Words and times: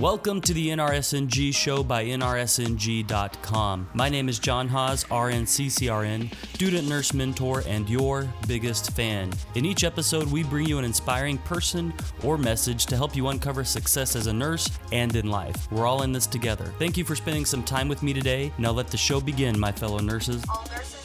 Welcome 0.00 0.40
to 0.42 0.54
the 0.54 0.68
NRSNG 0.68 1.54
show 1.54 1.84
by 1.84 2.06
NRSNG.com. 2.06 3.90
My 3.92 4.08
name 4.08 4.30
is 4.30 4.38
Jon 4.38 4.66
Haws, 4.66 5.04
RNCCRN, 5.04 6.32
student 6.54 6.88
nurse 6.88 7.12
mentor, 7.12 7.62
and 7.66 7.86
your 7.86 8.26
biggest 8.48 8.92
fan. 8.92 9.30
In 9.56 9.66
each 9.66 9.84
episode, 9.84 10.32
we 10.32 10.42
bring 10.42 10.66
you 10.66 10.78
an 10.78 10.86
inspiring 10.86 11.36
person 11.36 11.92
or 12.24 12.38
message 12.38 12.86
to 12.86 12.96
help 12.96 13.14
you 13.14 13.28
uncover 13.28 13.62
success 13.62 14.16
as 14.16 14.26
a 14.26 14.32
nurse 14.32 14.70
and 14.90 15.14
in 15.16 15.28
life. 15.28 15.70
We're 15.70 15.86
all 15.86 16.02
in 16.02 16.12
this 16.12 16.26
together. 16.26 16.72
Thank 16.78 16.96
you 16.96 17.04
for 17.04 17.14
spending 17.14 17.44
some 17.44 17.62
time 17.62 17.86
with 17.86 18.02
me 18.02 18.14
today. 18.14 18.52
Now 18.56 18.70
let 18.70 18.88
the 18.88 18.96
show 18.96 19.20
begin, 19.20 19.60
my 19.60 19.70
fellow 19.70 19.98
nurses. 19.98 20.42
All 20.48 20.64
nurses 20.74 20.99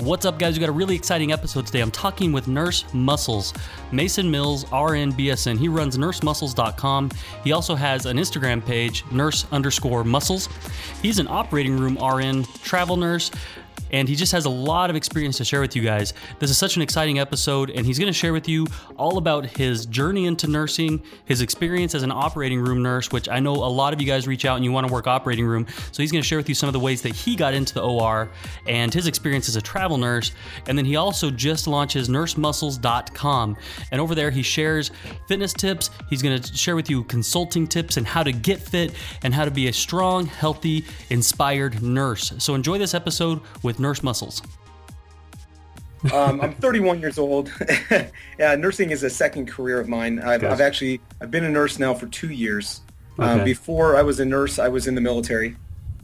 What's 0.00 0.26
up, 0.26 0.40
guys? 0.40 0.54
We 0.54 0.60
got 0.60 0.68
a 0.68 0.72
really 0.72 0.96
exciting 0.96 1.30
episode 1.30 1.66
today. 1.66 1.80
I'm 1.80 1.92
talking 1.92 2.32
with 2.32 2.48
Nurse 2.48 2.84
Muscles, 2.92 3.54
Masen 3.92 4.28
Mills, 4.28 4.64
RN 4.64 5.12
BSN. 5.12 5.56
He 5.56 5.68
runs 5.68 5.96
nursemuscles.com. 5.96 7.10
He 7.44 7.52
also 7.52 7.76
has 7.76 8.04
an 8.04 8.16
Instagram 8.16 8.62
page, 8.62 9.04
nurse 9.12 9.46
underscore 9.52 10.02
muscles. 10.02 10.48
He's 11.00 11.20
an 11.20 11.28
operating 11.28 11.78
room 11.78 11.96
RN 12.04 12.42
travel 12.64 12.96
nurse. 12.96 13.30
And 13.94 14.08
he 14.08 14.16
just 14.16 14.32
has 14.32 14.44
a 14.44 14.50
lot 14.50 14.90
of 14.90 14.96
experience 14.96 15.36
to 15.36 15.44
share 15.44 15.60
with 15.60 15.76
you 15.76 15.82
guys. 15.82 16.14
This 16.40 16.50
is 16.50 16.58
such 16.58 16.74
an 16.74 16.82
exciting 16.82 17.20
episode, 17.20 17.70
and 17.70 17.86
he's 17.86 17.96
going 17.96 18.12
to 18.12 18.12
share 18.12 18.32
with 18.32 18.48
you 18.48 18.66
all 18.96 19.18
about 19.18 19.46
his 19.46 19.86
journey 19.86 20.26
into 20.26 20.48
nursing, 20.48 21.00
his 21.26 21.40
experience 21.40 21.94
as 21.94 22.02
an 22.02 22.10
operating 22.10 22.58
room 22.58 22.82
nurse, 22.82 23.12
which 23.12 23.28
I 23.28 23.38
know 23.38 23.52
a 23.52 23.70
lot 23.70 23.92
of 23.92 24.00
you 24.00 24.06
guys 24.08 24.26
reach 24.26 24.44
out 24.44 24.56
and 24.56 24.64
you 24.64 24.72
want 24.72 24.84
to 24.84 24.92
work 24.92 25.06
operating 25.06 25.46
room. 25.46 25.68
So 25.92 26.02
he's 26.02 26.10
going 26.10 26.22
to 26.22 26.26
share 26.26 26.38
with 26.38 26.48
you 26.48 26.56
some 26.56 26.68
of 26.68 26.72
the 26.72 26.80
ways 26.80 27.02
that 27.02 27.14
he 27.14 27.36
got 27.36 27.54
into 27.54 27.72
the 27.72 27.82
OR 27.82 28.28
and 28.66 28.92
his 28.92 29.06
experience 29.06 29.48
as 29.48 29.54
a 29.54 29.62
travel 29.62 29.96
nurse. 29.96 30.32
And 30.66 30.76
then 30.76 30.84
he 30.84 30.96
also 30.96 31.30
just 31.30 31.68
launched 31.68 31.94
his 31.94 32.08
nursemuscles.com. 32.08 33.56
And 33.92 34.00
over 34.00 34.16
there, 34.16 34.32
he 34.32 34.42
shares 34.42 34.90
fitness 35.28 35.52
tips. 35.52 35.90
He's 36.10 36.20
going 36.20 36.42
to 36.42 36.56
share 36.56 36.74
with 36.74 36.90
you 36.90 37.04
consulting 37.04 37.68
tips 37.68 37.96
and 37.96 38.04
how 38.04 38.24
to 38.24 38.32
get 38.32 38.58
fit 38.58 38.92
and 39.22 39.32
how 39.32 39.44
to 39.44 39.52
be 39.52 39.68
a 39.68 39.72
strong, 39.72 40.26
healthy, 40.26 40.84
inspired 41.10 41.80
nurse. 41.80 42.32
So 42.38 42.56
enjoy 42.56 42.78
this 42.78 42.92
episode 42.92 43.40
with 43.62 43.83
Nurse 43.84 44.02
Muscles. 44.02 44.40
um, 46.12 46.40
I'm 46.40 46.54
31 46.54 47.00
years 47.00 47.18
old. 47.18 47.52
yeah, 48.38 48.54
nursing 48.56 48.90
is 48.90 49.02
a 49.02 49.10
second 49.10 49.46
career 49.46 49.78
of 49.78 49.88
mine. 49.88 50.18
I've, 50.20 50.42
Yes. 50.42 50.52
I've 50.52 50.60
actually 50.60 51.00
I've 51.20 51.30
been 51.30 51.44
a 51.44 51.50
nurse 51.50 51.78
now 51.78 51.92
for 51.94 52.06
two 52.06 52.30
years. 52.30 52.80
Okay. 53.18 53.28
Um, 53.28 53.44
before 53.44 53.96
I 53.96 54.02
was 54.02 54.18
a 54.20 54.24
nurse, 54.24 54.58
I 54.58 54.68
was 54.68 54.86
in 54.86 54.94
the 54.94 55.00
military. 55.00 55.56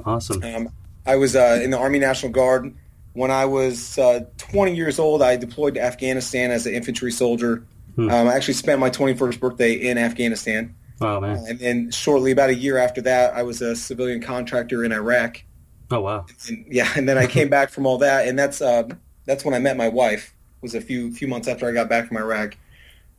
Awesome. 0.05 0.43
Um, 0.45 0.69
I 1.07 1.17
was 1.17 1.35
uh, 1.35 1.61
in 1.63 1.71
the 1.71 1.79
Army 1.79 1.99
National 1.99 2.31
Guard. 2.31 2.73
When 3.15 3.31
I 3.31 3.47
was 3.47 3.99
uh, 3.99 4.21
20 4.39 4.77
years 4.77 4.99
old, 4.99 5.23
I 5.23 5.37
deployed 5.37 5.75
to 5.75 5.81
Afghanistan 5.83 6.51
as 6.51 6.67
an 6.67 6.75
infantry 6.75 7.11
soldier. 7.11 7.65
Hmm. 7.97 8.11
Um, 8.11 8.29
I 8.29 8.35
actually 8.35 8.55
spent 8.55 8.79
my 8.79 8.91
21st 8.91 9.41
birthday 9.41 9.73
in 9.73 9.99
Afghanistan. 9.99 10.75
Oh, 11.01 11.19
man. 11.21 11.45
And 11.49 11.59
then 11.59 11.91
shortly, 11.91 12.31
about 12.31 12.51
a 12.51 12.55
year 12.55 12.77
after 12.79 13.01
that, 13.03 13.35
I 13.35 13.43
was 13.43 13.63
a 13.63 13.75
civilian 13.75 14.21
contractor 14.23 14.85
in 14.85 14.93
Iraq. 14.93 15.43
Oh, 15.91 16.01
wow. 16.01 16.27
and 16.49 16.65
yeah, 16.69 16.89
and 16.97 17.09
then 17.09 17.19
I 17.19 17.27
came 17.27 17.49
back 17.49 17.71
from 17.71 17.87
all 17.87 17.99
that, 17.99 18.29
and 18.29 18.39
that's 18.39 18.63
uh, 18.63 18.89
that's 19.25 19.45
when 19.45 19.55
I 19.55 19.59
met 19.59 19.77
my 19.77 19.89
wife. 19.89 20.35
It 20.59 20.63
Was 20.63 20.75
a 20.75 20.81
few 20.81 21.13
few 21.13 21.27
months 21.27 21.49
after 21.49 21.69
I 21.69 21.73
got 21.73 21.89
back 21.89 22.09
from 22.09 22.17
Iraq. 22.17 22.57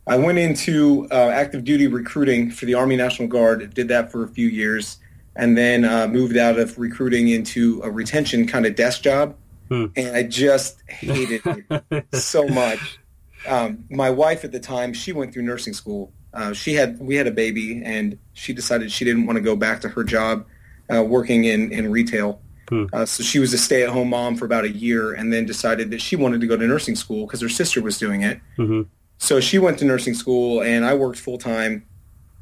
I 0.08 0.18
went 0.18 0.38
into 0.40 1.08
uh, 1.12 1.30
active 1.30 1.64
duty 1.64 1.88
recruiting 1.88 2.50
for 2.50 2.66
the 2.66 2.74
Army 2.74 2.96
National 2.96 3.28
Guard. 3.28 3.74
Did 3.74 3.88
that 3.90 4.12
for 4.12 4.24
a 4.24 4.28
few 4.28 4.48
years, 4.48 5.00
and 5.36 5.58
then 5.58 5.86
uh, 5.86 6.08
moved 6.08 6.38
out 6.38 6.58
of 6.58 6.78
recruiting 6.80 7.30
into 7.30 7.82
a 7.84 7.92
retention 7.92 8.48
kind 8.48 8.66
of 8.66 8.76
desk 8.76 9.04
job. 9.04 9.36
Hmm. 9.70 9.86
And 9.96 10.16
I 10.16 10.24
just 10.24 10.82
hated 10.90 11.42
it 11.46 12.06
so 12.14 12.48
much. 12.48 13.00
Um, 13.48 13.86
my 13.90 14.10
wife 14.10 14.44
at 14.44 14.52
the 14.52 14.60
time, 14.60 14.94
she 14.94 15.14
went 15.14 15.34
through 15.34 15.44
nursing 15.44 15.74
school. 15.74 16.12
Uh, 16.34 16.54
she 16.54 16.74
had 16.74 17.00
we 17.00 17.16
had 17.16 17.28
a 17.28 17.32
baby, 17.32 17.82
and 17.84 18.18
she 18.34 18.54
decided 18.54 18.92
she 18.92 19.04
didn't 19.04 19.26
want 19.26 19.38
to 19.38 19.42
go 19.42 19.56
back 19.56 19.82
to 19.82 19.90
her 19.90 20.04
job 20.04 20.46
uh, 20.94 21.04
working 21.04 21.46
in 21.46 21.72
in 21.72 21.92
retail. 21.92 22.42
Hmm. 22.72 22.86
Uh, 22.94 23.06
so 23.06 23.22
she 23.22 23.38
was 23.38 23.54
a 23.54 23.58
stay-at-home 23.58 24.10
mom 24.10 24.38
for 24.38 24.46
about 24.46 24.64
a 24.64 24.72
year, 24.72 25.12
and 25.12 25.32
then 25.32 25.46
decided 25.46 25.92
that 25.92 26.00
she 26.00 26.16
wanted 26.16 26.40
to 26.40 26.48
go 26.48 26.56
to 26.56 26.66
nursing 26.66 26.96
school 26.96 27.26
because 27.26 27.42
her 27.42 27.50
sister 27.50 27.82
was 27.82 28.00
doing 28.00 28.22
it. 28.22 28.40
hmm 28.56 28.84
So 29.18 29.42
she 29.42 29.60
went 29.60 29.78
to 29.80 29.86
nursing 29.86 30.14
school, 30.14 30.64
and 30.64 30.86
I 30.86 30.94
worked 30.94 31.20
full 31.20 31.38
time 31.38 31.86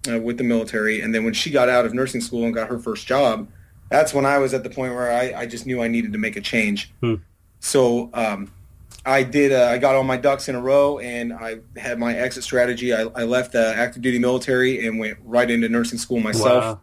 uh, 0.07 0.19
with 0.19 0.37
the 0.37 0.43
military. 0.43 1.01
And 1.01 1.15
then 1.15 1.23
when 1.23 1.33
she 1.33 1.49
got 1.49 1.67
out 1.67 1.85
of 1.85 1.95
nursing 1.95 2.21
school 2.21 2.45
and 2.45 2.53
got 2.53 2.69
her 2.69 2.77
first 2.77 3.07
job, 3.07 3.49
that's 3.89 4.13
when 4.13 4.25
I 4.25 4.37
was 4.37 4.53
at 4.53 4.63
the 4.63 4.69
point 4.69 4.93
where 4.93 5.11
I, 5.11 5.41
I 5.41 5.45
just 5.47 5.65
knew 5.65 5.81
I 5.81 5.87
needed 5.87 6.13
to 6.13 6.19
make 6.19 6.35
a 6.37 6.41
change. 6.41 6.93
Hmm. 7.01 7.15
So 7.59 8.11
um, 8.13 8.51
I 9.05 9.23
did. 9.23 9.51
Uh, 9.51 9.65
I 9.65 9.79
got 9.79 9.95
all 9.95 10.03
my 10.03 10.17
ducks 10.17 10.47
in 10.47 10.55
a 10.55 10.61
row, 10.61 10.99
and 10.99 11.33
I 11.33 11.61
had 11.75 11.97
my 11.97 12.13
exit 12.15 12.43
strategy. 12.43 12.93
I, 12.93 13.01
I 13.15 13.23
left 13.23 13.53
the 13.53 13.73
active 13.75 14.03
duty 14.03 14.19
military 14.19 14.85
and 14.85 14.99
went 14.99 15.17
right 15.23 15.49
into 15.49 15.69
nursing 15.69 15.97
school 15.97 16.19
myself. 16.19 16.63
Wow. 16.63 16.81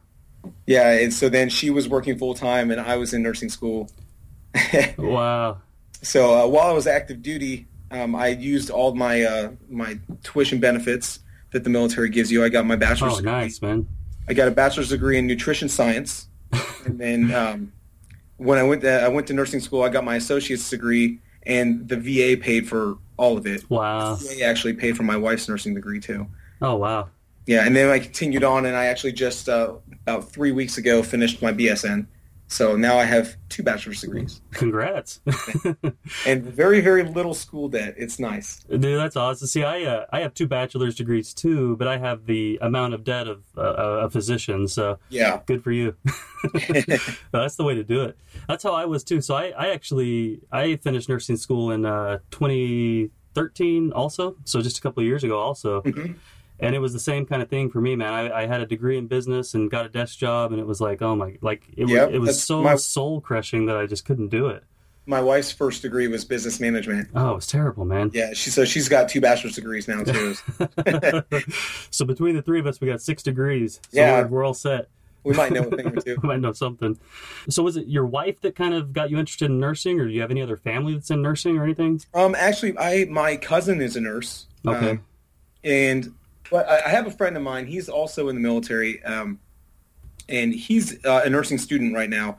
Yeah, 0.66 0.90
and 0.92 1.12
so 1.12 1.28
then 1.28 1.48
she 1.48 1.70
was 1.70 1.88
working 1.88 2.18
full 2.18 2.34
time, 2.34 2.70
and 2.70 2.80
I 2.80 2.96
was 2.96 3.12
in 3.14 3.22
nursing 3.22 3.48
school. 3.48 3.88
Wow. 4.98 5.58
So 6.02 6.34
uh, 6.44 6.46
while 6.46 6.68
I 6.68 6.72
was 6.72 6.86
active 6.86 7.22
duty, 7.22 7.66
um, 7.90 8.14
I 8.14 8.28
used 8.28 8.70
all 8.70 8.94
my 8.94 9.22
uh, 9.22 9.50
my 9.68 9.98
tuition 10.22 10.60
benefits 10.60 11.20
that 11.52 11.64
the 11.64 11.70
military 11.70 12.10
gives 12.10 12.30
you. 12.30 12.44
I 12.44 12.48
got 12.48 12.66
my 12.66 12.76
bachelor's 12.76 13.14
Oh, 13.14 13.16
degree. 13.16 13.32
nice, 13.32 13.60
man. 13.62 13.88
I 14.28 14.34
got 14.34 14.48
a 14.48 14.50
bachelor's 14.50 14.88
degree 14.90 15.18
in 15.18 15.26
nutrition 15.26 15.68
science, 15.68 16.28
and 16.84 16.98
then 16.98 17.34
um, 17.34 17.72
when 18.36 18.58
I 18.58 18.62
went 18.62 18.82
to, 18.82 19.02
I 19.02 19.08
went 19.08 19.26
to 19.28 19.34
nursing 19.34 19.60
school, 19.60 19.82
I 19.82 19.88
got 19.88 20.04
my 20.04 20.16
associate's 20.16 20.68
degree, 20.68 21.18
and 21.44 21.88
the 21.88 21.96
VA 21.96 22.40
paid 22.40 22.68
for 22.68 22.96
all 23.16 23.36
of 23.38 23.46
it. 23.46 23.68
Wow. 23.70 24.16
The 24.16 24.36
VA 24.36 24.44
actually 24.44 24.74
paid 24.74 24.96
for 24.96 25.02
my 25.02 25.16
wife's 25.16 25.48
nursing 25.48 25.74
degree 25.74 26.00
too. 26.00 26.26
Oh, 26.60 26.76
wow. 26.76 27.08
Yeah, 27.46 27.64
and 27.64 27.74
then 27.76 27.88
I 27.90 27.98
continued 28.00 28.44
on, 28.44 28.66
and 28.66 28.76
I 28.76 28.86
actually 28.86 29.12
just 29.12 29.48
uh, 29.48 29.74
about 30.02 30.30
three 30.30 30.52
weeks 30.52 30.78
ago 30.78 31.02
finished 31.02 31.40
my 31.42 31.52
BSN. 31.52 32.06
So 32.48 32.76
now 32.76 32.96
I 32.96 33.04
have 33.04 33.36
two 33.48 33.64
bachelor's 33.64 34.00
degrees 34.00 34.40
Congrats. 34.52 35.20
and 36.26 36.44
very 36.44 36.80
very 36.80 37.02
little 37.02 37.34
school 37.34 37.68
debt. 37.68 37.94
It's 37.98 38.20
nice. 38.20 38.62
Dude, 38.70 38.82
that's 39.00 39.16
awesome. 39.16 39.48
See, 39.48 39.64
I 39.64 39.82
uh, 39.82 40.06
I 40.12 40.20
have 40.20 40.32
two 40.32 40.46
bachelor's 40.46 40.94
degrees 40.94 41.34
too, 41.34 41.76
but 41.76 41.88
I 41.88 41.98
have 41.98 42.26
the 42.26 42.56
amount 42.62 42.94
of 42.94 43.02
debt 43.02 43.26
of 43.26 43.42
uh, 43.58 44.04
a 44.06 44.10
physician. 44.10 44.68
So 44.68 44.98
Yeah. 45.08 45.40
good 45.46 45.64
for 45.64 45.72
you. 45.72 45.96
that's 47.32 47.56
the 47.56 47.64
way 47.64 47.74
to 47.74 47.82
do 47.82 48.02
it. 48.02 48.16
That's 48.46 48.62
how 48.62 48.74
I 48.74 48.84
was 48.84 49.02
too. 49.02 49.20
So 49.20 49.34
I, 49.34 49.46
I 49.58 49.70
actually 49.70 50.40
I 50.52 50.76
finished 50.76 51.08
nursing 51.08 51.36
school 51.36 51.72
in 51.72 51.84
uh, 51.84 52.18
2013 52.30 53.92
also. 53.92 54.36
So 54.44 54.60
just 54.62 54.78
a 54.78 54.80
couple 54.80 55.00
of 55.02 55.06
years 55.06 55.24
ago 55.24 55.38
also. 55.38 55.82
Mhm. 55.82 56.16
And 56.58 56.74
it 56.74 56.78
was 56.78 56.92
the 56.94 56.98
same 57.00 57.26
kind 57.26 57.42
of 57.42 57.48
thing 57.50 57.70
for 57.70 57.80
me, 57.80 57.96
man. 57.96 58.14
I, 58.14 58.42
I 58.42 58.46
had 58.46 58.60
a 58.62 58.66
degree 58.66 58.96
in 58.96 59.06
business 59.08 59.52
and 59.54 59.70
got 59.70 59.84
a 59.84 59.88
desk 59.90 60.18
job, 60.18 60.52
and 60.52 60.60
it 60.60 60.66
was 60.66 60.80
like, 60.80 61.02
oh 61.02 61.14
my, 61.14 61.36
like 61.42 61.62
it, 61.76 61.88
Yep, 61.88 62.06
was, 62.08 62.14
it 62.14 62.18
was 62.18 62.42
so 62.42 62.62
my- 62.62 62.76
soul 62.76 63.20
crushing 63.20 63.66
that 63.66 63.76
I 63.76 63.86
just 63.86 64.04
couldn't 64.04 64.28
do 64.28 64.46
it. 64.48 64.64
My 65.08 65.20
wife's 65.20 65.52
first 65.52 65.82
degree 65.82 66.08
was 66.08 66.24
business 66.24 66.58
management. 66.58 67.10
Oh, 67.14 67.30
it 67.30 67.34
was 67.36 67.46
terrible, 67.46 67.84
man. 67.84 68.10
Yeah, 68.12 68.32
she 68.34 68.50
so 68.50 68.64
she's 68.64 68.88
got 68.88 69.08
two 69.08 69.20
bachelor's 69.20 69.54
degrees 69.54 69.86
now 69.86 70.02
too. 70.02 70.34
so 71.90 72.04
between 72.04 72.34
the 72.34 72.42
three 72.42 72.58
of 72.58 72.66
us, 72.66 72.80
we 72.80 72.88
got 72.88 73.00
six 73.00 73.22
degrees. 73.22 73.74
So 73.92 74.00
Yeah. 74.00 74.22
we're, 74.22 74.26
we're 74.28 74.44
all 74.44 74.54
set. 74.54 74.88
We 75.24 75.34
might 75.34 75.52
know 75.52 75.62
a 75.62 75.76
thing 75.76 75.86
or 75.86 75.96
two. 76.00 76.16
We 76.22 76.28
might 76.28 76.40
know 76.40 76.52
something. 76.52 76.98
So 77.48 77.62
was 77.62 77.76
it 77.76 77.86
your 77.88 78.06
wife 78.06 78.40
that 78.42 78.54
kind 78.56 78.74
of 78.74 78.92
got 78.92 79.10
you 79.10 79.18
interested 79.18 79.50
in 79.50 79.58
nursing, 79.60 80.00
or 80.00 80.06
do 80.06 80.12
you 80.12 80.20
have 80.22 80.30
any 80.30 80.42
other 80.42 80.56
family 80.56 80.94
that's 80.94 81.10
in 81.10 81.20
nursing 81.22 81.56
or 81.58 81.64
anything? 81.64 82.00
Um, 82.14 82.34
actually, 82.36 82.76
I 82.78 83.04
my 83.06 83.36
cousin 83.36 83.80
is 83.80 83.96
a 83.96 84.00
nurse. 84.00 84.46
Okay. 84.66 84.90
Um, 84.90 85.04
and 85.64 86.14
but 86.50 86.68
I, 86.68 86.86
I 86.86 86.88
have 86.88 87.06
a 87.06 87.10
friend 87.10 87.36
of 87.36 87.42
mine. 87.42 87.66
He's 87.66 87.88
also 87.88 88.28
in 88.28 88.36
the 88.36 88.40
military, 88.40 89.02
um, 89.04 89.38
and 90.28 90.54
he's 90.54 91.04
uh, 91.04 91.22
a 91.24 91.30
nursing 91.30 91.58
student 91.58 91.94
right 91.94 92.10
now. 92.10 92.38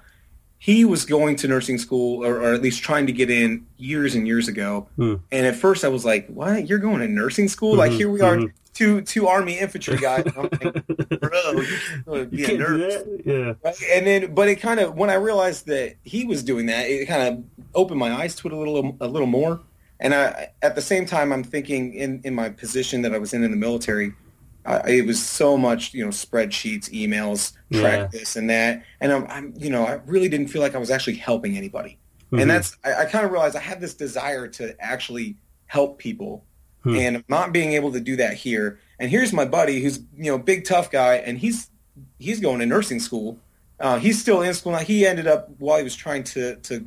He 0.59 0.85
was 0.85 1.05
going 1.05 1.35
to 1.37 1.47
nursing 1.47 1.77
school, 1.77 2.25
or, 2.25 2.41
or 2.41 2.53
at 2.53 2.61
least 2.61 2.81
trying 2.81 3.05
to 3.07 3.13
get 3.13 3.29
in 3.29 3.67
years 3.77 4.15
and 4.15 4.25
years 4.25 4.47
ago. 4.47 4.87
Hmm. 4.95 5.15
And 5.31 5.45
at 5.45 5.55
first, 5.55 5.85
I 5.85 5.89
was 5.89 6.03
like, 6.03 6.27
"What? 6.27 6.67
You're 6.67 6.79
going 6.79 6.99
to 6.99 7.07
nursing 7.07 7.47
school? 7.47 7.75
Like 7.75 7.91
Mhm, 7.91 7.97
here 7.97 8.09
we 8.09 8.21
are, 8.21 8.37
mhm. 8.37 8.51
two 8.73 9.01
two 9.01 9.27
army 9.27 9.59
infantry 9.59 9.97
guys." 9.97 10.25
I'm 10.35 10.49
like, 10.51 10.87
Bro, 11.21 11.63
going 12.05 12.29
be 12.29 12.37
You 12.37 12.55
a 12.55 12.57
nurse. 12.57 13.03
Yeah. 13.23 13.53
Right? 13.63 13.75
And 13.93 14.07
then, 14.07 14.33
but 14.33 14.47
it 14.47 14.55
kind 14.55 14.79
of 14.79 14.95
when 14.95 15.11
I 15.11 15.15
realized 15.15 15.67
that 15.67 15.95
he 16.03 16.25
was 16.25 16.41
doing 16.41 16.65
that, 16.67 16.89
it 16.89 17.07
kind 17.07 17.27
of 17.27 17.43
opened 17.75 17.99
my 17.99 18.11
eyes 18.11 18.33
to 18.35 18.47
it 18.47 18.53
a 18.53 18.57
little, 18.57 18.97
a 18.99 19.07
little 19.07 19.27
more. 19.27 19.61
And 19.99 20.13
I, 20.13 20.49
at 20.61 20.75
the 20.75 20.81
same 20.81 21.05
time, 21.05 21.31
I'm 21.33 21.43
thinking 21.43 21.93
in 21.93 22.21
in 22.23 22.33
my 22.35 22.49
position 22.49 23.01
that 23.03 23.13
I 23.13 23.17
was 23.17 23.33
in 23.33 23.43
in 23.43 23.51
the 23.51 23.57
military, 23.57 24.13
I, 24.65 24.89
it 24.89 25.05
was 25.07 25.23
so 25.23 25.57
much, 25.57 25.93
you 25.93 26.03
know, 26.03 26.11
spreadsheets, 26.11 26.89
emails, 26.91 27.53
track 27.71 27.99
Yeah. 27.99 28.07
this 28.19 28.35
and 28.35 28.49
that, 28.49 28.83
and 29.01 29.11
I'm, 29.11 29.25
I'm, 29.27 29.53
you 29.57 29.69
know, 29.69 29.85
I 29.85 29.99
really 30.05 30.29
didn't 30.29 30.47
feel 30.47 30.61
like 30.61 30.75
I 30.75 30.77
was 30.77 30.91
actually 30.91 31.15
helping 31.15 31.57
anybody. 31.57 31.97
Mhm. 32.31 32.41
And 32.41 32.49
that's, 32.51 32.77
I, 32.83 32.93
I 32.93 33.05
kind 33.05 33.25
of 33.25 33.31
realized 33.31 33.55
I 33.55 33.59
had 33.61 33.79
this 33.79 33.93
desire 33.93 34.47
to 34.49 34.75
actually 34.79 35.37
help 35.67 35.97
people, 35.99 36.43
Hmm. 36.83 36.95
and 36.95 37.23
not 37.27 37.51
being 37.53 37.73
able 37.73 37.91
to 37.93 37.99
do 37.99 38.15
that 38.17 38.35
here. 38.35 38.79
And 38.99 39.09
here's 39.09 39.33
my 39.33 39.45
buddy, 39.45 39.81
who's 39.81 39.97
you 40.15 40.29
know, 40.31 40.37
big 40.37 40.63
tough 40.65 40.91
guy, 40.91 41.15
and 41.15 41.37
he's 41.39 41.69
he's 42.19 42.39
going 42.39 42.59
to 42.59 42.65
nursing 42.67 42.99
school. 42.99 43.39
Uh, 43.79 43.97
he's 43.97 44.19
still 44.21 44.41
in 44.43 44.53
school 44.53 44.73
now. 44.73 44.79
He 44.79 45.05
ended 45.07 45.25
up 45.27 45.49
while 45.59 45.77
he 45.77 45.83
was 45.83 45.95
trying 45.95 46.23
to 46.25 46.55
to 46.57 46.85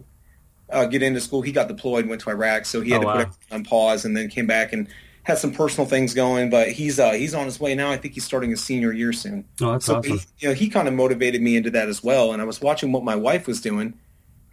uh, 0.72 0.86
get 0.86 1.02
into 1.02 1.20
school, 1.20 1.42
he 1.42 1.52
got 1.52 1.68
deployed, 1.68 2.06
went 2.06 2.20
to 2.22 2.30
Iraq, 2.30 2.64
so 2.64 2.80
he 2.80 2.90
had 2.90 2.98
Oh, 2.98 3.00
to 3.02 3.06
wow. 3.06 3.12
put 3.14 3.20
everything 3.22 3.52
on 3.52 3.64
pause, 3.64 4.04
and 4.04 4.16
then 4.16 4.28
came 4.28 4.46
back 4.46 4.72
and 4.72 4.88
had 5.24 5.36
some 5.38 5.52
personal 5.52 5.86
things 5.86 6.14
going, 6.14 6.48
but 6.50 6.68
he's 6.70 6.98
uh, 6.98 7.12
he's 7.12 7.34
on 7.34 7.44
his 7.44 7.60
way 7.60 7.74
now. 7.74 7.90
I 7.90 7.96
think 7.96 8.14
he's 8.14 8.24
starting 8.24 8.50
his 8.50 8.62
senior 8.62 8.92
year 8.92 9.12
soon. 9.12 9.44
Oh, 9.60 9.72
that's 9.72 9.84
so 9.86 9.96
awesome. 9.96 10.18
he, 10.18 10.24
you 10.38 10.48
know, 10.48 10.54
he 10.54 10.68
kind 10.68 10.88
of 10.88 10.94
motivated 10.94 11.42
me 11.42 11.56
into 11.56 11.70
that 11.72 11.88
as 11.88 12.02
well. 12.02 12.32
And 12.32 12.40
I 12.40 12.44
was 12.44 12.60
watching 12.60 12.90
what 12.92 13.04
my 13.04 13.16
wife 13.16 13.46
was 13.46 13.60
doing. 13.60 13.94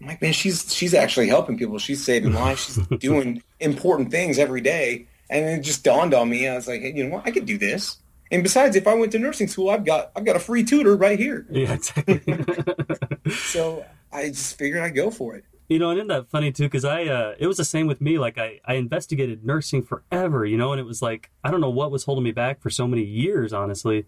I'm 0.01 0.07
like, 0.07 0.21
man, 0.21 0.33
she's 0.33 0.73
she's 0.73 0.93
actually 0.93 1.27
helping 1.29 1.57
people. 1.57 1.79
She's 1.79 2.03
saving 2.03 2.33
lives. 2.33 2.65
She's 2.65 2.87
doing 2.99 3.41
important 3.59 4.11
things 4.11 4.37
every 4.37 4.61
day. 4.61 5.07
And 5.29 5.45
it 5.45 5.61
just 5.63 5.83
dawned 5.83 6.13
on 6.13 6.29
me. 6.29 6.47
I 6.47 6.55
was 6.55 6.67
like, 6.67 6.81
hey, 6.81 6.93
you 6.93 7.05
know 7.07 7.15
what? 7.15 7.25
I 7.27 7.31
could 7.31 7.45
do 7.45 7.57
this. 7.57 7.97
And 8.29 8.43
besides, 8.43 8.75
if 8.75 8.87
I 8.87 8.93
went 8.93 9.13
to 9.13 9.19
nursing 9.19 9.47
school, 9.47 9.69
I've 9.69 9.85
got 9.85 10.11
I've 10.15 10.25
got 10.25 10.35
a 10.35 10.39
free 10.39 10.63
tutor 10.65 10.95
right 10.97 11.17
here. 11.17 11.45
Yeah, 11.49 11.73
exactly. 11.73 12.21
So 13.31 13.85
I 14.11 14.27
just 14.27 14.57
figured 14.57 14.81
I'd 14.81 14.95
go 14.95 15.09
for 15.11 15.35
it. 15.35 15.45
You 15.69 15.79
know, 15.79 15.89
and 15.89 15.97
isn't 15.97 16.07
that 16.07 16.29
funny 16.29 16.51
too? 16.51 16.63
Because 16.63 16.85
I, 16.85 17.05
uh, 17.05 17.35
it 17.37 17.45
was 17.45 17.57
the 17.57 17.65
same 17.65 17.87
with 17.87 17.99
me. 17.99 18.17
Like 18.17 18.37
I, 18.37 18.61
I 18.65 18.75
investigated 18.75 19.45
nursing 19.45 19.83
forever, 19.83 20.45
you 20.45 20.57
know, 20.57 20.71
and 20.71 20.79
it 20.79 20.85
was 20.85 21.01
like 21.01 21.29
I 21.43 21.51
don't 21.51 21.61
know 21.61 21.69
what 21.69 21.91
was 21.91 22.05
holding 22.05 22.23
me 22.23 22.31
back 22.31 22.61
for 22.61 22.69
so 22.69 22.87
many 22.87 23.03
years, 23.03 23.51
honestly. 23.53 24.05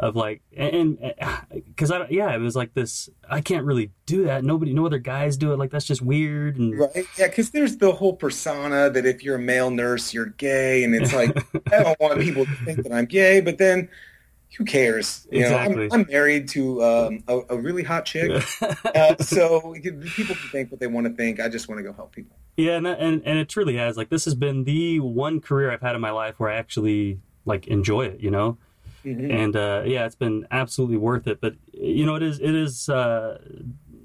Of 0.00 0.14
like, 0.14 0.42
and 0.56 0.96
because 1.52 1.90
I, 1.90 2.06
yeah, 2.08 2.32
it 2.32 2.38
was 2.38 2.54
like 2.54 2.72
this. 2.72 3.08
I 3.28 3.40
can't 3.40 3.64
really 3.64 3.90
do 4.06 4.24
that. 4.26 4.44
Nobody, 4.44 4.72
no 4.72 4.86
other 4.86 5.00
guys 5.00 5.36
do 5.36 5.52
it. 5.52 5.58
Like 5.58 5.72
that's 5.72 5.86
just 5.86 6.02
weird. 6.02 6.56
And 6.56 6.78
Right. 6.78 7.04
Yeah, 7.18 7.26
because 7.26 7.50
there's 7.50 7.78
the 7.78 7.90
whole 7.90 8.12
persona 8.12 8.90
that 8.90 9.06
if 9.06 9.24
you're 9.24 9.36
a 9.36 9.40
male 9.40 9.70
nurse, 9.70 10.14
you're 10.14 10.26
gay, 10.26 10.84
and 10.84 10.94
it's 10.94 11.12
like 11.12 11.36
I 11.72 11.82
don't 11.82 11.98
want 11.98 12.20
people 12.20 12.44
to 12.44 12.54
think 12.64 12.84
that 12.84 12.92
I'm 12.92 13.06
gay, 13.06 13.40
but 13.40 13.58
then 13.58 13.88
who 14.56 14.64
cares? 14.64 15.26
You 15.30 15.40
Exactly. 15.40 15.76
know, 15.76 15.94
I'm, 15.94 16.00
I'm 16.00 16.06
married 16.10 16.48
to 16.50 16.82
um, 16.82 17.24
a, 17.28 17.40
a 17.50 17.56
really 17.58 17.82
hot 17.82 18.04
chick, 18.06 18.30
uh, 18.94 19.16
so 19.20 19.74
people 19.80 20.34
can 20.34 20.48
think 20.50 20.70
what 20.70 20.80
they 20.80 20.86
want 20.86 21.06
to 21.06 21.12
think. 21.12 21.38
I 21.40 21.48
just 21.48 21.68
want 21.68 21.78
to 21.78 21.82
go 21.82 21.92
help 21.92 22.12
people. 22.12 22.36
Yeah, 22.56 22.76
and, 22.76 22.86
and 22.86 23.22
and 23.24 23.38
it 23.38 23.48
truly 23.48 23.76
has. 23.76 23.96
Like 23.96 24.08
this 24.08 24.24
has 24.24 24.34
been 24.34 24.64
the 24.64 25.00
one 25.00 25.40
career 25.40 25.70
I've 25.70 25.80
had 25.80 25.94
in 25.94 26.00
my 26.00 26.10
life 26.10 26.34
where 26.38 26.50
I 26.50 26.56
actually 26.56 27.20
like 27.44 27.68
enjoy 27.68 28.06
it. 28.06 28.20
You 28.20 28.30
know, 28.32 28.58
Mhm. 29.04 29.32
and 29.32 29.54
uh, 29.56 29.82
yeah, 29.86 30.06
it's 30.06 30.16
been 30.16 30.46
absolutely 30.50 30.96
worth 30.96 31.26
it. 31.28 31.40
But 31.40 31.54
you 31.72 32.04
know, 32.04 32.16
it 32.16 32.22
is 32.24 32.40
it 32.40 32.54
is 32.54 32.88
uh, 32.88 33.38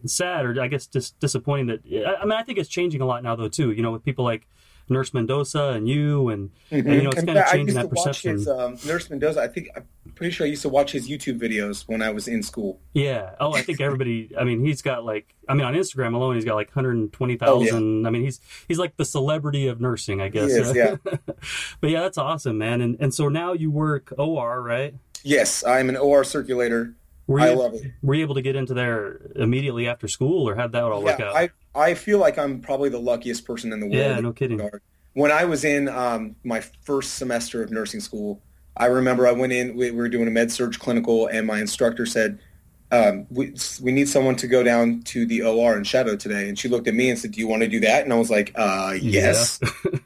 sad, 0.05 0.45
or 0.45 0.61
I 0.61 0.67
guess 0.67 0.85
just 0.87 1.19
disappointing 1.19 1.67
that. 1.67 2.05
I 2.07 2.21
I 2.21 2.25
mean, 2.25 2.33
I 2.33 2.43
think 2.43 2.59
it's 2.59 2.69
changing 2.69 3.01
a 3.01 3.05
lot 3.05 3.23
now, 3.23 3.35
though, 3.35 3.47
too. 3.49 3.71
You 3.71 3.81
know, 3.81 3.91
with 3.91 4.03
people 4.05 4.23
like 4.25 4.47
Nurse 4.89 5.13
Mendoza 5.13 5.69
and 5.69 5.87
you, 5.87 6.29
and, 6.29 6.51
and, 6.71 6.85
you 6.85 7.01
know, 7.03 7.09
it's 7.09 7.19
In 7.19 7.25
kind 7.27 7.39
of 7.39 7.47
changing 7.47 7.75
that 7.75 7.89
perception. 7.89 8.33
his 8.33 8.47
um, 8.47 8.77
Nurse 8.85 9.09
Mendoza. 9.09 9.41
I 9.41 9.47
think 9.47 9.69
I'm 9.75 9.85
pretty 10.15 10.31
sure 10.31 10.45
I 10.45 10.49
used 10.49 10.61
to 10.63 10.69
watch 10.69 10.91
his 10.91 11.09
YouTube 11.09 11.39
videos 11.39 11.87
when 11.87 12.01
I 12.01 12.09
was 12.09 12.27
in 12.27 12.43
school. 12.43 12.79
Yeah. 12.93 13.35
Oh, 13.39 13.53
I 13.53 13.61
think 13.61 13.81
everybody. 13.81 14.31
I 14.37 14.43
mean, 14.43 14.63
he's 14.63 14.81
got 14.81 15.05
like. 15.05 15.33
I 15.47 15.53
mean, 15.53 15.65
on 15.65 15.73
Instagram 15.73 16.13
alone, 16.13 16.35
he's 16.35 16.45
got 16.45 16.55
like 16.55 16.67
120,000. 16.69 18.05
I 18.05 18.09
mean, 18.09 18.21
he's 18.21 18.39
he's 18.67 18.79
like 18.79 18.95
the 18.97 19.05
celebrity 19.05 19.67
of 19.67 19.81
nursing, 19.81 20.21
I 20.21 20.29
guess. 20.29 20.51
is, 20.51 20.75
yeah. 20.75 20.95
but 21.05 21.89
yeah, 21.89 22.01
that's 22.01 22.17
awesome, 22.17 22.57
man. 22.57 22.81
And 22.81 22.97
and 22.99 23.13
so 23.13 23.29
now 23.29 23.53
you 23.53 23.71
work 23.71 24.13
OR, 24.17 24.61
right? 24.61 24.95
Yes, 25.23 25.63
I'm 25.65 25.89
an 25.89 25.97
OR 25.97 26.23
circulator. 26.23 26.95
Were 27.27 27.39
I 27.39 27.51
you, 27.51 27.55
love 27.55 27.73
it. 27.73 27.91
Were 28.01 28.13
you 28.13 28.21
able 28.23 28.35
to 28.35 28.41
get 28.41 28.55
into 28.55 28.73
there 28.73 29.21
immediately 29.35 29.87
after 29.87 30.07
school, 30.07 30.47
or 30.47 30.55
how'd 30.55 30.71
that 30.73 30.83
all 30.83 31.01
work 31.01 31.19
Yeah, 31.19 31.29
out? 31.29 31.35
I, 31.35 31.49
I 31.75 31.93
feel 31.93 32.19
like 32.19 32.37
I'm 32.37 32.59
probably 32.59 32.89
the 32.89 32.99
luckiest 32.99 33.45
person 33.45 33.71
in 33.71 33.79
the 33.79 33.85
world. 33.85 33.95
Yeah, 33.97 34.19
no 34.19 34.33
kidding. 34.33 34.57
regard. 34.57 34.81
When 35.13 35.31
I 35.31 35.45
was 35.45 35.63
in 35.63 35.87
um, 35.87 36.35
my 36.43 36.59
first 36.59 37.15
semester 37.15 37.63
of 37.63 37.71
nursing 37.71 37.99
school, 37.99 38.41
I 38.75 38.87
remember 38.87 39.27
I 39.27 39.31
went 39.31 39.53
in. 39.53 39.77
We, 39.77 39.91
we 39.91 39.97
were 39.97 40.09
doing 40.09 40.27
a 40.27 40.31
med 40.31 40.51
surg 40.51 40.77
clinical, 40.79 41.27
and 41.27 41.45
my 41.47 41.59
instructor 41.59 42.05
said, 42.05 42.39
um, 42.91 43.25
we, 43.29 43.55
"We 43.81 43.91
need 43.91 44.09
someone 44.09 44.35
to 44.37 44.47
go 44.47 44.61
down 44.63 45.01
to 45.03 45.25
the 45.25 45.43
OR 45.43 45.75
and 45.75 45.85
shadow 45.87 46.15
today." 46.15 46.49
And 46.49 46.57
she 46.59 46.67
looked 46.67 46.87
at 46.87 46.93
me 46.93 47.09
and 47.09 47.17
said, 47.17 47.31
"Do 47.31 47.39
you 47.39 47.47
want 47.47 47.61
to 47.61 47.67
do 47.67 47.79
that?" 47.81 48.03
And 48.03 48.11
I 48.11 48.17
was 48.17 48.29
like, 48.29 48.51
uh, 48.55 48.95
"Yes." 48.99 49.59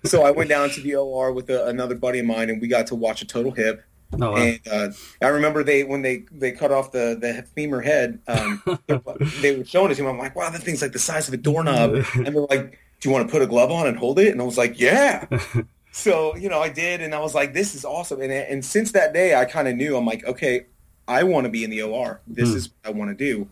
so 0.06 0.24
I 0.24 0.32
went 0.32 0.50
down 0.50 0.70
to 0.72 0.82
the 0.82 0.96
OR 0.96 1.32
with 1.34 1.50
a, 1.50 1.66
another 1.68 1.96
buddy 1.96 2.20
of 2.20 2.26
mine, 2.26 2.50
and 2.50 2.62
we 2.62 2.68
got 2.68 2.88
to 2.88 2.96
watch 2.96 3.22
a 3.22 3.26
total 3.26 3.52
hip. 3.52 3.84
Oh, 4.14 4.32
wow. 4.32 4.38
And 4.38 4.60
uh, 4.72 4.90
I 5.22 5.28
remember 5.28 5.64
they 5.64 5.84
when 5.84 6.02
they 6.02 6.24
they 6.32 6.52
cut 6.52 6.72
off 6.72 6.92
the 6.92 7.18
the 7.20 7.44
femur 7.56 7.82
head, 7.82 8.20
um, 8.28 8.62
they 9.42 9.58
were 9.58 9.66
showing 9.66 9.92
it 9.92 9.96
to 9.96 10.04
me. 10.04 10.10
I'm 10.10 10.18
like, 10.18 10.36
wow, 10.36 10.50
that 10.50 10.62
thing's 10.64 10.82
like 10.82 10.94
the 10.94 11.00
size 11.00 11.28
of 11.28 11.34
a 11.34 11.38
doorknob. 11.38 12.06
And 12.16 12.28
they're 12.28 12.48
like, 12.50 12.80
do 13.00 13.10
you 13.10 13.12
want 13.12 13.28
to 13.28 13.32
put 13.32 13.42
a 13.42 13.48
glove 13.48 13.70
on 13.72 13.88
and 13.88 13.98
hold 13.98 14.20
it? 14.20 14.30
And 14.32 14.42
I 14.42 14.46
was 14.46 14.58
like, 14.58 14.80
yeah. 14.80 15.26
so 15.92 16.36
you 16.38 16.48
know, 16.50 16.60
I 16.62 16.70
did, 16.70 17.02
and 17.02 17.14
I 17.14 17.20
was 17.20 17.36
like, 17.36 17.54
this 17.54 17.76
is 17.76 17.84
awesome. 17.84 18.22
And 18.22 18.32
and 18.32 18.64
since 18.64 18.92
that 18.94 19.14
day, 19.14 19.36
I 19.36 19.46
kind 19.46 19.68
of 19.68 19.76
knew. 19.76 19.98
I'm 19.98 20.06
like, 20.06 20.24
okay, 20.26 20.68
I 21.08 21.24
want 21.24 21.46
to 21.46 21.50
be 21.50 21.64
in 21.64 21.70
the 21.70 21.82
OR. 21.82 22.22
This 22.28 22.52
Hmm. 22.52 22.58
is 22.58 22.70
what 22.70 22.96
I 22.96 22.98
want 22.98 23.18
to 23.18 23.26
do. 23.26 23.50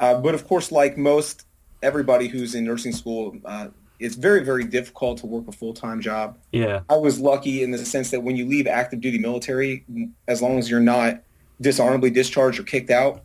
Uh, 0.00 0.20
but 0.20 0.34
of 0.34 0.46
course, 0.46 0.70
like 0.70 0.96
most 0.96 1.44
everybody 1.82 2.28
who's 2.28 2.54
in 2.54 2.64
nursing 2.64 2.92
school, 2.92 3.36
uh, 3.44 3.68
it's 3.98 4.14
very 4.14 4.44
very 4.44 4.64
difficult 4.64 5.18
to 5.18 5.26
work 5.26 5.48
a 5.48 5.52
full 5.52 5.74
time 5.74 6.00
job. 6.00 6.38
yeah. 6.52 6.80
I 6.88 6.96
was 6.96 7.18
lucky 7.20 7.62
in 7.62 7.70
the 7.70 7.78
sense 7.78 8.10
that 8.10 8.22
when 8.22 8.36
you 8.36 8.46
leave 8.46 8.66
active 8.66 9.00
duty 9.00 9.18
military, 9.18 9.84
as 10.26 10.40
long 10.42 10.58
as 10.58 10.70
you're 10.70 10.80
not 10.80 11.22
dishonorably 11.60 12.10
discharged 12.10 12.60
or 12.60 12.62
kicked 12.62 12.90
out, 12.90 13.22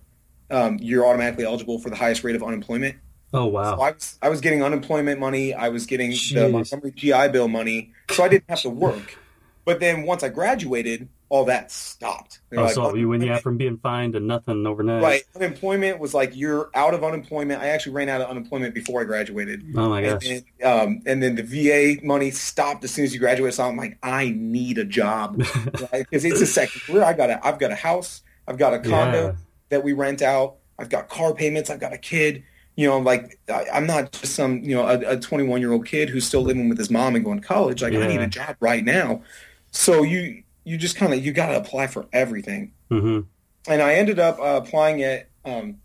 um, 0.50 0.78
you're 0.82 1.06
automatically 1.06 1.46
eligible 1.46 1.80
for 1.80 1.90
the 1.90 1.96
highest 1.96 2.24
rate 2.24 2.36
of 2.36 2.44
unemployment. 2.44 2.96
Oh, 3.34 3.46
So 3.46 3.48
wow. 3.48 3.74
I 3.80 3.92
was, 3.92 4.20
I 4.22 4.30
was 4.30 4.42
getting 4.42 4.64
unemployment 4.64 5.20
money. 5.20 5.54
I 5.54 5.70
was 5.70 5.86
getting 5.86 6.12
the 6.12 6.50
Montgomery 6.50 6.92
GI 6.92 7.30
Bill 7.30 7.48
money, 7.48 7.92
so 8.12 8.24
I 8.24 8.28
didn't 8.28 8.46
have 8.50 8.62
to 8.62 8.70
work. 8.70 9.18
But 9.66 9.80
then 9.80 10.04
once 10.04 10.24
I 10.24 10.30
graduated, 10.30 11.08
all 11.34 11.46
that 11.46 11.72
stopped. 11.72 12.42
They're 12.52 12.60
Oh, 12.60 12.64
like, 12.66 12.76
so 12.76 12.94
you 12.94 13.10
went 13.10 13.24
yeah 13.24 13.40
from 13.40 13.58
being 13.58 13.78
fined 13.78 14.14
to 14.14 14.20
nothing 14.20 14.68
overnight. 14.68 15.02
Right, 15.02 15.24
unemployment 15.36 15.98
was 16.00 16.14
like 16.14 16.36
you're 16.36 16.70
out 16.76 16.94
of 16.94 17.04
unemployment. 17.04 17.60
I 17.60 17.70
actually 17.70 17.94
ran 17.94 18.08
out 18.08 18.22
of 18.22 18.30
unemployment 18.30 18.76
before 18.76 19.02
I 19.02 19.06
graduated. 19.06 19.66
Oh 19.76 19.90
my 19.90 20.02
And 20.02 20.20
gosh. 20.22 20.30
then, 20.30 20.44
um, 20.64 21.02
and 21.08 21.24
then 21.24 21.34
the 21.36 21.42
VA 21.42 22.06
money 22.06 22.30
stopped 22.30 22.84
as 22.84 22.92
soon 22.92 23.06
as 23.06 23.14
you 23.16 23.20
graduate. 23.20 23.56
So 23.56 23.64
I'm 23.68 23.76
like, 23.78 23.98
I 24.04 24.30
need 24.38 24.78
a 24.78 24.86
job 24.86 25.38
because 25.72 26.24
it's 26.24 26.42
a 26.42 26.46
second 26.46 26.82
career. 26.82 27.04
I 27.04 27.14
got 27.14 27.32
a, 27.32 27.44
I've 27.46 27.58
got 27.58 27.72
a 27.72 27.76
house, 27.76 28.22
I've 28.48 28.60
got 28.60 28.76
a 28.76 28.80
condo 28.80 29.30
Yeah. 29.30 29.32
that 29.70 29.84
we 29.84 29.94
rent 29.94 30.22
out, 30.22 30.58
I've 30.78 30.90
got 30.90 31.10
car 31.10 31.34
payments, 31.34 31.72
I've 31.72 31.80
got 31.80 31.94
a 31.94 31.98
kid. 31.98 32.44
You 32.76 32.88
know, 32.90 33.00
like 33.00 33.40
I, 33.50 33.66
I'm 33.74 33.88
not 33.88 34.12
just 34.12 34.36
some 34.36 34.64
you 34.64 34.76
know 34.76 34.88
a 34.88 35.20
21 35.20 35.62
year 35.62 35.72
old 35.72 35.88
kid 35.88 36.10
who's 36.10 36.28
still 36.28 36.42
living 36.42 36.70
with 36.70 36.78
his 36.78 36.92
mom 36.92 37.16
and 37.16 37.26
going 37.26 37.42
to 37.42 37.48
college. 37.48 37.82
Like 37.82 37.96
I 37.96 38.06
need 38.06 38.22
a 38.22 38.28
job 38.28 38.56
right 38.60 38.84
now. 38.86 39.24
So 39.72 40.04
you 40.04 40.44
you 40.64 40.78
just 40.78 40.96
kind 40.96 41.14
of 41.14 41.24
you 41.24 41.32
got 41.32 41.48
to 41.48 41.58
apply 41.58 41.88
for 41.88 42.08
everything 42.14 42.74
hmm 42.90 43.22
and 43.68 43.82
I 43.82 43.96
ended 43.96 44.20
up 44.20 44.40
uh, 44.40 44.62
applying 44.64 45.04
at 45.04 45.30
um, 45.46 45.78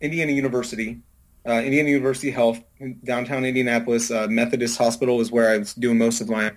Indiana 0.00 0.32
University, 0.32 1.00
uh, 1.46 1.52
Indiana 1.52 1.88
University 1.88 2.30
Health, 2.30 2.62
in 2.78 2.98
downtown 3.04 3.44
Indianapolis. 3.44 4.10
Uh, 4.10 4.26
Methodist 4.28 4.78
Hospital 4.78 5.20
is 5.20 5.30
where 5.30 5.50
I 5.50 5.58
was 5.58 5.74
doing 5.74 5.98
most 5.98 6.20
of 6.20 6.28
my 6.28 6.52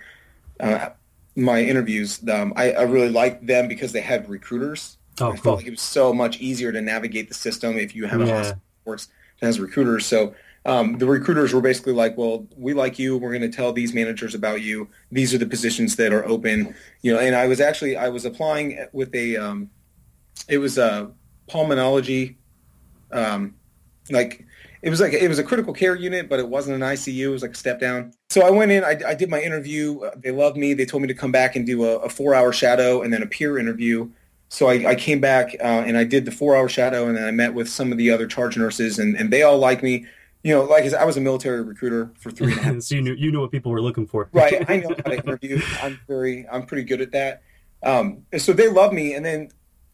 uh, 0.59 0.89
my 1.35 1.61
interviews. 1.61 2.21
Um, 2.27 2.53
I, 2.55 2.73
I 2.73 2.81
really 2.83 3.09
liked 3.09 3.45
them 3.47 3.67
because 3.67 3.93
they 3.93 4.01
had 4.01 4.29
recruiters. 4.29 4.97
Oh, 5.19 5.27
I 5.27 5.31
cool. 5.31 5.37
felt 5.37 5.57
like 5.57 5.67
it 5.67 5.71
was 5.71 5.81
so 5.81 6.13
much 6.13 6.39
easier 6.39 6.71
to 6.71 6.81
navigate 6.81 7.29
the 7.29 7.33
system 7.33 7.77
if 7.77 7.95
you 7.95 8.05
have 8.05 8.21
a 8.21 8.27
hospital 8.27 8.61
that 8.85 9.07
that 9.39 9.45
has 9.45 9.59
recruiters. 9.59 10.05
So 10.05 10.35
um, 10.65 10.97
the 10.99 11.07
recruiters 11.07 11.53
were 11.53 11.61
basically 11.61 11.93
like, 11.93 12.17
"Well, 12.17 12.47
we 12.55 12.73
like 12.73 12.99
you. 12.99 13.17
We're 13.17 13.31
going 13.37 13.49
to 13.49 13.55
tell 13.55 13.73
these 13.73 13.93
managers 13.93 14.35
about 14.35 14.61
you. 14.61 14.87
These 15.11 15.33
are 15.33 15.37
the 15.37 15.47
positions 15.47 15.95
that 15.95 16.13
are 16.13 16.25
open." 16.25 16.75
You 17.01 17.13
know, 17.13 17.19
and 17.19 17.35
I 17.35 17.47
was 17.47 17.59
actually 17.59 17.97
I 17.97 18.09
was 18.09 18.25
applying 18.25 18.85
with 18.93 19.13
a 19.15 19.37
um, 19.37 19.69
it 20.47 20.59
was 20.59 20.77
a 20.77 21.11
pulmonology, 21.49 22.35
um, 23.11 23.55
like 24.09 24.45
it 24.81 24.89
was 24.89 24.99
like 24.99 25.13
it 25.13 25.27
was 25.27 25.39
a 25.39 25.43
critical 25.43 25.73
care 25.73 25.95
unit, 25.95 26.29
but 26.29 26.39
it 26.39 26.47
wasn't 26.47 26.75
an 26.75 26.81
ICU. 26.81 27.25
It 27.25 27.29
was 27.29 27.41
like 27.41 27.51
a 27.51 27.55
step 27.55 27.79
down. 27.79 28.13
So 28.29 28.41
I 28.41 28.49
went 28.49 28.71
in. 28.71 28.83
I, 28.83 28.99
I 29.07 29.13
did 29.13 29.29
my 29.29 29.41
interview. 29.41 30.01
They 30.17 30.31
loved 30.31 30.57
me. 30.57 30.73
They 30.73 30.85
told 30.85 31.01
me 31.01 31.07
to 31.07 31.13
come 31.13 31.31
back 31.31 31.55
and 31.55 31.65
do 31.65 31.85
a, 31.85 31.97
a 31.97 32.09
four-hour 32.09 32.51
shadow 32.51 33.01
and 33.01 33.13
then 33.13 33.21
a 33.21 33.27
peer 33.27 33.57
interview. 33.57 34.09
So 34.49 34.67
I, 34.67 34.89
I 34.89 34.95
came 34.95 35.21
back 35.21 35.55
uh, 35.61 35.83
and 35.85 35.97
I 35.97 36.03
did 36.03 36.25
the 36.25 36.31
four-hour 36.31 36.67
shadow, 36.67 37.07
and 37.07 37.15
then 37.15 37.25
I 37.25 37.31
met 37.31 37.53
with 37.53 37.69
some 37.69 37.91
of 37.91 37.97
the 37.97 38.09
other 38.09 38.27
charge 38.27 38.57
nurses, 38.57 38.99
and, 38.99 39.15
and 39.15 39.31
they 39.31 39.43
all 39.43 39.57
liked 39.57 39.83
me. 39.83 40.05
You 40.43 40.55
know, 40.55 40.63
like 40.63 40.83
I, 40.85 40.87
said, 40.89 40.99
I 41.01 41.05
was 41.05 41.17
a 41.17 41.21
military 41.21 41.61
recruiter 41.61 42.11
for 42.19 42.31
three 42.31 42.51
and 42.53 42.59
a 42.61 42.63
half 42.63 42.81
so 42.81 42.95
you 42.95 43.01
knew 43.01 43.13
you 43.13 43.31
knew 43.31 43.41
what 43.41 43.51
people 43.51 43.71
were 43.71 43.81
looking 43.81 44.07
for. 44.07 44.29
right. 44.33 44.63
I 44.69 44.77
know 44.77 44.89
how 44.89 45.11
to 45.11 45.17
interview. 45.17 45.61
I'm 45.81 45.99
very, 46.07 46.47
I'm 46.51 46.65
pretty 46.65 46.83
good 46.83 46.99
at 47.01 47.11
that. 47.11 47.43
Um, 47.83 48.25
so 48.37 48.51
they 48.53 48.67
love 48.67 48.91
me. 48.93 49.13
And 49.13 49.23
then 49.25 49.49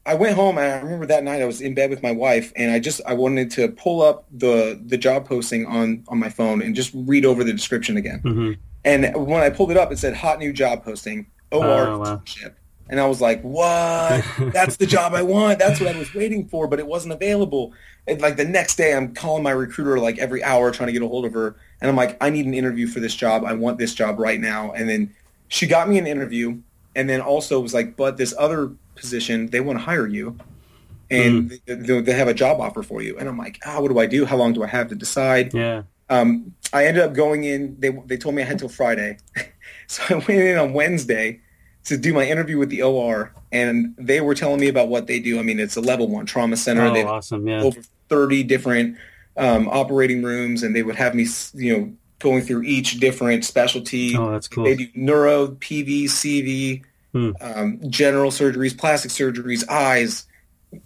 I 0.06 0.14
went 0.14 0.36
home 0.36 0.58
and 0.58 0.66
I 0.72 0.78
remember 0.80 1.06
that 1.08 1.24
night 1.26 1.42
I 1.42 1.46
was 1.46 1.60
in 1.60 1.74
bed 1.74 1.90
with 1.90 2.02
my 2.02 2.12
wife 2.12 2.54
and 2.56 2.72
I 2.72 2.80
just, 2.80 3.02
I 3.06 3.14
wanted 3.14 3.52
to 3.52 3.68
pull 3.70 4.02
up 4.02 4.26
the, 4.32 4.80
the 4.86 4.98
job 4.98 5.28
posting 5.28 5.66
on, 5.66 6.06
on 6.08 6.18
my 6.18 6.30
phone 6.30 6.62
and 6.62 6.74
just 6.76 6.92
read 6.94 7.26
over 7.26 7.44
the 7.44 7.52
description 7.52 7.98
again. 7.98 8.20
hmm 8.20 8.52
And 8.86 9.14
when 9.28 9.42
I 9.44 9.50
pulled 9.50 9.72
it 9.72 9.76
up, 9.78 9.92
it 9.92 10.00
said 10.00 10.16
hot 10.16 10.40
new 10.40 10.54
job 10.54 10.84
posting, 10.86 11.28
OR 11.52 11.64
Oh, 11.66 12.00
wow. 12.00 12.16
internship. 12.26 12.54
And 12.90 13.00
I 13.00 13.06
was 13.06 13.20
like, 13.20 13.42
what? 13.42 14.24
That's 14.54 14.78
the 14.78 14.86
job 14.86 15.14
I 15.14 15.22
want. 15.22 15.60
That's 15.60 15.80
what 15.80 15.94
I 15.94 16.00
was 16.00 16.14
waiting 16.14 16.48
for, 16.48 16.68
but 16.68 16.80
it 16.80 16.88
wasn't 16.88 17.14
available. 17.14 17.74
And 18.08 18.22
like 18.22 18.38
the 18.38 18.46
next 18.46 18.78
day, 18.78 18.94
I'm 18.94 19.14
calling 19.14 19.44
my 19.44 19.52
recruiter 19.52 20.00
like 20.00 20.18
every 20.18 20.44
hour 20.44 20.72
trying 20.72 20.88
to 20.88 20.94
get 20.94 21.02
a 21.02 21.08
hold 21.08 21.26
of 21.26 21.34
her. 21.34 21.56
And 21.82 21.90
I'm 21.90 21.98
like, 21.98 22.18
I 22.22 22.30
need 22.30 22.46
an 22.46 22.54
interview 22.54 22.88
for 22.88 23.00
this 23.00 23.14
job. 23.14 23.44
I 23.44 23.54
want 23.54 23.78
this 23.78 23.94
job 23.94 24.20
right 24.20 24.40
now. 24.40 24.72
And 24.72 24.88
then 24.88 25.14
she 25.50 25.68
got 25.68 25.90
me 25.90 25.98
an 25.98 26.08
interview 26.08 26.60
and 26.96 27.10
then 27.10 27.22
also 27.22 27.60
was 27.60 27.74
like, 27.74 27.96
but 27.96 28.18
this 28.18 28.34
other 28.38 28.72
position, 28.96 29.48
they 29.48 29.60
want 29.60 29.80
to 29.80 29.84
hire 29.84 30.08
you. 30.08 30.38
And 31.10 31.52
they, 31.66 31.76
they 31.76 32.02
they 32.02 32.12
have 32.12 32.28
a 32.28 32.34
job 32.34 32.60
offer 32.60 32.84
for 32.84 33.02
you. 33.02 33.18
And 33.18 33.30
I'm 33.30 33.38
like, 33.38 33.60
ah, 33.66 33.80
what 33.80 33.90
do 33.90 34.00
I 34.00 34.08
do? 34.08 34.26
How 34.26 34.36
long 34.36 34.52
do 34.52 34.64
I 34.64 34.68
have 34.68 34.90
to 34.90 34.96
decide? 34.96 35.54
Yeah. 35.54 35.84
Um, 36.10 36.54
I 36.74 36.86
ended 36.86 37.04
up 37.04 37.14
going 37.14 37.46
in. 37.46 37.78
They 37.80 37.92
they 38.06 38.18
told 38.18 38.36
me 38.36 38.42
I 38.42 38.46
had 38.46 38.60
till 38.60 38.68
Friday, 38.68 39.18
so 39.88 40.04
I 40.10 40.14
went 40.16 40.30
in 40.30 40.58
on 40.58 40.74
Wednesday, 40.74 41.40
to 41.88 41.98
do 41.98 42.14
my 42.14 42.26
interview 42.26 42.58
with 42.58 42.70
the 42.70 42.82
OR, 42.84 43.34
and 43.52 43.94
they 43.98 44.22
were 44.22 44.36
telling 44.36 44.60
me 44.60 44.68
about 44.68 44.88
what 44.88 45.08
they 45.08 45.20
do. 45.20 45.40
I 45.40 45.42
mean, 45.44 45.60
it's 45.60 45.76
a 45.76 45.82
level 45.82 46.08
one 46.08 46.26
trauma 46.26 46.56
center. 46.58 46.86
Oh, 46.88 46.94
They 46.94 47.04
awesome. 47.04 47.48
Yeah. 47.48 47.62
over 47.64 47.80
30 48.10 48.44
different 48.44 48.98
um, 49.36 49.68
operating 49.70 50.24
rooms, 50.24 50.64
and 50.64 50.76
they 50.76 50.84
would 50.84 50.96
have 50.96 51.16
me, 51.16 51.26
you 51.54 51.78
know, 51.78 51.94
going 52.20 52.42
through 52.42 52.64
each 52.64 53.00
different 53.00 53.46
specialty. 53.46 54.16
Oh, 54.18 54.32
that's 54.32 54.48
cool. 54.48 54.64
They 54.64 54.76
do 54.76 54.88
neuro, 54.96 55.48
PV, 55.50 56.06
CV, 56.06 56.84
Hmm. 57.14 57.32
um, 57.40 57.80
general 57.90 58.32
surgeries, 58.32 58.78
plastic 58.78 59.12
surgeries, 59.12 59.68
eyes, 59.70 60.26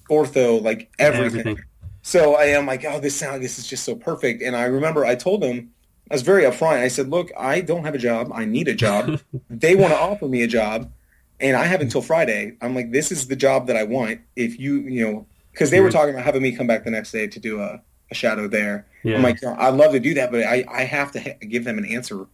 ortho, 0.10 0.62
like 0.62 0.92
everything. 1.00 1.40
Everything. 1.40 1.64
So 2.04 2.36
I 2.36 2.46
am 2.46 2.66
like, 2.66 2.86
oh, 2.86 3.00
this 3.00 3.16
sound, 3.16 3.44
this 3.44 3.58
is 3.60 3.68
just 3.68 3.84
so 3.84 3.96
perfect. 3.96 4.42
And 4.42 4.56
I 4.56 4.66
remember 4.66 5.04
I 5.06 5.16
told 5.16 5.42
them, 5.42 5.72
I 6.12 6.14
was 6.16 6.24
very 6.24 6.44
upfront. 6.44 6.80
I 6.84 6.90
said, 6.90 7.10
look, 7.10 7.32
I 7.38 7.62
don't 7.62 7.86
have 7.86 7.96
a 7.96 7.98
job. 7.98 8.32
I 8.34 8.44
need 8.44 8.68
a 8.68 8.74
job. 8.76 9.22
they 9.50 9.76
want 9.76 9.94
to 9.94 9.98
offer 10.00 10.28
me 10.28 10.42
a 10.44 10.48
job, 10.48 10.92
and 11.40 11.56
I 11.56 11.64
have 11.66 11.80
until 11.80 12.02
Friday. 12.02 12.58
I'm 12.62 12.76
like, 12.76 12.92
this 12.92 13.14
is 13.14 13.28
the 13.30 13.36
job 13.38 13.68
that 13.68 13.78
I 13.78 13.84
want. 13.84 14.20
If 14.36 14.60
you, 14.60 14.80
you 14.82 15.06
know, 15.10 15.26
because 15.54 15.70
they 15.72 15.80
were 15.80 15.88
Mhm. 15.88 15.94
talking 15.94 16.14
about 16.16 16.26
having 16.26 16.42
me 16.44 16.52
come 16.54 16.68
back 16.68 16.84
the 16.84 16.92
next 16.92 17.14
day 17.14 17.28
to 17.28 17.40
do 17.40 17.62
a, 17.62 17.82
a 18.12 18.14
shadow 18.14 18.50
there. 18.50 18.86
Yeah. 19.04 19.16
I'm 19.16 19.24
like, 19.24 19.42
I'd 19.44 19.74
love 19.76 19.94
to 19.94 20.02
do 20.02 20.14
that, 20.16 20.32
but 20.32 20.44
I, 20.44 20.66
I 20.70 20.84
have 20.84 21.14
to 21.14 21.22
ha- 21.22 21.38
give 21.48 21.64
them 21.64 21.78
an 21.78 21.86
answer. 21.86 22.28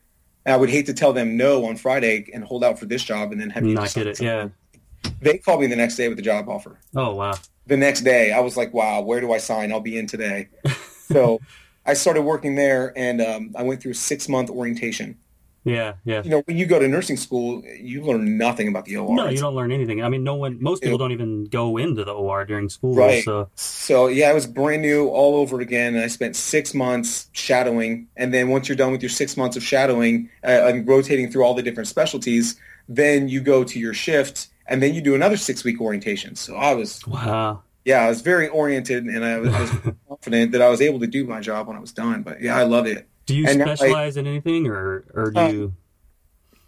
And 0.45 0.53
I 0.53 0.57
would 0.57 0.69
hate 0.71 0.87
to 0.87 0.93
tell 0.93 1.13
them 1.13 1.37
no 1.37 1.65
on 1.65 1.77
Friday 1.77 2.25
and 2.33 2.43
hold 2.43 2.63
out 2.63 2.79
for 2.79 2.87
this 2.87 3.03
job 3.03 3.31
and 3.31 3.39
then 3.39 3.51
have 3.51 3.63
you 3.63 3.75
Not 3.75 3.93
get 3.93 4.07
it. 4.07 4.17
something. 4.17 4.25
Yeah. 4.25 5.11
They 5.21 5.37
called 5.37 5.61
me 5.61 5.67
the 5.67 5.75
next 5.75 5.97
day 5.97 6.07
with 6.07 6.17
the 6.17 6.23
job 6.23 6.49
offer 6.49 6.79
Oh, 6.95 7.13
wow. 7.13 7.35
the 7.67 7.77
next 7.77 8.01
day 8.01 8.31
i 8.31 8.39
was 8.39 8.57
like 8.57 8.73
wow 8.73 9.01
where 9.01 9.21
do 9.21 9.31
i 9.31 9.37
sign 9.37 9.71
i'll 9.71 9.79
be 9.79 9.97
in 9.97 10.05
today 10.07 10.49
so 11.11 11.39
i 11.87 11.93
started 11.93 12.21
working 12.21 12.55
there 12.55 12.93
and 12.95 13.21
um, 13.21 13.51
i 13.55 13.63
went 13.63 13.81
through 13.81 13.91
a 13.91 13.95
six 13.95 14.29
month 14.29 14.49
orientation 14.49 15.17
Yeah. 15.63 15.93
Yeah. 16.05 16.21
you 16.23 16.29
know 16.29 16.41
when 16.45 16.57
you 16.57 16.65
go 16.65 16.79
to 16.79 16.87
nursing 16.87 17.17
school 17.17 17.63
you 17.79 18.03
learn 18.03 18.37
nothing 18.37 18.67
about 18.67 18.85
the 18.85 18.97
or 18.97 19.15
No, 19.15 19.27
you 19.29 19.37
don't 19.37 19.55
learn 19.55 19.71
anything. 19.71 20.01
I 20.01 20.07
mean, 20.07 20.23
no 20.23 20.35
one, 20.35 20.61
most 20.61 20.81
people 20.83 20.97
don't 20.97 21.11
even 21.11 21.45
go 21.45 21.75
into 21.77 22.03
the 22.05 22.13
OR 22.13 22.45
during 22.45 22.69
school. 22.69 22.95
Right. 22.95 23.23
So, 23.23 23.49
so 23.55 24.07
yeah 24.07 24.31
it 24.31 24.33
was 24.33 24.47
brand 24.47 24.81
new 24.81 25.09
all 25.09 25.35
over 25.41 25.59
again 25.59 25.95
and 25.95 26.03
i 26.03 26.07
spent 26.07 26.35
six 26.35 26.73
months 26.73 27.29
shadowing 27.33 28.07
and 28.15 28.33
then 28.33 28.47
once 28.49 28.69
you're 28.69 28.77
done 28.83 28.91
with 28.93 29.01
your 29.01 29.09
six 29.09 29.35
months 29.35 29.57
of 29.57 29.63
shadowing 29.63 30.29
uh, 30.43 30.67
and 30.69 30.87
rotating 30.87 31.29
through 31.31 31.43
all 31.43 31.53
the 31.53 31.63
different 31.63 31.87
specialties 31.87 32.55
then 32.87 33.27
you 33.27 33.41
go 33.41 33.63
to 33.65 33.77
your 33.79 33.93
shift 33.93 34.47
and 34.69 34.81
then 34.81 34.93
you 34.93 35.01
do 35.01 35.15
another 35.15 35.35
six 35.37 35.63
week 35.65 35.81
orientation 35.81 36.35
so 36.35 36.55
i 36.55 36.73
was 36.73 37.05
wow. 37.07 37.61
Yeah, 37.87 38.01
I 38.01 38.09
was 38.09 38.19
very 38.19 38.49
oriented 38.49 39.05
and 39.05 39.23
I 39.23 39.37
was, 39.39 39.49
was 39.49 39.71
confident 40.09 40.51
that 40.51 40.61
I 40.61 40.67
was 40.67 40.81
able 40.81 40.99
to 40.99 41.07
do 41.07 41.23
my 41.25 41.39
job 41.39 41.67
when 41.67 41.77
I 41.77 41.79
was 41.79 41.93
done. 41.93 42.21
But 42.21 42.41
yeah, 42.41 42.57
I 42.57 42.63
loved 42.63 42.89
it. 42.89 43.07
Do 43.25 43.33
you 43.33 43.47
And 43.47 43.59
now 43.59 43.75
specialize 43.75 44.17
in 44.17 44.27
anything 44.27 44.67
or, 44.67 45.05
or 45.13 45.31
do 45.31 45.39
Uh, 45.39 45.47
you? 45.49 45.73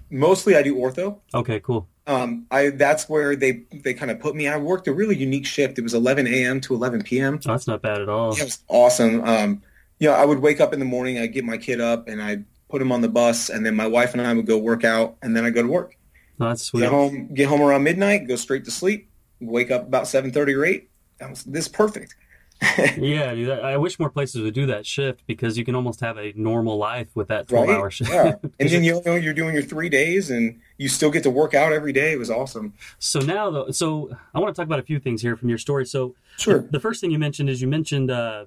Mostly 0.10 0.56
I 0.56 0.64
do 0.64 0.76
ortho. 0.76 1.20
Okay, 1.34 1.60
cool. 1.60 1.90
Um, 2.08 2.48
I 2.50 2.70
that's 2.70 3.10
where 3.10 3.36
they 3.36 3.64
they 3.84 3.94
kind 3.94 4.10
of 4.10 4.20
put 4.20 4.34
me. 4.34 4.48
I 4.48 4.58
worked 4.58 4.88
a 4.88 4.94
really 4.94 5.16
unique 5.16 5.46
shift. 5.46 5.78
It 5.78 5.82
was 5.82 5.94
11 5.94 6.26
a.m. 6.26 6.62
to 6.62 6.74
11 6.74 7.04
p.m. 7.04 7.36
Oh, 7.46 7.52
that's 7.52 7.68
not 7.68 7.82
bad 7.82 8.02
at 8.02 8.10
all. 8.10 8.32
It 8.32 8.42
was 8.44 8.64
awesome. 8.70 9.22
Um, 9.24 9.62
you 10.00 10.08
know, 10.08 10.16
I 10.16 10.24
would 10.26 10.40
wake 10.40 10.62
up 10.62 10.74
in 10.74 10.80
the 10.80 10.86
morning. 10.86 11.20
I'd 11.20 11.34
get 11.34 11.44
my 11.44 11.58
kid 11.58 11.82
up 11.82 12.08
and 12.08 12.22
I'd 12.22 12.46
put 12.70 12.82
him 12.82 12.92
on 12.94 13.02
the 13.02 13.10
bus, 13.10 13.50
and 13.50 13.66
then 13.66 13.76
my 13.76 13.86
wife 13.88 14.14
and 14.14 14.22
I 14.22 14.34
would 14.34 14.48
go 14.48 14.58
work 14.58 14.84
out, 14.86 15.18
and 15.22 15.36
then 15.36 15.44
I 15.44 15.50
go 15.50 15.62
to 15.62 15.68
work. 15.68 15.98
Oh, 16.40 16.48
that's 16.48 16.64
sweet. 16.64 16.82
Get 16.82 16.90
home, 16.90 17.34
get 17.34 17.50
home 17.50 17.62
around 17.62 17.84
midnight, 17.84 18.28
go 18.28 18.38
straight 18.38 18.66
to 18.66 18.72
sleep. 18.72 19.10
Wake 19.42 19.70
up 19.70 19.84
about 19.84 20.06
7:30 20.06 20.56
or 20.56 20.66
8. 20.66 20.89
That 21.20 21.30
was 21.30 21.44
this 21.44 21.68
perfect. 21.68 22.16
Yeah, 22.98 23.34
dude, 23.34 23.50
I 23.52 23.78
wish 23.78 23.98
more 24.00 24.10
places 24.10 24.42
would 24.42 24.54
do 24.54 24.66
that 24.66 24.86
shift 24.86 25.22
because 25.28 25.58
you 25.58 25.64
can 25.64 25.76
almost 25.76 26.02
have 26.02 26.18
a 26.18 26.34
normal 26.36 26.78
life 26.78 27.08
with 27.16 27.30
that 27.30 27.48
12 27.48 27.70
hour 27.70 27.84
right? 27.84 27.94
shift. 27.94 28.12
Yeah. 28.12 28.34
And 28.60 28.70
then 28.70 28.84
you 28.84 29.02
know 29.06 29.16
you're 29.16 29.34
doing 29.34 29.54
your 29.54 29.64
three 29.64 29.88
days, 29.88 30.30
and 30.30 30.60
you 30.78 30.90
still 30.90 31.10
get 31.10 31.24
to 31.24 31.30
work 31.30 31.54
out 31.54 31.72
every 31.72 31.94
day. 31.94 32.12
It 32.12 32.20
was 32.20 32.30
awesome. 32.30 32.74
So 33.00 33.20
now, 33.22 33.50
though, 33.50 33.72
so 33.72 34.14
I 34.34 34.40
want 34.40 34.54
to 34.54 34.60
talk 34.60 34.66
about 34.68 34.80
a 34.80 34.84
few 34.84 35.00
things 35.00 35.22
here 35.22 35.38
from 35.38 35.48
your 35.48 35.58
story. 35.58 35.86
So 35.86 36.16
Sure. 36.38 36.68
the 36.70 36.80
first 36.82 37.00
thing 37.00 37.12
you 37.12 37.20
mentioned 37.20 37.50
is 37.50 37.62
you 37.62 37.68
mentioned 37.70 38.12
uh, 38.12 38.46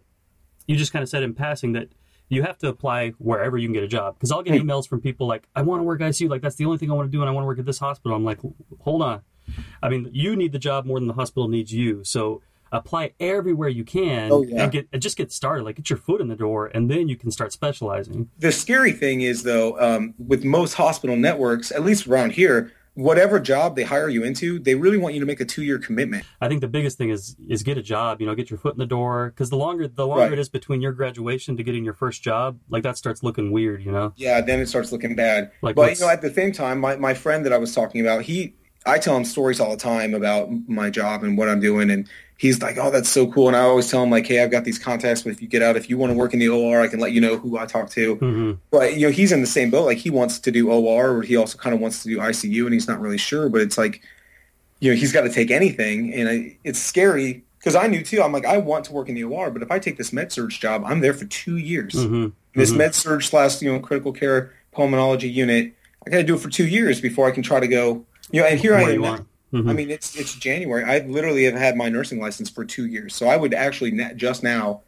you 0.66 0.76
just 0.76 0.92
kind 0.92 1.02
of 1.02 1.08
said 1.08 1.22
in 1.22 1.32
passing 1.32 1.72
that 1.72 1.88
you 2.28 2.42
have 2.42 2.58
to 2.58 2.68
apply 2.68 3.10
wherever 3.18 3.56
you 3.56 3.66
can 3.68 3.72
get 3.74 3.82
a 3.82 3.88
job. 3.88 4.16
Because 4.16 4.30
I'll 4.30 4.42
get 4.42 4.54
Hmm. 4.60 4.68
emails 4.68 4.86
from 4.86 5.00
people 5.00 5.26
like, 5.26 5.48
"I 5.56 5.62
want 5.62 5.80
to 5.80 5.84
work 5.84 6.02
at 6.02 6.10
ICU. 6.10 6.28
Like 6.28 6.42
that's 6.42 6.56
the 6.56 6.66
only 6.66 6.76
thing 6.76 6.90
I 6.90 6.94
want 6.94 7.10
to 7.10 7.16
do, 7.16 7.22
and 7.22 7.30
I 7.30 7.32
want 7.32 7.44
to 7.44 7.46
work 7.46 7.58
at 7.58 7.64
this 7.64 7.78
hospital." 7.78 8.14
I'm 8.14 8.24
like, 8.24 8.40
hold 8.80 9.00
on. 9.02 9.22
I 9.82 9.88
mean, 9.88 10.10
you 10.12 10.36
need 10.36 10.52
the 10.52 10.58
job 10.58 10.84
more 10.84 10.98
than 11.00 11.08
the 11.08 11.14
hospital 11.14 11.48
needs 11.48 11.72
you. 11.72 12.04
So 12.04 12.42
apply 12.72 13.12
everywhere 13.20 13.68
you 13.68 13.84
can 13.84 14.32
Oh, 14.32 14.42
yeah. 14.42 14.64
and 14.64 14.72
get 14.72 14.88
and 14.92 15.00
just 15.00 15.16
get 15.16 15.30
started. 15.30 15.62
Like 15.64 15.76
get 15.76 15.90
your 15.90 15.98
foot 15.98 16.20
in 16.20 16.28
the 16.28 16.36
door, 16.36 16.66
and 16.74 16.90
then 16.90 17.08
you 17.08 17.16
can 17.16 17.30
start 17.30 17.52
specializing. 17.52 18.30
The 18.38 18.50
scary 18.52 18.92
thing 18.92 19.20
is, 19.20 19.42
though, 19.44 19.78
um, 19.78 20.14
with 20.18 20.44
most 20.44 20.74
hospital 20.74 21.16
networks, 21.16 21.70
at 21.70 21.84
least 21.84 22.06
around 22.06 22.32
here, 22.32 22.72
whatever 22.94 23.40
job 23.40 23.74
they 23.76 23.84
hire 23.84 24.08
you 24.08 24.22
into, 24.22 24.58
they 24.58 24.74
really 24.74 24.98
want 24.98 25.14
you 25.14 25.20
to 25.20 25.24
make 25.26 25.40
a 25.40 25.44
two-year 25.46 25.78
commitment. 25.78 26.24
I 26.42 26.48
think 26.48 26.60
the 26.60 26.68
biggest 26.68 26.98
thing 26.98 27.10
is 27.10 27.36
is 27.48 27.62
get 27.62 27.78
a 27.78 27.82
job. 27.82 28.20
You 28.20 28.26
know, 28.26 28.34
get 28.34 28.50
your 28.50 28.58
foot 28.58 28.74
in 28.74 28.78
the 28.78 28.86
door. 28.86 29.30
Because 29.30 29.50
the 29.50 29.56
longer 29.56 29.86
the 29.88 30.06
longer 30.06 30.24
Right. 30.24 30.32
it 30.32 30.38
is 30.38 30.48
between 30.48 30.80
your 30.80 30.92
graduation 30.92 31.56
to 31.56 31.62
getting 31.62 31.84
your 31.84 31.94
first 31.94 32.22
job, 32.22 32.58
like 32.68 32.82
that 32.82 32.96
starts 32.98 33.22
looking 33.22 33.52
weird. 33.52 33.82
You 33.84 33.92
know, 33.92 34.12
Yeah, 34.16 34.40
then 34.40 34.60
it 34.60 34.66
starts 34.68 34.92
looking 34.92 35.14
bad. 35.14 35.50
Like 35.62 35.74
but 35.76 35.82
what's- 35.88 36.00
you 36.00 36.06
know, 36.06 36.12
at 36.12 36.22
the 36.22 36.32
same 36.32 36.52
time, 36.52 36.80
my, 36.80 36.96
my 36.96 37.14
friend 37.14 37.44
that 37.46 37.52
I 37.52 37.58
was 37.58 37.74
talking 37.74 38.00
about, 38.00 38.22
he, 38.22 38.54
I 38.84 38.98
tell 38.98 39.16
him 39.16 39.24
stories 39.24 39.60
all 39.60 39.70
the 39.70 39.76
time 39.76 40.12
about 40.12 40.50
my 40.66 40.90
job 40.90 41.22
and 41.22 41.38
what 41.38 41.48
I'm 41.48 41.60
doing, 41.60 41.88
and 41.88 42.08
he's 42.42 42.60
like, 42.60 42.76
"Oh, 42.76 42.90
that's 42.90 43.08
so 43.08 43.30
cool." 43.30 43.46
And 43.46 43.56
I 43.56 43.60
always 43.60 43.88
tell 43.88 44.02
him 44.02 44.10
like, 44.10 44.26
"Hey, 44.26 44.42
I've 44.42 44.50
got 44.50 44.64
these 44.64 44.78
contacts, 44.78 45.22
but 45.22 45.30
if 45.30 45.40
you 45.40 45.46
get 45.46 45.62
out, 45.62 45.76
if 45.76 45.88
you 45.88 45.96
want 45.96 46.10
to 46.12 46.18
work 46.18 46.34
in 46.34 46.40
the 46.40 46.48
OR, 46.48 46.80
I 46.80 46.88
can 46.88 46.98
let 46.98 47.12
you 47.12 47.20
know 47.20 47.36
who 47.38 47.56
I 47.56 47.66
talk 47.66 47.88
to." 47.90 48.16
hmm 48.16 48.52
But 48.72 48.96
you 48.96 49.06
know, 49.06 49.12
he's 49.12 49.30
in 49.30 49.40
the 49.40 49.46
same 49.46 49.70
boat. 49.70 49.86
Like 49.86 49.98
he 49.98 50.10
wants 50.10 50.40
to 50.40 50.50
do 50.50 50.68
OR, 50.70 51.16
or 51.18 51.22
he 51.22 51.36
also 51.36 51.56
kind 51.56 51.72
of 51.72 51.80
wants 51.80 52.02
to 52.02 52.08
do 52.08 52.18
ICU, 52.18 52.64
and 52.64 52.74
he's 52.74 52.88
not 52.88 53.00
really 53.00 53.16
sure. 53.18 53.48
But 53.48 53.60
it's 53.60 53.78
like, 53.78 54.02
you 54.80 54.90
know, 54.90 54.96
he's 54.96 55.12
got 55.12 55.22
to 55.22 55.30
take 55.30 55.50
anything, 55.52 56.12
and 56.12 56.28
I, 56.28 56.56
it's 56.64 56.80
scary 56.80 57.44
because 57.60 57.76
I 57.76 57.86
knew 57.86 58.02
too. 58.02 58.20
I'm 58.20 58.32
like, 58.32 58.44
I 58.44 58.58
want 58.58 58.84
to 58.86 58.92
work 58.92 59.08
in 59.08 59.14
the 59.14 59.22
OR, 59.22 59.50
but 59.52 59.62
if 59.62 59.70
I 59.70 59.78
take 59.78 59.96
this 59.96 60.12
med 60.12 60.32
surg 60.32 60.50
job, 60.50 60.82
I'm 60.84 61.00
there 61.00 61.14
for 61.14 61.26
two 61.26 61.56
years. 61.56 61.94
hmm 61.94 62.28
This 62.54 62.72
Mhm. 62.72 62.76
med 62.76 62.94
surg 62.94 63.22
slash 63.22 63.62
you 63.62 63.72
know 63.72 63.78
critical 63.78 64.12
care 64.12 64.50
pulmonology 64.76 65.32
unit, 65.32 65.72
I 66.04 66.10
got 66.10 66.16
to 66.16 66.24
do 66.24 66.34
it 66.34 66.40
for 66.40 66.50
two 66.50 66.66
years 66.66 67.00
before 67.00 67.28
I 67.28 67.30
can 67.30 67.44
try 67.44 67.60
to 67.60 67.68
go. 67.68 68.04
You 68.32 68.40
know, 68.40 68.46
and 68.48 68.58
here 68.58 68.74
I 68.74 68.82
Where 68.82 68.94
am. 68.94 69.26
You 69.52 69.58
now. 69.58 69.64
want. 69.64 69.66
Mhm. 69.66 69.70
I 69.70 69.74
mean, 69.74 69.90
it's 69.90 70.16
it's 70.16 70.34
January. 70.34 70.84
I 70.84 71.06
literally 71.06 71.44
have 71.44 71.54
had 71.54 71.76
my 71.76 71.88
nursing 71.88 72.20
license 72.20 72.50
for 72.50 72.64
two 72.64 72.86
years, 72.86 73.14
so 73.14 73.28
I 73.28 73.36
would 73.36 73.54
actually 73.54 73.98
just 74.16 74.42
now 74.42 74.82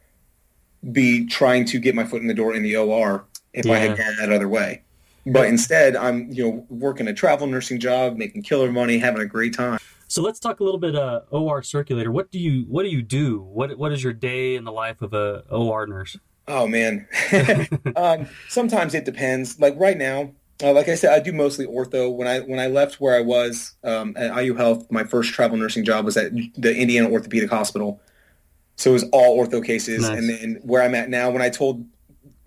be 0.91 1.25
trying 1.25 1.65
to 1.65 1.79
get 1.79 1.95
my 1.95 2.03
foot 2.03 2.21
in 2.21 2.27
the 2.27 2.33
door 2.33 2.53
in 2.53 2.63
the 2.63 2.75
OR 2.75 3.25
if 3.53 3.65
I 3.67 3.77
had 3.77 3.97
gone 3.97 4.15
that 4.19 4.31
other 4.31 4.47
way. 4.49 4.81
But 5.27 5.47
instead, 5.47 5.95
I'm 5.95 6.31
you 6.31 6.43
know 6.43 6.65
working 6.69 7.07
a 7.07 7.13
travel 7.13 7.47
nursing 7.47 7.79
job, 7.79 8.17
making 8.17 8.43
killer 8.43 8.71
money, 8.71 8.97
having 8.97 9.21
a 9.21 9.25
great 9.25 9.53
time. 9.53 9.79
So 10.07 10.21
let's 10.21 10.39
talk 10.39 10.59
a 10.59 10.63
little 10.63 10.79
bit 10.79 10.95
uh, 10.95 11.21
OR 11.31 11.63
circulator. 11.63 12.11
What 12.11 12.31
do 12.31 12.39
you 12.39 12.65
what 12.69 12.83
do 12.83 12.89
you 12.89 13.01
do? 13.01 13.41
What 13.41 13.75
what 13.77 13.91
is 13.91 14.03
your 14.03 14.13
day 14.13 14.55
in 14.55 14.63
the 14.63 14.71
life 14.71 15.01
of 15.01 15.13
a 15.13 15.43
OR 15.49 15.87
nurse? 15.87 16.15
Oh 16.47 16.67
man, 16.67 17.07
um, 17.95 18.27
sometimes 18.49 18.93
it 18.93 19.03
depends. 19.03 19.59
Like 19.59 19.73
right 19.77 19.97
now, 19.97 20.31
uh, 20.63 20.71
like 20.71 20.87
I 20.87 20.95
said, 20.95 21.13
I 21.13 21.19
do 21.19 21.33
mostly 21.33 21.65
ortho. 21.65 22.13
When 22.13 22.27
I 22.27 22.39
when 22.39 22.59
I 22.59 22.67
left 22.67 23.01
where 23.01 23.15
I 23.15 23.21
was 23.21 23.73
um, 23.83 24.13
at 24.17 24.35
IU 24.43 24.55
Health, 24.55 24.89
my 24.89 25.03
first 25.03 25.33
travel 25.33 25.57
nursing 25.57 25.83
job 25.83 26.05
was 26.05 26.15
at 26.17 26.31
the 26.55 26.75
Indiana 26.75 27.09
Orthopedic 27.09 27.49
Hospital. 27.49 28.01
So 28.77 28.91
it 28.91 28.93
was 28.93 29.05
all 29.11 29.37
ortho 29.37 29.65
cases. 29.65 30.03
Nice. 30.03 30.17
And 30.17 30.29
then 30.29 30.59
where 30.63 30.81
I'm 30.81 30.95
at 30.95 31.09
now, 31.09 31.29
when 31.29 31.41
I 31.41 31.49
told 31.49 31.85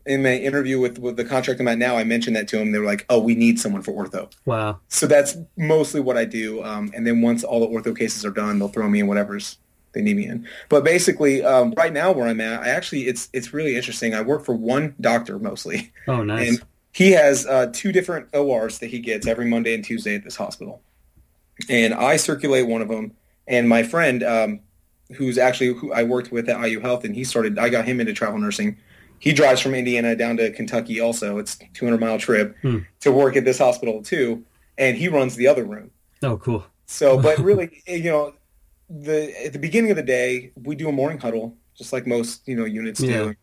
in 0.07 0.23
my 0.23 0.35
interview 0.35 0.81
with, 0.81 0.99
with 0.99 1.17
the 1.19 1.25
contract 1.25 1.61
I'm 1.61 1.69
at 1.69 1.77
now, 1.79 1.97
I 1.97 2.05
mentioned 2.05 2.35
that 2.37 2.49
to 2.49 2.57
them. 2.57 2.73
They 2.73 2.79
were 2.79 2.87
like, 2.87 3.05
"Oh, 3.11 3.19
we 3.21 3.35
need 3.35 3.61
someone 3.61 3.83
for 3.83 3.93
ortho." 3.93 4.33
Wow. 4.47 4.81
So 4.89 5.07
that's 5.07 5.37
mostly 5.57 6.01
what 6.01 6.17
I 6.17 6.25
do. 6.25 6.63
Um, 6.65 6.91
and 6.95 7.07
then 7.07 7.21
once 7.21 7.45
all 7.45 7.61
the 7.61 7.67
ortho 7.67 7.97
cases 7.97 8.25
are 8.25 8.31
done, 8.31 8.59
they'll 8.59 8.69
throw 8.69 8.89
me 8.89 9.01
in 9.01 9.07
whatever's 9.07 9.59
they 9.93 10.03
need 10.03 10.17
me 10.17 10.27
in. 10.27 10.47
But 10.69 10.85
basically, 10.85 11.43
um, 11.43 11.73
right 11.77 11.93
now 11.93 12.13
where 12.13 12.27
I'm 12.27 12.41
at, 12.41 12.63
I 12.63 12.69
actually 12.69 13.07
it's 13.07 13.29
it's 13.35 13.53
really 13.53 13.77
interesting. 13.77 14.15
I 14.15 14.23
work 14.23 14.45
for 14.45 14.55
one 14.55 14.95
doctor 15.01 15.39
mostly, 15.39 15.93
Oh, 16.07 16.23
nice. 16.23 16.49
and 16.49 16.63
he 16.99 17.13
has 17.13 17.47
uh, 17.47 17.71
two 17.73 17.93
different 17.93 18.27
ORs 18.35 18.81
that 18.81 18.89
he 18.91 18.99
gets 18.99 19.27
every 19.27 19.47
Monday 19.47 19.73
and 19.75 19.85
Tuesday 19.85 20.15
at 20.17 20.25
this 20.25 20.35
hospital. 20.37 20.83
And 21.69 21.95
I 21.95 22.17
circulate 22.17 22.67
one 22.67 22.83
of 22.83 22.89
them. 22.89 23.13
And 23.47 23.69
my 23.69 23.83
friend, 23.85 24.23
um, 24.25 24.61
who's 25.17 25.39
actually 25.39 25.75
who 25.75 25.93
I 25.93 26.03
worked 26.03 26.33
with 26.33 26.49
at 26.49 26.59
IU 26.69 26.81
Health, 26.81 27.05
and 27.05 27.15
he 27.15 27.23
started. 27.25 27.57
I 27.59 27.69
got 27.69 27.85
him 27.87 28.01
into 28.01 28.13
travel 28.13 28.39
nursing. 28.41 28.77
He 29.21 29.33
drives 29.33 29.61
from 29.61 29.75
Indiana 29.75 30.17
down 30.17 30.37
to 30.39 30.51
Kentucky. 30.51 31.01
Also, 31.01 31.39
it's 31.39 31.57
a 31.61 31.69
200 31.75 32.01
mile 32.01 32.19
trip 32.19 32.57
Hmm. 32.63 32.79
to 33.01 33.13
work 33.13 33.37
at 33.37 33.45
this 33.45 33.59
hospital 33.59 34.03
too. 34.03 34.45
And 34.77 34.97
he 34.97 35.07
runs 35.09 35.37
the 35.37 35.47
other 35.47 35.65
room. 35.65 35.91
oh, 36.25 36.37
cool. 36.39 36.65
So, 36.87 37.17
but 37.21 37.39
really, 37.49 37.83
you 37.87 38.11
know, 38.11 38.35
the 38.91 39.33
at 39.47 39.53
the 39.53 39.59
beginning 39.59 39.91
of 39.93 39.97
the 39.97 40.03
day, 40.03 40.53
we 40.63 40.75
do 40.75 40.89
a 40.89 40.93
morning 40.93 41.19
huddle, 41.19 41.57
just 41.77 41.93
like 41.93 42.07
most 42.07 42.47
you 42.49 42.57
know 42.57 42.65
units 42.65 43.01
Yeah. 43.01 43.19
do, 43.25 43.35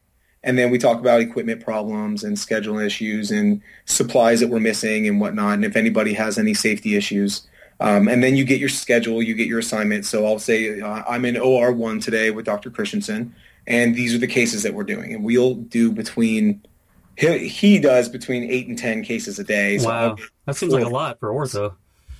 and 0.45 0.57
then 0.57 0.69
we 0.69 0.77
talk 0.77 0.99
about 0.99 1.19
equipment 1.19 1.61
problems 1.63 2.23
and 2.23 2.37
schedule 2.39 2.79
issues 2.79 3.31
and 3.31 3.61
supplies 3.85 4.39
that 4.39 4.47
we're 4.47 4.59
missing 4.59 5.07
and 5.07 5.19
whatnot, 5.19 5.55
and 5.55 5.65
if 5.65 5.75
anybody 5.75 6.13
has 6.13 6.37
any 6.37 6.53
safety 6.53 6.95
issues. 6.95 7.47
Um, 7.81 8.07
and 8.07 8.23
then 8.23 8.37
you 8.37 8.45
get 8.45 8.59
your 8.59 8.69
schedule, 8.69 9.21
you 9.21 9.33
get 9.35 9.47
your 9.47 9.59
assignment. 9.59 10.05
So 10.05 10.25
I'll 10.25 10.39
say 10.39 10.79
uh, 10.79 11.03
I'm 11.09 11.25
in 11.25 11.35
OR 11.35 11.73
one 11.73 11.99
today 11.99 12.31
with 12.31 12.45
Dr. 12.45 12.69
Christensen, 12.69 13.35
and 13.67 13.95
these 13.95 14.15
are 14.15 14.17
the 14.17 14.27
cases 14.27 14.63
that 14.63 14.73
we're 14.73 14.85
doing, 14.85 15.13
and 15.13 15.25
we'll 15.25 15.55
do 15.55 15.91
between 15.91 16.61
he, 17.17 17.47
he 17.49 17.79
does 17.79 18.07
between 18.07 18.49
eight 18.49 18.67
and 18.67 18.77
ten 18.77 19.03
cases 19.03 19.39
a 19.39 19.43
day. 19.43 19.77
So 19.79 19.89
Wow. 19.89 20.15
That 20.45 20.55
seems 20.55 20.73
like 20.73 20.85
a 20.85 20.89
lot 20.89 21.19
for 21.19 21.29
ortho. 21.31 21.73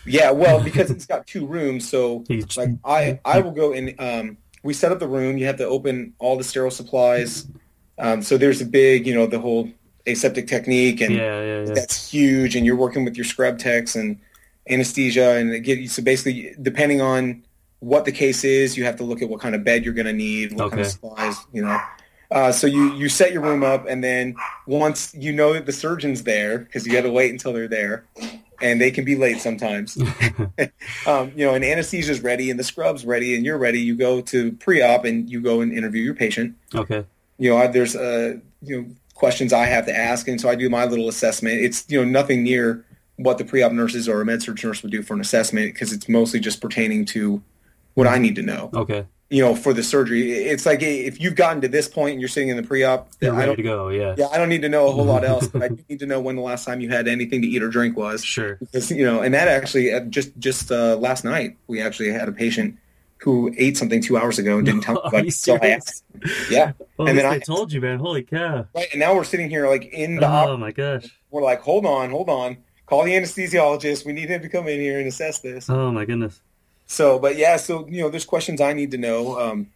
Yeah, 0.05 0.31
well, 0.31 0.61
because 0.61 0.89
it's 0.95 1.05
got 1.05 1.25
two 1.27 1.45
rooms, 1.45 1.87
so 1.87 2.25
He's- 2.27 2.57
like 2.57 2.69
I 2.83 3.19
I 3.23 3.39
will 3.39 3.51
go 3.51 3.71
and 3.71 3.93
um, 3.99 4.37
we 4.63 4.73
set 4.73 4.91
up 4.91 4.99
the 4.99 5.07
room. 5.07 5.37
You 5.37 5.45
have 5.45 5.57
to 5.57 5.65
open 5.65 6.13
all 6.19 6.37
the 6.37 6.43
sterile 6.43 6.71
supplies. 6.71 7.47
Um, 7.97 8.21
so 8.21 8.37
there's 8.37 8.61
a 8.61 8.65
big, 8.65 9.07
you 9.07 9.13
know, 9.13 9.27
the 9.27 9.39
whole 9.39 9.69
aseptic 10.07 10.47
technique, 10.47 11.01
and 11.01 11.15
Yeah, 11.15 11.41
yeah, 11.41 11.65
yeah. 11.65 11.73
that's 11.73 12.09
huge. 12.09 12.55
And 12.55 12.65
you're 12.65 12.75
working 12.75 13.05
with 13.05 13.15
your 13.15 13.25
scrub 13.25 13.57
techs 13.59 13.95
and 13.95 14.19
anesthesia, 14.69 15.35
and 15.35 15.63
get 15.63 15.89
so 15.89 16.03
basically 16.03 16.55
depending 16.61 17.01
on 17.01 17.43
what 17.79 18.05
the 18.05 18.11
case 18.11 18.43
is, 18.43 18.77
you 18.77 18.83
have 18.83 18.95
to 18.97 19.03
look 19.03 19.21
at 19.21 19.29
what 19.29 19.39
kind 19.39 19.55
of 19.55 19.63
bed 19.63 19.85
you're 19.85 19.93
going 19.93 20.07
to 20.07 20.13
need, 20.13 20.53
what 20.53 20.71
kind 20.71 20.81
of 20.81 20.87
supplies, 20.87 21.35
you 21.53 21.61
know. 21.61 21.79
Uh, 22.31 22.51
so 22.51 22.65
you 22.65 22.93
you 22.95 23.07
set 23.07 23.31
your 23.31 23.41
room 23.41 23.63
up, 23.63 23.85
and 23.87 24.03
then 24.03 24.35
once 24.65 25.13
you 25.13 25.31
know 25.31 25.53
that 25.53 25.65
the 25.65 25.71
surgeon's 25.71 26.23
there, 26.23 26.59
because 26.59 26.85
you 26.85 26.91
got 26.91 27.01
to 27.01 27.11
wait 27.11 27.31
until 27.31 27.53
they're 27.53 27.67
there, 27.67 28.05
and 28.61 28.81
they 28.81 28.89
can 28.89 29.05
be 29.05 29.15
late 29.15 29.39
sometimes. 29.39 29.95
um, 31.07 31.31
you 31.35 31.45
know, 31.45 31.53
and 31.53 31.63
anesthesia's 31.63 32.21
ready, 32.21 32.49
and 32.49 32.59
the 32.59 32.63
scrub's 32.63 33.05
ready, 33.05 33.35
and 33.35 33.45
you're 33.45 33.57
ready. 33.57 33.79
You 33.79 33.95
go 33.95 34.21
to 34.21 34.51
pre-op, 34.53 35.05
and 35.05 35.29
you 35.29 35.39
go 35.41 35.61
and 35.61 35.71
interview 35.71 36.01
your 36.01 36.15
patient. 36.15 36.55
okay. 36.73 37.05
You 37.37 37.49
know, 37.51 37.57
I, 37.57 37.67
there's 37.67 37.95
uh, 37.95 38.35
you 38.61 38.81
know 38.81 38.87
questions 39.13 39.53
I 39.53 39.65
have 39.65 39.85
to 39.87 39.95
ask, 39.95 40.27
and 40.27 40.39
so 40.39 40.49
I 40.49 40.55
do 40.55 40.69
my 40.69 40.85
little 40.85 41.09
assessment. 41.09 41.61
It's 41.61 41.85
you 41.89 42.03
know 42.03 42.09
nothing 42.09 42.43
near 42.43 42.85
what 43.17 43.37
the 43.37 43.45
pre-op 43.45 43.71
nurses 43.71 44.09
or 44.09 44.19
a 44.21 44.25
med 44.25 44.41
surg 44.43 44.61
nurse 44.63 44.83
would 44.83 44.91
do 44.91 45.01
for 45.01 45.13
an 45.13 45.21
assessment 45.21 45.73
because 45.73 45.93
it's 45.93 46.09
mostly 46.09 46.39
just 46.39 46.59
pertaining 46.61 47.05
to 47.05 47.41
what 47.93 48.07
I 48.07 48.17
need 48.17 48.35
to 48.35 48.41
know 48.41 48.69
Okay. 48.73 49.05
you 49.29 49.41
know, 49.41 49.55
for 49.55 49.71
the 49.71 49.83
surgery. 49.83 50.33
It's 50.33 50.65
like 50.65 50.81
if 50.81 51.21
you've 51.21 51.35
gotten 51.35 51.61
to 51.61 51.69
this 51.69 51.87
point 51.87 52.11
and 52.11 52.19
you're 52.19 52.27
sitting 52.27 52.49
in 52.49 52.57
the 52.57 52.63
pre-op, 52.63 53.07
You're 53.21 53.33
I 53.33 53.37
ready 53.37 53.47
don't, 53.47 53.55
to 53.55 53.63
go. 53.63 53.87
Yeah. 53.87 54.15
yeah, 54.17 54.27
I 54.33 54.37
don't 54.37 54.49
need 54.49 54.63
to 54.63 54.67
know 54.69 54.89
a 54.89 54.91
whole 54.91 55.05
lot 55.05 55.23
else, 55.23 55.47
but 55.47 55.63
I 55.63 55.67
do 55.69 55.77
need 55.87 55.99
to 55.99 56.05
know 56.05 56.19
when 56.19 56.35
the 56.35 56.41
last 56.41 56.65
time 56.65 56.81
you 56.81 56.89
had 56.89 57.07
anything 57.07 57.41
to 57.41 57.47
eat 57.47 57.63
or 57.63 57.69
drink 57.69 57.95
was. 57.95 58.21
Sure. 58.21 58.55
Because, 58.55 58.91
you 58.91 59.05
know, 59.05 59.21
and 59.21 59.33
that 59.33 59.47
actually 59.47 59.93
uh, 59.93 60.01
just 60.01 60.37
just 60.37 60.69
uh, 60.69 60.97
last 60.97 61.23
night 61.23 61.55
we 61.67 61.81
actually 61.81 62.11
had 62.11 62.27
a 62.27 62.33
patient 62.33 62.77
who 63.25 63.51
ate 63.57 63.75
something 63.75 64.01
two 64.01 64.15
hours 64.17 64.37
ago 64.39 64.55
and 64.57 64.65
didn't 64.65 64.81
tell 64.81 64.99
Are 65.03 65.07
anybody. 65.07 65.25
you 65.27 65.31
So 65.31 65.57
I 65.61 65.67
asked, 65.69 66.03
yeah, 66.49 66.71
Oh, 66.99 67.05
And 67.07 67.17
then 67.17 67.25
I- 67.25 67.39
told 67.39 67.73
you, 67.73 67.81
man. 67.81 67.99
Holy 67.99 68.21
cow. 68.23 68.67
right. 68.75 68.87
And 68.91 68.99
now 68.99 69.15
we're 69.15 69.23
sitting 69.23 69.49
here 69.49 69.67
like 69.67 69.85
in 69.85 70.17
the 70.17 70.27
Oh 70.27 70.53
op. 70.53 70.59
my 70.59 70.71
gosh. 70.71 71.07
We're 71.31 71.41
like, 71.41 71.61
hold 71.61 71.85
on, 71.85 72.11
hold 72.11 72.29
on. 72.29 72.57
Call 72.85 73.03
the 73.03 73.11
anesthesiologist. 73.13 74.05
We 74.05 74.13
need 74.13 74.29
him 74.29 74.41
to 74.43 74.47
come 74.49 74.67
in 74.67 74.79
here 74.79 74.99
and 74.99 75.07
assess 75.07 75.39
this. 75.39 75.69
Oh 75.69 75.91
my 75.91 76.05
goodness. 76.05 76.39
So, 76.85 77.17
but 77.17 77.35
yeah, 77.35 77.57
so 77.57 77.87
you 77.87 78.01
know, 78.01 78.09
there's 78.09 78.25
questions 78.25 78.61
I 78.61 78.73
need 78.73 78.91
to 78.91 78.97
know, 78.99 79.39
um, 79.39 79.71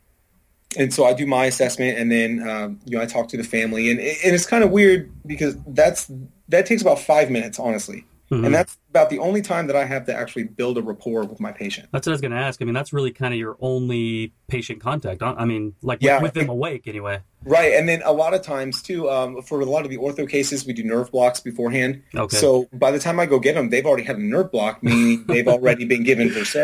and 0.77 0.94
so 0.94 1.06
I 1.06 1.13
do 1.13 1.25
my 1.25 1.46
assessment, 1.46 1.98
and 1.98 2.12
then 2.12 2.48
um, 2.48 2.79
you 2.86 2.96
know 2.96 3.01
I 3.03 3.08
talk 3.08 3.29
to 3.29 3.38
the 3.38 3.44
family, 3.44 3.89
and, 3.89 4.00
and 4.00 4.36
it's 4.36 4.46
kind 4.46 4.63
of 4.63 4.70
weird 4.70 5.10
because 5.25 5.58
that's 5.65 6.12
that 6.50 6.68
takes 6.68 6.84
about 6.84 7.00
five 7.00 7.32
minutes, 7.32 7.58
honestly, 7.58 8.06
Mhm. 8.29 8.46
and 8.46 8.53
that's 8.53 8.77
about 8.89 9.10
the 9.10 9.19
only 9.19 9.41
time 9.41 9.67
that 9.67 9.75
I 9.75 9.86
have 9.86 10.05
to 10.08 10.15
actually 10.15 10.43
build 10.46 10.77
a 10.77 10.81
rapport 10.81 11.24
with 11.25 11.39
my 11.39 11.51
patient. 11.51 11.89
That's 11.91 12.08
what 12.08 12.12
I 12.12 12.15
was 12.15 12.22
going 12.22 12.31
to 12.31 12.38
ask. 12.38 12.62
I 12.62 12.65
mean, 12.65 12.74
that's 12.74 12.91
really 12.91 13.12
kind 13.12 13.34
of 13.34 13.39
your 13.39 13.55
only 13.62 14.34
patient 14.48 14.81
contact. 14.81 15.22
I 15.22 15.31
I 15.34 15.46
mean, 15.46 15.75
like 15.81 16.00
Yeah. 16.01 16.15
with, 16.15 16.34
with 16.34 16.34
them 16.34 16.50
awake 16.50 16.88
anyway. 16.88 17.22
Right, 17.46 17.74
and 17.74 17.88
then 17.88 18.01
a 18.03 18.12
lot 18.12 18.34
of 18.34 18.41
times 18.41 18.81
too, 18.81 19.10
um, 19.10 19.41
for 19.43 19.62
a 19.62 19.65
lot 19.65 19.86
of 19.86 19.89
the 19.91 19.98
ortho 19.98 20.27
cases, 20.29 20.65
we 20.65 20.74
do 20.74 20.84
nerve 20.84 21.10
blocks 21.10 21.39
beforehand. 21.39 22.01
Okay. 22.13 22.36
So 22.36 22.67
by 22.74 22.91
the 22.91 23.00
time 23.00 23.17
I 23.17 23.27
go 23.27 23.39
get 23.39 23.55
them, 23.55 23.69
they've 23.69 23.86
already 23.86 24.03
had 24.03 24.17
a 24.17 24.22
nerve 24.22 24.51
block, 24.51 24.84
meaning 24.84 25.24
they've 25.27 25.48
already 25.48 25.86
been 25.86 26.03
given 26.03 26.29
Versed, 26.31 26.58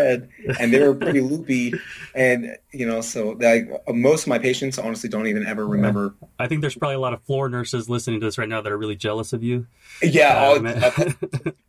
and 0.60 0.74
they're 0.74 0.94
pretty 0.94 1.22
loopy, 1.22 1.74
and 2.13 2.58
you 2.74 2.86
know, 2.86 3.00
so 3.00 3.38
like 3.39 3.70
most 3.88 4.24
of 4.24 4.27
my 4.27 4.38
patients 4.39 4.77
honestly 4.77 5.10
don't 5.10 5.27
even 5.27 5.46
ever 5.46 5.65
remember. 5.65 6.13
I 6.39 6.48
think 6.48 6.60
there's 6.60 6.75
probably 6.75 6.96
a 6.96 7.00
lot 7.00 7.13
of 7.13 7.22
floor 7.24 7.48
nurses 7.48 7.89
listening 7.89 8.20
to 8.20 8.25
this 8.25 8.38
right 8.38 8.50
now 8.50 8.60
that 8.60 8.70
are 8.72 8.77
really 8.77 8.98
jealous 8.98 9.32
of 9.32 9.44
you. 9.44 9.67
Yeah, 10.03 10.44
I'll- 10.44 10.60
man. 10.62 10.91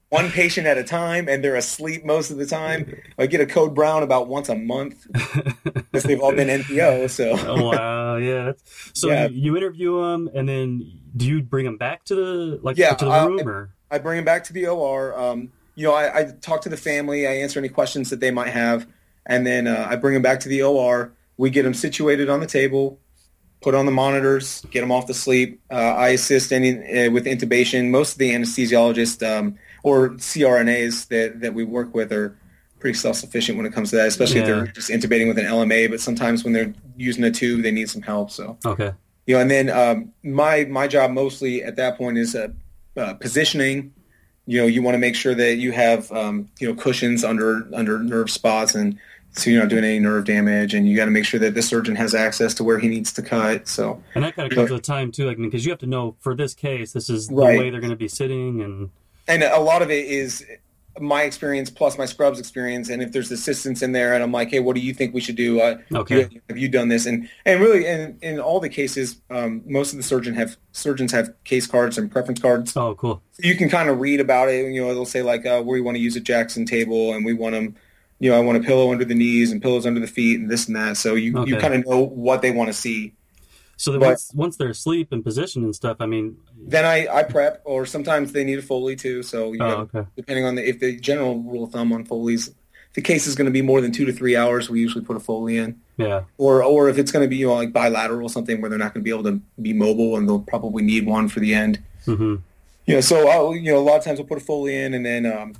One 0.09 0.31
patient 0.31 0.67
at 0.67 0.79
a 0.79 0.85
time, 0.85 1.29
and 1.29 1.43
they're 1.43 1.57
asleep 1.57 2.05
most 2.05 2.31
of 2.31 2.37
the 2.37 2.47
time. 2.47 3.01
I 3.19 3.27
get 3.27 3.41
a 3.41 3.47
code 3.47 3.75
brown 3.75 4.03
about 4.03 4.29
once 4.29 4.49
a 4.49 4.55
month 4.55 5.07
because 5.13 6.05
they've 6.05 6.21
all 6.21 6.33
been 6.33 6.49
NPO. 6.49 7.11
So 7.11 7.37
oh 7.39 7.71
wow, 7.71 8.17
yeah. 8.17 8.53
So 8.93 9.09
Yeah. 9.09 9.29
You, 9.29 9.37
you 9.37 9.57
interview 9.57 10.01
them, 10.01 10.31
and 10.35 10.49
then 10.49 10.93
do 11.17 11.27
you 11.27 11.43
bring 11.43 11.65
them 11.65 11.77
back 11.77 12.05
to 12.05 12.15
the 12.15 12.61
like 12.63 12.77
Yeah, 12.77 12.95
to 12.95 13.05
the 13.05 13.11
uh, 13.11 13.27
room 13.27 13.49
or? 13.49 13.71
I 13.91 13.99
bring 13.99 14.17
them 14.17 14.25
back 14.25 14.45
to 14.45 14.53
the 14.53 14.67
OR. 14.67 15.19
Um, 15.19 15.53
you 15.75 15.87
know, 15.87 15.95
I, 15.95 16.21
I 16.21 16.25
talk 16.41 16.63
to 16.63 16.69
the 16.69 16.77
family. 16.77 17.27
I 17.27 17.33
answer 17.33 17.59
any 17.59 17.69
questions 17.69 18.11
that 18.11 18.21
they 18.21 18.31
might 18.31 18.49
have, 18.49 18.87
and 19.27 19.47
then 19.47 19.67
uh, 19.67 19.87
I 19.89 19.97
bring 19.97 20.15
them 20.15 20.23
back 20.23 20.41
to 20.41 20.49
the 20.49 20.63
OR. 20.63 21.13
We 21.37 21.51
get 21.51 21.65
them 21.65 21.75
situated 21.75 22.31
on 22.31 22.41
the 22.41 22.47
table, 22.47 22.99
put 23.61 23.75
on 23.75 23.87
the 23.87 23.93
monitors, 23.93 24.65
get 24.71 24.81
them 24.81 24.91
off 24.91 25.07
to 25.07 25.15
sleep. 25.15 25.61
Uh, 25.71 25.75
I 25.75 26.09
assist 26.11 26.53
any 26.53 27.07
uh, 27.07 27.11
with 27.11 27.27
intubation. 27.27 27.91
Most 27.91 28.13
of 28.13 28.19
the 28.19 28.31
anesthesiologists 28.33 29.23
um, 29.29 29.59
or 29.87 30.11
CRNAs 30.11 31.07
that 31.09 31.41
that 31.41 31.55
we 31.55 31.63
work 31.63 31.95
with 31.95 32.13
are 32.13 32.37
pretty 32.81 32.99
self-sufficient 32.99 33.57
when 33.57 33.67
it 33.67 33.73
comes 33.73 33.91
to 33.91 33.97
that, 33.97 34.09
especially 34.09 34.41
if 34.41 34.47
they're 34.47 34.67
just 34.67 34.91
intubating 34.91 35.29
with 35.29 35.39
an 35.39 35.45
LMA. 35.47 35.89
But 35.89 36.01
sometimes 36.01 36.43
when 36.43 36.53
they're 36.53 36.75
using 36.97 37.23
a 37.23 37.31
tube, 37.31 37.63
they 37.63 37.71
need 37.71 37.89
some 37.89 38.03
help. 38.03 38.33
So 38.33 38.59
Okay. 38.67 38.93
you 39.27 39.35
know, 39.37 39.41
and 39.41 39.51
then 39.51 39.71
um, 39.71 40.13
my 40.25 40.65
my 40.65 40.89
job 40.89 41.13
mostly 41.13 41.63
at 41.63 41.77
that 41.77 41.97
point 41.97 42.19
is 42.19 42.35
uh, 42.35 42.49
uh, 42.97 43.15
positioning. 43.15 43.95
You 44.47 44.61
know, 44.61 44.67
you 44.67 44.83
want 44.83 44.95
to 44.97 44.99
make 44.99 45.15
sure 45.15 45.35
that 45.37 45.57
you 45.57 45.71
have 45.71 46.11
um, 46.11 46.49
you 46.59 46.69
know 46.69 46.75
cushions 46.75 47.23
under 47.23 47.63
under 47.73 48.01
nerve 48.01 48.29
spots, 48.29 48.75
and 48.75 48.99
so 49.31 49.51
you're 49.51 49.61
not 49.61 49.69
doing 49.69 49.85
any 49.85 50.01
nerve 50.01 50.25
damage, 50.25 50.75
and 50.75 50.89
you 50.89 50.97
got 50.97 51.05
to 51.05 51.11
make 51.13 51.25
sure 51.27 51.39
that 51.39 51.55
the 51.55 51.63
surgeon 51.63 51.95
has 51.95 52.13
access 52.13 52.55
to 52.55 52.65
where 52.65 52.81
he 52.81 52.89
needs 52.89 53.13
to 53.13 53.23
cut. 53.23 53.69
So 53.69 54.03
And 54.17 54.25
that 54.25 54.35
kind 54.35 54.51
of 54.51 54.57
comes 54.57 54.71
with 54.71 54.83
time 54.83 55.13
too, 55.13 55.27
like 55.29 55.37
because 55.37 55.65
you 55.65 55.71
have 55.71 55.79
to 55.81 55.87
know 55.87 56.17
for 56.19 56.35
this 56.35 56.55
case, 56.55 56.93
this 56.93 57.09
is 57.09 57.29
the 57.29 57.35
Right. 57.35 57.57
way 57.59 57.71
they're 57.71 57.81
going 57.81 57.91
to 57.91 57.97
be 57.97 58.09
sitting, 58.09 58.61
and 58.63 58.91
and 59.29 59.43
a 59.43 59.61
lot 59.61 59.83
of 59.83 59.91
it 59.91 60.07
is 60.07 60.45
my 60.99 61.25
experience 61.25 61.69
plus 61.69 61.99
my 61.99 62.07
scrubs 62.07 62.39
experience 62.41 62.89
and 62.89 63.03
if 63.03 63.13
there's 63.13 63.31
assistants 63.31 63.83
in 63.83 63.93
there 63.93 64.15
and 64.15 64.23
i'm 64.23 64.33
like 64.33 64.49
hey 64.49 64.61
what 64.61 64.75
do 64.75 64.81
you 64.81 64.95
think 64.95 65.13
we 65.13 65.21
should 65.21 65.37
do 65.37 65.61
uh, 65.61 65.77
Okay. 65.95 66.27
you- 66.31 66.41
have 66.49 66.57
you 66.57 66.69
done 66.71 66.89
this 66.89 67.05
and 67.05 67.29
and 67.45 67.61
really 67.61 67.85
in, 67.87 68.17
in 68.23 68.41
all 68.41 68.61
the 68.61 68.69
cases 68.71 69.21
um, 69.31 69.61
most 69.67 69.93
of 69.93 69.99
the 69.99 70.03
surgeon 70.03 70.33
have 70.35 70.57
surgeons 70.73 71.13
have 71.13 71.35
case 71.45 71.67
cards 71.67 71.99
and 71.99 72.11
preference 72.11 72.41
cards 72.41 72.75
oh, 72.79 72.95
cool. 72.95 73.23
you 73.41 73.55
can 73.57 73.69
kind 73.69 73.91
of 73.91 74.01
read 74.01 74.21
about 74.21 74.49
it. 74.49 74.73
You 74.73 74.81
know, 74.83 74.95
they'll 74.95 75.05
say 75.05 75.21
like, 75.23 75.45
uh, 75.45 75.63
we 75.65 75.83
want 75.83 75.97
to 75.97 76.03
use 76.03 76.17
a 76.17 76.21
Jackson 76.21 76.65
table, 76.65 77.13
and 77.13 77.25
we 77.27 77.35
want 77.35 77.53
them. 77.55 77.77
You 78.19 78.31
know, 78.31 78.37
I 78.39 78.41
want 78.41 78.57
a 78.57 78.61
pillow 78.63 78.91
under 78.93 79.05
the 79.05 79.15
knees 79.15 79.53
and 79.53 79.61
pillows 79.61 79.85
under 79.85 80.01
the 80.01 80.07
feet, 80.07 80.41
and 80.41 80.49
this 80.51 80.67
and 80.67 80.77
that. 80.77 80.97
So 80.97 81.15
you 81.15 81.45
you 81.45 81.57
kind 81.59 81.75
of 81.75 81.87
know 81.87 82.01
what 82.07 82.41
they 82.41 82.51
want 82.51 82.69
to 82.69 82.73
see. 82.73 83.13
So 83.77 83.93
But- 83.99 84.07
once 84.07 84.31
once 84.35 84.57
they're 84.57 84.71
asleep 84.71 85.09
and 85.13 85.23
positioned 85.23 85.65
and 85.65 85.75
stuff, 85.75 85.99
I 86.01 86.07
mean, 86.07 86.37
Then 86.59 86.85
I, 86.85 87.07
I 87.15 87.23
prep, 87.23 87.61
or 87.65 87.85
sometimes 87.87 88.33
they 88.33 88.43
need 88.45 88.59
a 88.59 88.63
Foley 88.63 88.97
too. 88.97 89.23
So 89.23 89.53
you 89.53 89.59
oh, 89.63 89.69
know, 89.69 89.77
okay, 89.95 90.09
depending 90.17 90.45
on 90.45 90.55
the 90.55 90.67
if 90.69 90.81
the 90.81 90.99
general 90.99 91.39
rule 91.43 91.65
of 91.65 91.73
thumb 91.73 91.93
on 91.93 92.05
Foley's, 92.05 92.49
if 92.49 92.55
the 92.95 93.03
case 93.03 93.27
is 93.27 93.35
going 93.35 93.45
to 93.47 93.51
be 93.51 93.63
more 93.63 93.81
than 93.83 93.93
two 93.93 94.07
to 94.07 94.13
three 94.13 94.35
hours, 94.37 94.71
we 94.71 94.81
usually 94.81 95.05
put 95.05 95.17
a 95.17 95.21
Foley 95.21 95.59
in. 95.59 95.79
yeah, 95.99 96.23
Or 96.39 96.63
or 96.63 96.89
if 96.89 96.97
it's 96.99 97.13
going 97.13 97.25
to 97.25 97.29
be 97.29 97.37
you 97.37 97.49
know 97.49 97.55
like 97.55 97.73
bilateral 97.73 98.29
something 98.31 98.61
where 98.61 98.71
they're 98.71 98.79
not 98.79 98.95
going 98.95 99.03
to 99.03 99.05
be 99.05 99.11
able 99.11 99.25
to 99.25 99.41
be 99.61 99.73
mobile 99.75 100.17
and 100.17 100.27
they'll 100.29 100.41
probably 100.41 100.83
need 100.83 101.05
one 101.07 101.29
for 101.29 101.41
the 101.41 101.55
end. 101.55 101.83
hmm 102.07 102.37
you 102.87 102.95
know, 102.95 103.01
so 103.01 103.29
I'll, 103.29 103.53
you 103.53 103.73
know, 103.73 103.79
a 103.79 103.81
lot 103.81 103.97
of 103.99 104.05
times 104.05 104.21
we'll 104.21 104.29
put 104.29 104.39
a 104.39 104.41
Foley 104.41 104.77
in, 104.77 104.95
and 104.95 105.05
then 105.05 105.27
um, 105.27 105.55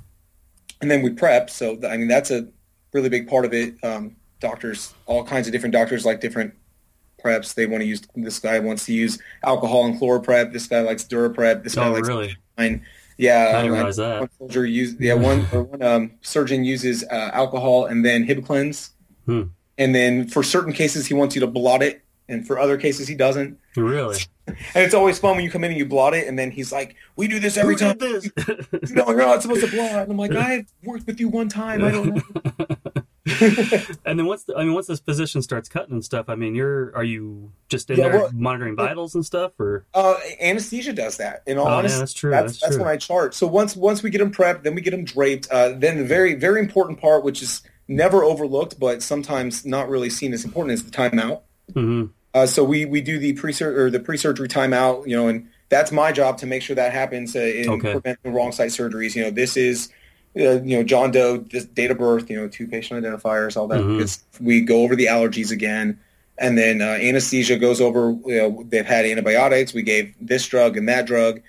and 0.81 0.89
then 0.89 1.01
we 1.01 1.09
prep. 1.11 1.49
So 1.49 1.75
th- 1.75 1.91
I 1.91 1.97
mean, 1.97 2.07
that's 2.07 2.31
a 2.31 2.47
really 2.93 3.09
big 3.09 3.27
part 3.27 3.43
of 3.45 3.53
it. 3.53 3.75
Um, 3.83 4.15
doctors, 4.39 4.93
all 5.07 5.25
kinds 5.25 5.45
of 5.45 5.51
different 5.51 5.73
doctors 5.73 6.05
like 6.05 6.21
different 6.21 6.53
preps. 7.23 7.53
They 7.53 7.65
want 7.65 7.81
to 7.81 7.87
use. 7.87 8.01
This 8.15 8.39
guy 8.39 8.59
wants 8.59 8.85
to 8.85 8.93
use 8.93 9.19
alcohol 9.43 9.85
and 9.85 9.99
ChloraPrep. 9.99 10.53
This 10.53 10.67
guy 10.67 10.81
likes 10.81 11.03
DuraPrep. 11.03 11.63
This 11.63 11.75
guy 11.75 11.87
Oh, 11.87 11.93
likes 11.93 12.07
really? 12.07 12.35
fine. 12.57 12.83
Yeah, 13.17 13.53
I 13.55 13.65
realize 13.65 13.97
that. 13.97 14.19
One 14.19 14.29
soldier 14.37 14.65
use 14.65 14.95
yeah 14.99 15.15
one 15.15 15.45
or 15.51 15.63
one 15.63 15.81
um, 15.81 16.11
surgeon 16.21 16.63
uses 16.63 17.03
uh, 17.05 17.31
alcohol 17.33 17.85
and 17.85 18.05
then 18.05 18.27
Hibiclens, 18.27 18.91
Hmm. 19.25 19.43
and 19.77 19.95
then 19.95 20.27
for 20.27 20.43
certain 20.43 20.71
cases 20.73 21.07
he 21.07 21.13
wants 21.15 21.33
you 21.33 21.41
to 21.41 21.47
blot 21.47 21.81
it, 21.81 22.03
and 22.29 22.45
for 22.45 22.59
other 22.59 22.77
cases 22.77 23.07
he 23.07 23.15
doesn't. 23.15 23.57
Really? 23.75 24.17
And 24.47 24.85
it's 24.85 24.93
always 24.93 25.19
fun 25.19 25.35
when 25.35 25.43
you 25.43 25.51
come 25.51 25.65
in 25.65 25.71
and 25.71 25.77
you 25.77 25.85
blot 25.85 26.13
it, 26.13 26.25
and 26.25 26.39
then 26.39 26.51
he's 26.51 26.71
like, 26.71 26.95
"We 27.17 27.27
do 27.27 27.37
this 27.37 27.57
every 27.57 27.73
Who 27.73 27.79
time." 27.79 27.97
this? 27.97 28.31
know, 28.91 29.05
you're 29.09 29.17
not 29.17 29.41
supposed 29.41 29.59
to 29.65 29.69
blot. 29.75 30.03
And 30.03 30.11
I'm 30.11 30.17
like, 30.17 30.31
I've 30.31 30.71
worked 30.85 31.05
with 31.05 31.19
you 31.19 31.27
one 31.27 31.49
time. 31.49 31.83
I 31.83 31.91
don't 31.91 32.15
know. 32.15 32.21
and 34.05 34.17
then 34.19 34.25
once 34.25 34.43
the, 34.43 34.55
I 34.55 34.63
mean 34.63 34.73
once 34.73 34.87
this 34.87 34.99
physician 34.99 35.41
starts 35.41 35.69
cutting 35.69 35.93
and 35.93 36.03
stuff, 36.05 36.25
I 36.29 36.35
mean 36.35 36.55
you're 36.55 36.95
are 36.95 37.03
you 37.03 37.51
just 37.69 37.89
in 37.89 37.97
Yeah, 37.97 38.09
there 38.09 38.19
well- 38.21 38.31
monitoring 38.33 38.75
vitals 38.75 39.15
and 39.15 39.25
stuff 39.25 39.53
or 39.59 39.85
Uh, 39.93 40.15
anesthesia 40.41 40.93
does 40.93 41.17
that. 41.17 41.43
In 41.45 41.57
all 41.57 41.67
Oh, 41.67 41.81
yeah, 41.81 41.97
that's 41.99 42.13
true, 42.13 42.31
That's, 42.31 42.45
that's 42.53 42.59
that's 42.61 42.75
true. 42.75 42.83
when 42.85 42.91
I 42.91 42.97
chart. 42.97 43.33
So 43.33 43.47
once 43.47 43.75
once 43.75 44.03
we 44.03 44.09
get 44.09 44.19
them 44.19 44.31
prepped, 44.31 44.63
then 44.63 44.75
we 44.75 44.81
get 44.81 44.91
them 44.91 45.03
draped. 45.05 45.47
Uh, 45.51 45.69
then 45.69 45.97
the 45.97 46.05
very 46.05 46.35
very 46.35 46.59
important 46.59 46.99
part, 46.99 47.23
which 47.23 47.41
is 47.41 47.61
never 47.87 48.23
overlooked, 48.23 48.79
but 48.79 49.01
sometimes 49.01 49.65
not 49.65 49.89
really 49.89 50.09
seen 50.09 50.33
as 50.33 50.43
important, 50.45 50.73
is 50.73 50.83
the 50.83 50.91
timeout. 50.91 51.41
hmm 51.73 52.05
Uh, 52.33 52.45
so 52.45 52.63
we 52.63 52.85
we 52.85 53.01
do 53.01 53.17
the 53.19 53.33
pre 53.33 53.53
or 53.61 53.89
the 53.89 53.99
pre 53.99 54.17
surgery 54.17 54.47
timeout. 54.47 55.07
You 55.07 55.15
know, 55.17 55.27
and 55.27 55.47
that's 55.69 55.91
my 55.91 56.11
job 56.11 56.37
to 56.39 56.45
make 56.45 56.61
sure 56.61 56.75
that 56.75 56.91
happens 56.93 57.35
uh, 57.35 57.39
and 57.39 57.69
Okay. 57.69 57.91
prevent 57.93 58.19
the 58.23 58.29
wrong 58.31 58.51
site 58.51 58.69
surgeries. 58.71 59.15
You 59.15 59.23
know, 59.23 59.31
this 59.31 59.57
is. 59.57 59.89
Uh, 60.37 60.61
you 60.61 60.77
know, 60.77 60.83
John 60.83 61.11
Doe, 61.11 61.37
this 61.37 61.65
date 61.65 61.91
of 61.91 61.97
birth, 61.97 62.29
you 62.29 62.35
know, 62.35 62.47
two 62.47 62.67
patient 62.67 63.03
identifiers, 63.03 63.57
all 63.57 63.67
that. 63.67 63.79
Mhm. 63.79 64.19
We 64.39 64.61
go 64.61 64.81
over 64.83 64.95
the 64.95 65.05
allergies 65.07 65.51
again, 65.51 65.99
and 66.37 66.57
then 66.57 66.81
uh, 66.81 66.97
anesthesia 67.01 67.57
goes 67.57 67.81
over. 67.81 68.15
You 68.25 68.37
know, 68.37 68.65
they've 68.69 68.85
had 68.85 69.05
antibiotics. 69.05 69.73
We 69.73 69.81
gave 69.81 70.13
this 70.21 70.45
drug 70.45 70.77
and 70.77 70.87
that 70.89 71.05
drug, 71.05 71.41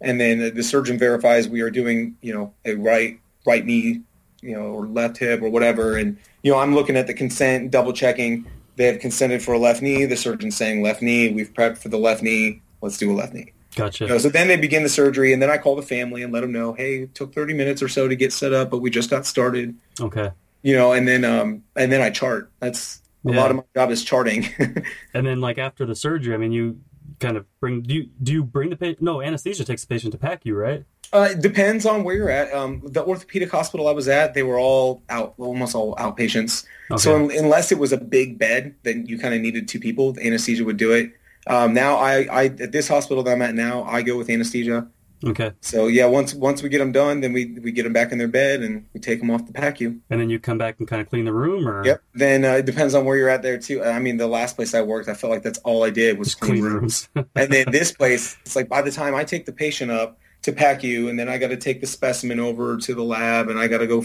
and 0.00 0.20
then 0.20 0.54
the 0.54 0.62
surgeon 0.62 0.98
verifies 0.98 1.48
we 1.48 1.60
are 1.60 1.70
doing, 1.70 2.16
you 2.22 2.32
know, 2.32 2.52
a 2.64 2.74
right 2.74 3.18
right 3.44 3.64
knee 3.66 4.02
you 4.42 4.54
know, 4.56 4.62
or 4.62 4.86
left 4.86 5.18
hip 5.18 5.40
or 5.40 5.48
whatever. 5.48 5.96
And, 5.96 6.18
you 6.42 6.52
know, 6.52 6.58
I'm 6.58 6.74
looking 6.74 6.96
at 6.96 7.06
the 7.06 7.14
consent, 7.14 7.70
double 7.70 7.92
checking. 7.92 8.44
They 8.76 8.86
have 8.86 8.98
consented 8.98 9.42
for 9.42 9.54
a 9.54 9.58
left 9.58 9.82
knee. 9.82 10.04
The 10.04 10.16
surgeon's 10.16 10.56
saying 10.56 10.82
left 10.82 11.00
knee. 11.00 11.32
We've 11.32 11.52
prepped 11.52 11.78
for 11.78 11.88
the 11.88 11.98
left 11.98 12.22
knee. 12.22 12.60
Let's 12.80 12.98
do 12.98 13.10
a 13.12 13.14
left 13.14 13.32
knee. 13.32 13.52
Gotcha. 13.74 14.04
You 14.04 14.08
know, 14.10 14.18
so 14.18 14.28
then 14.28 14.48
they 14.48 14.56
begin 14.56 14.82
the 14.82 14.88
surgery, 14.88 15.32
and 15.32 15.40
then 15.42 15.50
I 15.50 15.56
call 15.58 15.76
the 15.76 15.82
family 15.82 16.22
and 16.22 16.32
let 16.32 16.40
them 16.42 16.52
know, 16.52 16.72
hey, 16.74 17.02
it 17.04 17.14
took 17.14 17.34
30 17.34 17.54
minutes 17.54 17.82
or 17.82 17.88
so 17.88 18.06
to 18.08 18.14
get 18.14 18.32
set 18.32 18.52
up, 18.52 18.70
but 18.70 18.78
we 18.78 18.90
just 18.90 19.08
got 19.10 19.24
started. 19.26 19.74
Okay. 20.00 20.30
You 20.62 20.76
know, 20.76 20.92
and 20.92 21.08
then 21.08 21.24
um, 21.24 21.62
and 21.74 21.90
then 21.90 22.00
I 22.02 22.10
chart. 22.10 22.50
That's 22.60 23.00
a 23.26 23.30
Yeah. 23.32 23.36
lot 23.40 23.50
of 23.50 23.56
my 23.56 23.62
job 23.74 23.90
is 23.90 24.04
charting. 24.04 24.46
And 25.14 25.26
then 25.26 25.40
like 25.40 25.58
after 25.58 25.86
the 25.86 25.94
surgery, 25.94 26.34
I 26.34 26.36
mean, 26.38 26.52
you 26.52 26.80
kind 27.20 27.36
of 27.36 27.46
bring 27.60 27.82
do 27.82 27.94
you 27.94 28.08
do 28.22 28.32
you 28.32 28.44
bring 28.44 28.70
the 28.70 28.76
patient? 28.76 29.02
No, 29.02 29.20
anesthesia 29.22 29.64
takes 29.64 29.82
the 29.82 29.88
patient 29.88 30.12
to 30.12 30.18
PACU, 30.18 30.54
right? 30.54 30.84
Uh, 31.12 31.28
it 31.32 31.42
depends 31.42 31.84
on 31.84 32.04
where 32.04 32.14
you're 32.14 32.30
at. 32.30 32.52
Um, 32.54 32.80
the 32.84 33.04
orthopedic 33.04 33.50
hospital 33.50 33.86
I 33.86 33.92
was 33.92 34.08
at, 34.08 34.32
they 34.34 34.42
were 34.42 34.58
all 34.58 35.02
out, 35.10 35.34
almost 35.36 35.74
all 35.74 35.94
outpatients. 35.96 36.64
So 36.96 37.14
un- 37.16 37.30
unless 37.36 37.70
it 37.70 37.78
was 37.78 37.92
a 37.92 37.98
big 37.98 38.38
bed, 38.38 38.74
then 38.82 39.04
you 39.06 39.18
kind 39.18 39.34
of 39.34 39.40
needed 39.42 39.68
two 39.68 39.78
people. 39.78 40.12
The 40.12 40.26
anesthesia 40.26 40.64
would 40.64 40.78
do 40.78 40.92
it. 40.92 41.12
Um, 41.46 41.74
now 41.74 41.96
I, 41.96 42.22
I 42.30 42.44
at 42.46 42.72
this 42.72 42.88
hospital 42.88 43.22
that 43.24 43.32
I'm 43.32 43.42
at 43.42 43.54
now, 43.54 43.84
I 43.84 44.02
go 44.02 44.16
with 44.16 44.30
anesthesia. 44.30 44.88
Okay. 45.24 45.52
So 45.60 45.86
yeah, 45.86 46.06
once 46.06 46.34
once 46.34 46.62
we 46.62 46.68
get 46.68 46.78
them 46.78 46.90
done, 46.92 47.20
then 47.20 47.32
we 47.32 47.56
we 47.62 47.70
get 47.70 47.84
them 47.84 47.92
back 47.92 48.10
in 48.10 48.18
their 48.18 48.28
bed 48.28 48.60
and 48.62 48.86
we 48.92 49.00
take 49.00 49.20
them 49.20 49.30
off 49.30 49.46
the 49.46 49.52
PACU. 49.52 50.00
And 50.10 50.20
then 50.20 50.28
you 50.30 50.40
come 50.40 50.58
back 50.58 50.76
and 50.80 50.88
kind 50.88 51.00
of 51.00 51.08
clean 51.08 51.24
the 51.26 51.32
room, 51.32 51.68
or 51.68 51.84
Yep. 51.84 52.02
Then 52.14 52.44
uh, 52.44 52.52
it 52.54 52.66
depends 52.66 52.94
on 52.94 53.04
where 53.04 53.16
you're 53.16 53.28
at 53.28 53.42
there 53.42 53.58
too. 53.58 53.84
I 53.84 54.00
mean, 54.00 54.16
the 54.16 54.26
last 54.26 54.56
place 54.56 54.74
I 54.74 54.82
worked, 54.82 55.08
I 55.08 55.14
felt 55.14 55.32
like 55.32 55.42
that's 55.44 55.58
all 55.58 55.84
I 55.84 55.90
did 55.90 56.18
was 56.18 56.28
just 56.28 56.40
clean 56.40 56.62
rooms. 56.62 57.08
rooms. 57.14 57.28
and 57.36 57.52
then 57.52 57.70
this 57.70 57.92
place, 57.92 58.36
it's 58.44 58.56
like 58.56 58.68
by 58.68 58.82
the 58.82 58.90
time 58.90 59.14
I 59.14 59.22
take 59.22 59.46
the 59.46 59.52
patient 59.52 59.92
up 59.92 60.18
to 60.42 60.52
PACU, 60.52 61.08
and 61.08 61.16
then 61.16 61.28
I 61.28 61.38
got 61.38 61.48
to 61.48 61.56
take 61.56 61.80
the 61.80 61.86
specimen 61.86 62.40
over 62.40 62.76
to 62.76 62.94
the 62.94 63.04
lab, 63.04 63.48
and 63.48 63.60
I 63.60 63.68
got 63.68 63.78
to 63.78 63.86
go 63.86 64.04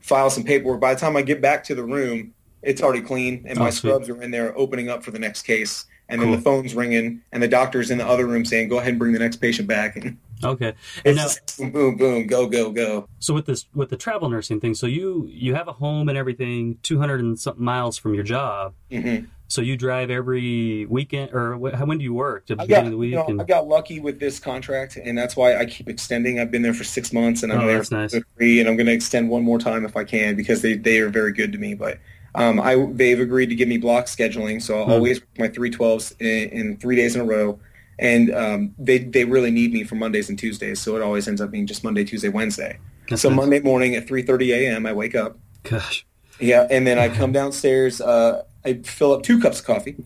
file 0.00 0.30
some 0.30 0.42
paperwork. 0.42 0.80
By 0.80 0.94
the 0.94 1.00
time 1.00 1.16
I 1.16 1.22
get 1.22 1.40
back 1.40 1.62
to 1.64 1.76
the 1.76 1.84
room, 1.84 2.34
it's 2.62 2.82
already 2.82 3.02
clean, 3.02 3.44
and 3.46 3.56
Oh, 3.56 3.62
my 3.62 3.70
sweet. 3.70 3.90
scrubs 3.90 4.08
are 4.08 4.20
in 4.20 4.32
there 4.32 4.56
opening 4.58 4.88
up 4.88 5.04
for 5.04 5.12
the 5.12 5.20
next 5.20 5.42
case. 5.42 5.84
And 6.10 6.20
then 6.20 6.28
Cool. 6.28 6.36
the 6.36 6.42
phone's 6.42 6.74
ringing, 6.74 7.22
and 7.32 7.42
the 7.42 7.48
doctor's 7.48 7.90
in 7.90 7.98
the 7.98 8.06
other 8.06 8.26
room 8.26 8.44
saying, 8.44 8.68
"Go 8.68 8.78
ahead 8.78 8.90
and 8.90 8.98
bring 8.98 9.12
the 9.12 9.18
next 9.20 9.36
patient 9.36 9.68
back." 9.68 9.96
And 9.96 10.18
okay. 10.44 10.74
And 11.04 11.16
now, 11.16 11.28
boom, 11.58 11.70
boom, 11.70 11.96
boom, 11.96 12.26
go, 12.26 12.46
go, 12.48 12.70
go. 12.72 13.06
so 13.20 13.32
with 13.34 13.46
this 13.46 13.66
with 13.74 13.90
the 13.90 13.96
travel 13.96 14.28
nursing 14.28 14.60
thing, 14.60 14.74
so 14.74 14.86
you 14.86 15.26
you 15.30 15.54
have 15.54 15.68
a 15.68 15.72
home 15.72 16.08
and 16.08 16.18
everything, 16.18 16.78
two 16.82 16.98
hundred 16.98 17.20
and 17.20 17.38
something 17.38 17.64
miles 17.64 17.96
from 17.96 18.14
your 18.14 18.24
job. 18.24 18.74
hmm 18.90 19.18
So 19.48 19.62
you 19.62 19.76
drive 19.76 20.10
every 20.10 20.86
weekend, 20.86 21.32
or 21.32 21.56
when 21.56 21.98
do 21.98 22.04
you 22.04 22.14
work? 22.14 22.46
The 22.46 22.54
I 22.54 22.56
beginning 22.64 22.68
got, 22.68 22.86
of 22.86 22.90
the 22.92 22.96
week? 22.98 23.10
you 23.10 23.16
know, 23.16 23.26
and, 23.26 23.40
I 23.40 23.44
got 23.44 23.66
lucky 23.66 23.98
with 24.00 24.18
this 24.20 24.38
contract, 24.38 24.96
and 24.96 25.16
that's 25.18 25.36
why 25.36 25.56
I 25.56 25.64
keep 25.66 25.88
extending. 25.88 26.38
I've 26.40 26.50
been 26.50 26.62
there 26.62 26.74
for 26.74 26.84
six 26.84 27.12
months, 27.12 27.42
and 27.42 27.52
I'm 27.52 27.60
Oh, 27.60 27.66
there 27.66 27.76
that's 27.78 27.90
nice. 27.90 28.14
for 28.14 28.22
three, 28.36 28.60
and 28.60 28.68
I'm 28.68 28.76
going 28.76 28.86
to 28.86 28.92
extend 28.92 29.28
one 29.28 29.42
more 29.42 29.58
time 29.58 29.84
if 29.84 29.96
I 29.96 30.04
can 30.04 30.36
because 30.36 30.62
they, 30.62 30.74
they 30.74 30.98
are 31.00 31.08
very 31.08 31.32
good 31.32 31.50
to 31.52 31.58
me. 31.58 31.74
But 31.74 31.98
um, 32.34 32.60
I 32.60 32.76
they've 32.92 33.20
agreed 33.20 33.48
to 33.50 33.54
give 33.54 33.68
me 33.68 33.78
block 33.78 34.06
scheduling, 34.06 34.62
so 34.62 34.78
I'll 34.78 34.86
Hmm. 34.86 34.90
always 34.90 35.20
work 35.20 35.28
my 35.38 35.48
three 35.48 35.70
twelves 35.70 36.12
in, 36.20 36.48
in 36.50 36.76
three 36.78 36.96
days 36.96 37.14
in 37.14 37.22
a 37.22 37.24
row. 37.24 37.60
And 37.98 38.34
um, 38.34 38.74
they 38.78 38.98
they 38.98 39.24
really 39.24 39.50
need 39.50 39.72
me 39.72 39.84
for 39.84 39.94
Mondays 39.96 40.28
and 40.30 40.38
Tuesdays, 40.38 40.80
so 40.80 40.96
it 40.96 41.02
always 41.02 41.28
ends 41.28 41.40
up 41.40 41.50
being 41.50 41.66
just 41.66 41.84
Monday, 41.84 42.04
Tuesday, 42.04 42.28
Wednesday. 42.30 42.78
That's 43.08 43.22
so 43.22 43.28
nice. 43.28 43.38
Monday 43.42 43.60
morning 43.60 43.94
at 43.94 44.06
3:30 44.06 44.52
a.m. 44.52 44.86
I 44.86 44.92
wake 44.94 45.14
up, 45.14 45.38
Gosh. 45.62 46.06
yeah, 46.38 46.66
and 46.70 46.86
then 46.86 46.98
I 46.98 47.08
come 47.10 47.32
downstairs. 47.32 48.00
Uh, 48.00 48.42
I 48.64 48.74
fill 48.84 49.12
up 49.12 49.22
two 49.22 49.40
cups 49.40 49.60
of 49.60 49.66
coffee, 49.66 49.98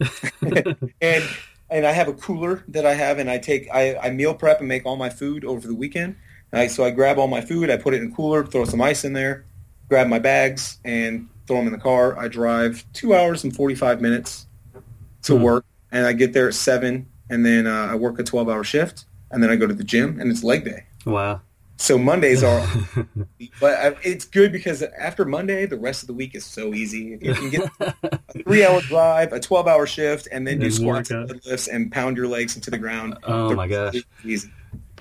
and 1.01 1.37
and 1.71 1.87
I 1.87 1.93
have 1.93 2.09
a 2.09 2.15
cooler 2.15 2.65
that 2.69 2.87
I 2.87 2.95
have, 2.95 3.19
and 3.19 3.31
I 3.31 3.39
take 3.39 3.69
I, 3.73 3.97
I 3.97 4.11
meal 4.11 4.35
prep 4.35 4.61
and 4.61 4.69
make 4.69 4.87
all 4.87 4.97
my 4.97 5.11
food 5.11 5.45
over 5.45 5.67
the 5.67 5.75
weekend. 5.75 6.17
I, 6.53 6.69
so 6.69 6.85
I 6.85 6.91
grab 6.91 7.19
all 7.19 7.27
my 7.27 7.41
food, 7.41 7.69
I 7.71 7.77
put 7.77 7.95
it 7.95 8.03
in 8.03 8.13
a 8.13 8.15
cooler, 8.15 8.47
throw 8.47 8.65
some 8.65 8.81
ice 8.81 9.05
in 9.05 9.13
there, 9.13 9.47
grab 9.91 10.07
my 10.07 10.21
bags, 10.21 10.79
and 10.85 11.29
throw 11.47 11.57
them 11.59 11.67
in 11.67 11.73
the 11.73 11.79
car. 11.79 12.19
I 12.19 12.29
drive 12.29 12.85
two 12.93 13.15
hours 13.15 13.45
and 13.45 13.55
forty 13.55 13.75
five 13.75 14.01
minutes 14.01 14.47
to 15.23 15.33
Mhm. 15.35 15.41
work, 15.41 15.65
and 15.93 16.07
I 16.07 16.13
get 16.13 16.33
there 16.33 16.49
at 16.49 16.55
seven, 16.55 17.07
and 17.31 17.45
then 17.45 17.67
uh, 17.67 17.89
I 17.91 17.95
work 17.95 18.19
a 18.19 18.23
twelve 18.23 18.49
hour 18.49 18.65
shift, 18.65 19.05
and 19.31 19.43
then 19.43 19.51
I 19.51 19.57
go 19.57 19.67
to 19.67 19.75
the 19.75 19.85
gym, 19.85 20.21
and 20.21 20.31
it's 20.31 20.43
leg 20.45 20.65
day. 20.65 20.85
Wow. 21.05 21.41
So 21.77 21.99
Mondays 21.99 22.45
are 22.45 22.65
but 23.61 23.75
I, 23.75 23.97
it's 24.05 24.25
good 24.25 24.53
because 24.53 24.83
after 24.83 25.25
Monday, 25.25 25.67
the 25.67 25.77
rest 25.77 26.03
of 26.03 26.07
the 26.07 26.15
week 26.15 26.35
is 26.37 26.45
so 26.45 26.73
easy. 26.73 27.19
You 27.21 27.35
can 27.35 27.51
get 27.51 27.69
a 27.81 27.93
three-hour 28.45 28.81
drive, 28.83 29.33
a 29.33 29.41
twelve-hour 29.41 29.87
shift, 29.87 30.29
and 30.31 30.47
then 30.47 30.61
do 30.61 30.71
squats 30.71 31.11
and 31.11 31.29
deadlifts 31.29 31.69
and 31.71 31.91
pound 31.91 32.17
your 32.17 32.29
legs 32.29 32.55
into 32.55 32.71
the 32.71 32.79
ground. 32.79 33.19
Oh 33.25 33.49
The 33.49 33.57
my 33.57 33.67
gosh. 33.67 33.97
Easy. 34.25 34.51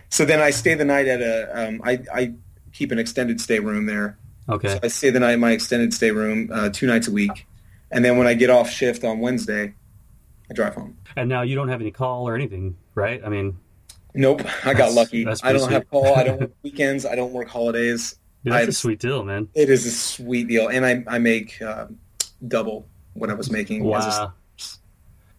So 0.09 0.25
then 0.25 0.39
I 0.41 0.49
stay 0.49 0.73
the 0.73 0.83
night 0.85 1.07
at 1.07 1.21
a. 1.21 1.67
Um, 1.67 1.81
I 1.83 1.99
I 2.13 2.33
keep 2.73 2.91
an 2.91 2.97
extended 2.97 3.39
stay 3.39 3.59
room 3.59 3.85
there. 3.85 4.17
Okay. 4.49 4.69
So 4.69 4.79
I 4.83 4.87
stay 4.87 5.09
the 5.09 5.19
night 5.19 5.33
in 5.33 5.39
my 5.39 5.51
extended 5.51 5.93
stay 5.93 6.11
room 6.11 6.49
uh, 6.53 6.69
two 6.69 6.87
nights 6.87 7.07
a 7.07 7.11
week, 7.11 7.47
and 7.91 8.03
then 8.03 8.17
when 8.17 8.27
I 8.27 8.33
get 8.33 8.49
off 8.49 8.69
shift 8.69 9.03
on 9.03 9.19
Wednesday, 9.19 9.73
I 10.49 10.53
drive 10.53 10.75
home. 10.75 10.97
And 11.15 11.29
now 11.29 11.41
you 11.43 11.55
don't 11.55 11.69
have 11.69 11.79
any 11.81 11.91
call 11.91 12.27
or 12.27 12.35
anything, 12.35 12.75
right? 12.95 13.21
I 13.25 13.29
mean, 13.29 13.57
Nope, 14.15 14.43
I 14.65 14.73
got 14.75 14.93
lucky. 14.93 15.25
I 15.25 15.53
don't 15.53 15.61
pretty 15.61 15.73
have 15.73 15.89
call. 15.89 16.13
I 16.15 16.23
don't 16.23 16.39
work 16.39 16.51
weekends. 16.61 17.05
I 17.05 17.15
don't 17.15 17.33
work 17.33 17.47
holidays. 17.47 18.15
dude, 18.43 18.53
that's 18.53 18.65
I- 18.67 18.69
a 18.69 18.73
sweet 18.73 18.99
deal, 18.99 19.23
man. 19.23 19.47
It 19.55 19.69
is 19.69 19.85
a 19.87 19.91
sweet 19.91 20.47
deal, 20.47 20.67
and 20.67 20.85
I 20.85 21.03
I 21.07 21.17
make 21.19 21.59
um, 21.61 21.97
double 22.47 22.85
what 23.13 23.29
I 23.29 23.33
was 23.33 23.49
making. 23.51 23.81
as 23.93 24.05
a- 24.05 24.09
Wow. 24.21 24.33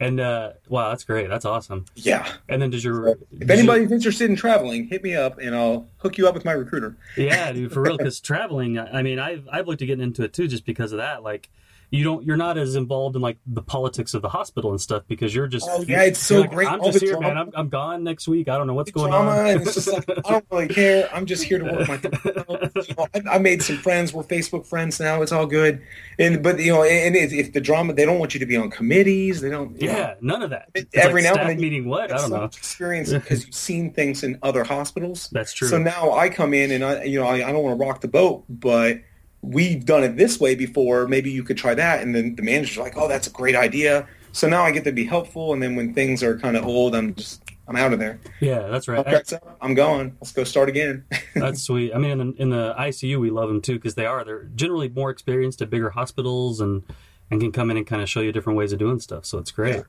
And 0.01 0.19
uh, 0.19 0.53
wow, 0.69 0.89
that's 0.91 1.05
great. 1.05 1.29
That's 1.29 1.45
awesome. 1.45 1.87
yeah. 1.95 2.31
And 2.49 2.61
then 2.61 2.71
does 2.71 2.85
your 2.85 3.17
If 3.33 3.49
anybody's 3.49 3.93
interested 3.93 4.29
in 4.29 4.37
traveling, 4.37 4.89
hit 4.89 5.03
me 5.03 5.15
up, 5.15 5.39
and 5.39 5.55
I'll 5.55 5.87
hook 5.99 6.19
you 6.19 6.27
up 6.27 6.35
with 6.35 6.45
my 6.45 6.53
recruiter. 6.53 6.97
yeah, 7.17 7.53
dude, 7.53 7.73
for 7.73 7.83
real. 7.83 7.97
Because 7.97 8.21
traveling, 8.21 8.79
I 8.79 8.99
I 8.99 9.03
mean, 9.03 9.19
I've 9.19 9.49
I've 9.51 9.69
looked 9.69 9.83
at 9.83 9.87
getting 9.87 10.05
into 10.05 10.25
it 10.25 10.33
too, 10.33 10.49
just 10.49 10.67
because 10.67 10.93
of 10.93 10.99
that. 10.99 11.23
Like, 11.23 11.49
you 11.95 12.03
don't, 12.03 12.25
you're 12.25 12.37
not 12.37 12.59
as 12.59 12.75
involved 12.75 13.15
in 13.15 13.23
like 13.23 13.39
the 13.47 13.63
politics 13.63 14.15
of 14.15 14.23
the 14.23 14.29
hospital 14.29 14.71
and 14.71 14.81
stuff 14.81 15.05
because 15.07 15.33
you're 15.33 15.47
just. 15.47 15.69
Oh, 15.71 15.85
yeah, 15.87 16.03
it's 16.03 16.19
so 16.19 16.41
like, 16.41 16.51
great. 16.51 16.69
I'm 16.69 16.81
All 16.81 16.91
just 16.91 17.01
here, 17.05 17.13
drama. 17.13 17.29
man. 17.29 17.39
I'm, 17.39 17.51
I'm 17.55 17.69
gone 17.69 18.03
next 18.03 18.27
week. 18.27 18.49
I 18.49 18.59
don't 18.59 18.67
know 18.67 18.75
what's 18.75 18.91
going 18.91 19.13
on. 19.13 19.61
it's 19.61 19.75
just 19.75 19.93
like 19.93 20.05
I 20.11 20.31
don't 20.33 20.45
really 20.51 20.67
care. 20.67 21.09
I'm 21.15 21.25
just 21.25 21.45
here 21.45 21.61
to 21.61 21.65
work 21.65 21.89
my. 21.89 22.01
You 22.25 22.95
know, 22.97 23.07
I, 23.15 23.37
I 23.37 23.39
made 23.39 23.63
some 23.63 23.77
friends. 23.77 24.13
We're 24.13 24.25
Facebook 24.25 24.67
friends 24.67 24.99
now. 24.99 25.23
It's 25.23 25.31
all 25.31 25.47
good, 25.47 25.83
and 26.19 26.43
but 26.43 26.59
you 26.59 26.73
know, 26.73 26.83
and 26.83 27.15
if, 27.15 27.33
if 27.33 27.53
the 27.53 27.61
drama, 27.61 27.93
they 27.93 28.05
don't 28.05 28.19
want 28.19 28.35
you 28.35 28.41
to 28.41 28.47
be 28.47 28.57
on 28.57 28.71
committees. 28.71 29.41
They 29.41 29.51
don't. 29.51 29.81
you 29.81 29.89
know, 29.89 29.95
yeah, 29.95 30.15
none 30.21 30.43
of 30.43 30.51
that. 30.51 30.71
It's 30.75 30.95
Every 30.95 31.23
like 31.23 31.35
now 31.35 31.41
and 31.41 31.51
then 31.51 31.61
meeting 31.61 31.89
what? 31.89 32.11
I 32.11 32.17
don't 32.17 32.31
know. 32.31 32.45
experience 32.45 33.13
because 33.13 33.47
you've 33.47 33.55
seen 33.55 33.93
things 33.93 34.25
in 34.25 34.39
other 34.43 34.65
hospitals. 34.65 35.29
That's 35.31 35.53
true. 35.53 35.69
So 35.69 35.79
now 35.79 36.13
I 36.13 36.29
come 36.29 36.55
in 36.55 36.73
and 36.73 36.85
I, 36.85 37.05
you 37.05 37.21
know, 37.21 37.27
I, 37.27 37.49
I 37.49 37.53
don't 37.53 37.63
want 37.63 37.79
to 37.79 37.85
rock 37.85 38.01
the 38.01 38.09
boat, 38.09 38.45
but 38.49 38.99
we've 39.45 39.85
done 39.85 40.03
it 40.05 40.17
this 40.17 40.41
way 40.41 40.55
before. 40.55 41.07
Maybe 41.07 41.31
you 41.31 41.43
could 41.43 41.57
try 41.57 41.75
that. 41.75 42.03
And 42.03 42.15
then 42.15 42.35
the 42.35 42.43
manager's 42.43 42.79
like, 42.79 42.97
oh, 42.97 43.09
that's 43.09 43.27
a 43.27 43.31
great 43.31 43.55
idea. 43.55 44.07
So 44.33 44.49
now 44.49 44.63
I 44.63 44.71
get 44.71 44.85
to 44.85 44.93
be 44.93 45.05
helpful. 45.05 45.53
And 45.53 45.63
then 45.63 45.77
when 45.77 45.95
things 45.95 46.23
are 46.23 46.39
kind 46.39 46.57
of 46.57 46.65
old, 46.65 46.95
I'm 46.95 47.15
just, 47.15 47.43
I'm 47.69 47.77
out 47.77 47.93
of 47.93 47.99
there. 47.99 48.19
yeah, 48.41 48.67
that's 48.69 48.89
right. 48.89 48.97
Contract's 48.97 49.33
up. 49.33 49.57
I'm 49.61 49.75
going. 49.75 50.17
Let's 50.21 50.33
go 50.33 50.45
start 50.45 50.69
again. 50.69 51.05
That's 51.35 51.63
sweet. 51.63 51.95
I 51.95 51.99
mean, 51.99 52.11
in 52.11 52.19
the, 52.19 52.43
in 52.43 52.51
the 52.51 52.75
ICU, 52.79 53.19
we 53.19 53.31
love 53.31 53.49
them 53.49 53.63
too 53.63 53.75
because 53.75 53.95
they 53.95 54.05
are. 54.07 54.23
They're 54.25 54.45
generally 54.55 54.89
more 54.89 55.11
experienced 55.11 55.63
at 55.63 55.71
bigger 55.71 55.91
hospitals 55.91 56.61
and 56.61 56.83
and 57.31 57.41
can 57.41 57.53
come 57.53 57.71
in 57.71 57.79
and 57.79 57.87
kind 57.87 58.03
of 58.03 58.09
show 58.09 58.21
you 58.21 58.33
different 58.33 58.59
ways 58.59 58.73
of 58.73 58.79
doing 58.79 59.01
stuff. 59.01 59.25
So 59.25 59.39
it's 59.39 59.51
great. 59.51 59.77
Yeah. 59.77 59.83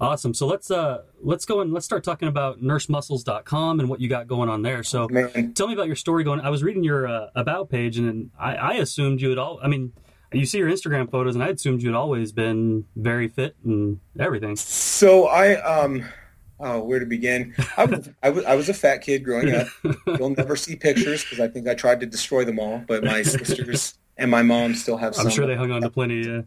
Awesome. 0.00 0.34
So 0.34 0.46
let's 0.46 0.70
uh 0.70 1.02
let's 1.22 1.44
go 1.44 1.60
and 1.60 1.72
let's 1.72 1.86
start 1.86 2.04
talking 2.04 2.28
about 2.28 2.62
nursemuscles.com 2.62 3.80
and 3.80 3.88
what 3.88 4.00
you 4.00 4.08
got 4.08 4.26
going 4.26 4.48
on 4.48 4.62
there. 4.62 4.82
So 4.82 5.08
Man, 5.08 5.52
tell 5.54 5.66
me 5.66 5.74
about 5.74 5.86
your 5.86 5.96
story 5.96 6.24
going. 6.24 6.40
I 6.40 6.50
was 6.50 6.62
reading 6.62 6.84
your 6.84 7.06
uh, 7.06 7.28
about 7.34 7.70
page 7.70 7.98
and 7.98 8.30
I, 8.38 8.54
I 8.54 8.72
assumed 8.74 9.20
you 9.20 9.30
had 9.30 9.38
all. 9.38 9.60
I 9.62 9.68
mean, 9.68 9.92
you 10.32 10.46
see 10.46 10.58
your 10.58 10.70
Instagram 10.70 11.10
photos 11.10 11.34
and 11.34 11.44
I 11.44 11.48
assumed 11.48 11.82
you 11.82 11.90
had 11.90 11.96
always 11.96 12.32
been 12.32 12.84
very 12.96 13.28
fit 13.28 13.56
and 13.64 14.00
everything. 14.18 14.56
so 14.56 15.26
I, 15.26 15.60
um, 15.62 16.04
oh, 16.58 16.80
where 16.80 16.98
to 16.98 17.06
begin? 17.06 17.54
I 17.76 17.84
was, 17.84 18.10
I 18.22 18.30
was, 18.30 18.44
I 18.44 18.54
was 18.56 18.68
a 18.68 18.74
fat 18.74 18.98
kid 18.98 19.24
growing 19.24 19.54
up. 19.54 19.68
You'll 20.06 20.30
never 20.30 20.56
see 20.56 20.76
pictures 20.76 21.22
because 21.22 21.40
I 21.40 21.48
think 21.48 21.68
I 21.68 21.74
tried 21.74 22.00
to 22.00 22.06
destroy 22.06 22.44
them 22.44 22.58
all, 22.58 22.82
but 22.86 23.04
my 23.04 23.22
sisters 23.22 23.94
and 24.16 24.30
my 24.30 24.42
mom 24.42 24.74
still 24.74 24.96
have 24.96 25.14
some. 25.14 25.26
I'm 25.26 25.32
sure 25.32 25.46
they 25.46 25.56
hung 25.56 25.70
on 25.70 25.82
to 25.82 25.90
plenty. 25.90 26.22
Yeah. 26.26 26.42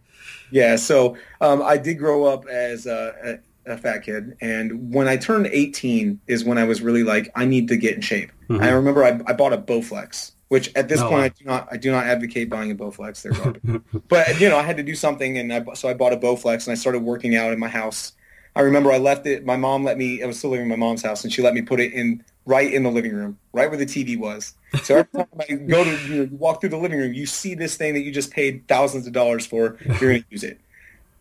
Yeah, 0.51 0.75
so 0.77 1.17
um, 1.41 1.61
I 1.61 1.77
did 1.77 1.95
grow 1.95 2.25
up 2.25 2.45
as 2.47 2.85
a, 2.85 3.39
a, 3.65 3.73
a 3.73 3.77
fat 3.77 3.99
kid, 4.03 4.37
and 4.41 4.93
when 4.93 5.07
I 5.07 5.17
turned 5.17 5.47
18 5.47 6.21
is 6.27 6.43
when 6.45 6.57
I 6.57 6.63
was 6.63 6.81
really 6.81 7.03
like, 7.03 7.29
I 7.35 7.43
need 7.45 7.67
to 7.67 7.75
get 7.77 7.95
in 7.95 8.01
shape. 8.01 8.31
Mhm. 8.49 8.61
I 8.61 8.69
remember 8.69 9.03
I, 9.03 9.19
I 9.27 9.33
bought 9.33 9.51
a 9.51 9.57
Bowflex, 9.57 10.31
which 10.47 10.73
at 10.75 10.87
this 10.87 11.01
Oh, 11.01 11.09
point. 11.09 11.23
I 11.23 11.29
do 11.29 11.43
not 11.45 11.67
I 11.71 11.75
do 11.77 11.91
not 11.91 12.05
advocate 12.05 12.49
buying 12.49 12.71
a 12.71 12.75
Bowflex. 12.75 13.21
They're 13.21 13.31
garbage. 13.33 13.81
but 14.07 14.39
you 14.39 14.47
know, 14.47 14.57
I 14.57 14.63
had 14.63 14.77
to 14.77 14.83
do 14.83 14.95
something, 14.95 15.37
and 15.37 15.51
I, 15.53 15.65
so 15.73 15.89
I 15.89 15.93
bought 15.93 16.13
a 16.13 16.17
Bowflex, 16.17 16.65
and 16.67 16.71
I 16.71 16.75
started 16.75 16.99
working 17.03 17.35
out 17.35 17.51
in 17.51 17.59
my 17.59 17.67
house. 17.67 18.13
I 18.55 18.61
remember 18.61 18.91
I 18.91 18.97
left 18.97 19.27
it. 19.27 19.45
My 19.45 19.57
mom 19.57 19.83
let 19.83 19.97
me. 19.97 20.23
I 20.23 20.25
was 20.27 20.37
still 20.39 20.49
living 20.51 20.63
in 20.63 20.69
my 20.69 20.77
mom's 20.77 21.03
house, 21.03 21.23
and 21.25 21.31
she 21.33 21.41
let 21.41 21.53
me 21.53 21.61
put 21.61 21.79
it 21.81 21.91
in 21.93 22.23
right 22.47 22.73
in 22.73 22.83
the 22.83 22.91
living 22.91 23.13
room, 23.13 23.39
right 23.53 23.69
where 23.69 23.79
the 23.79 23.87
TV 23.87 24.17
was. 24.17 24.55
So 24.81 24.95
every 24.97 25.11
time 25.13 25.27
I 25.49 25.55
go 25.55 25.85
to 25.85 25.91
you, 25.91 26.25
know, 26.27 26.29
walk 26.33 26.61
through 26.61 26.71
the 26.71 26.77
living 26.77 26.99
room, 26.99 27.13
you 27.13 27.27
see 27.27 27.55
this 27.55 27.77
thing 27.77 27.95
that 27.95 28.01
you 28.01 28.13
just 28.13 28.31
paid 28.31 28.67
thousands 28.69 29.07
of 29.07 29.13
dollars 29.13 29.47
for. 29.47 29.79
You're 29.99 30.11
going 30.13 30.23
to 30.23 30.27
use 30.31 30.45
it. 30.45 30.61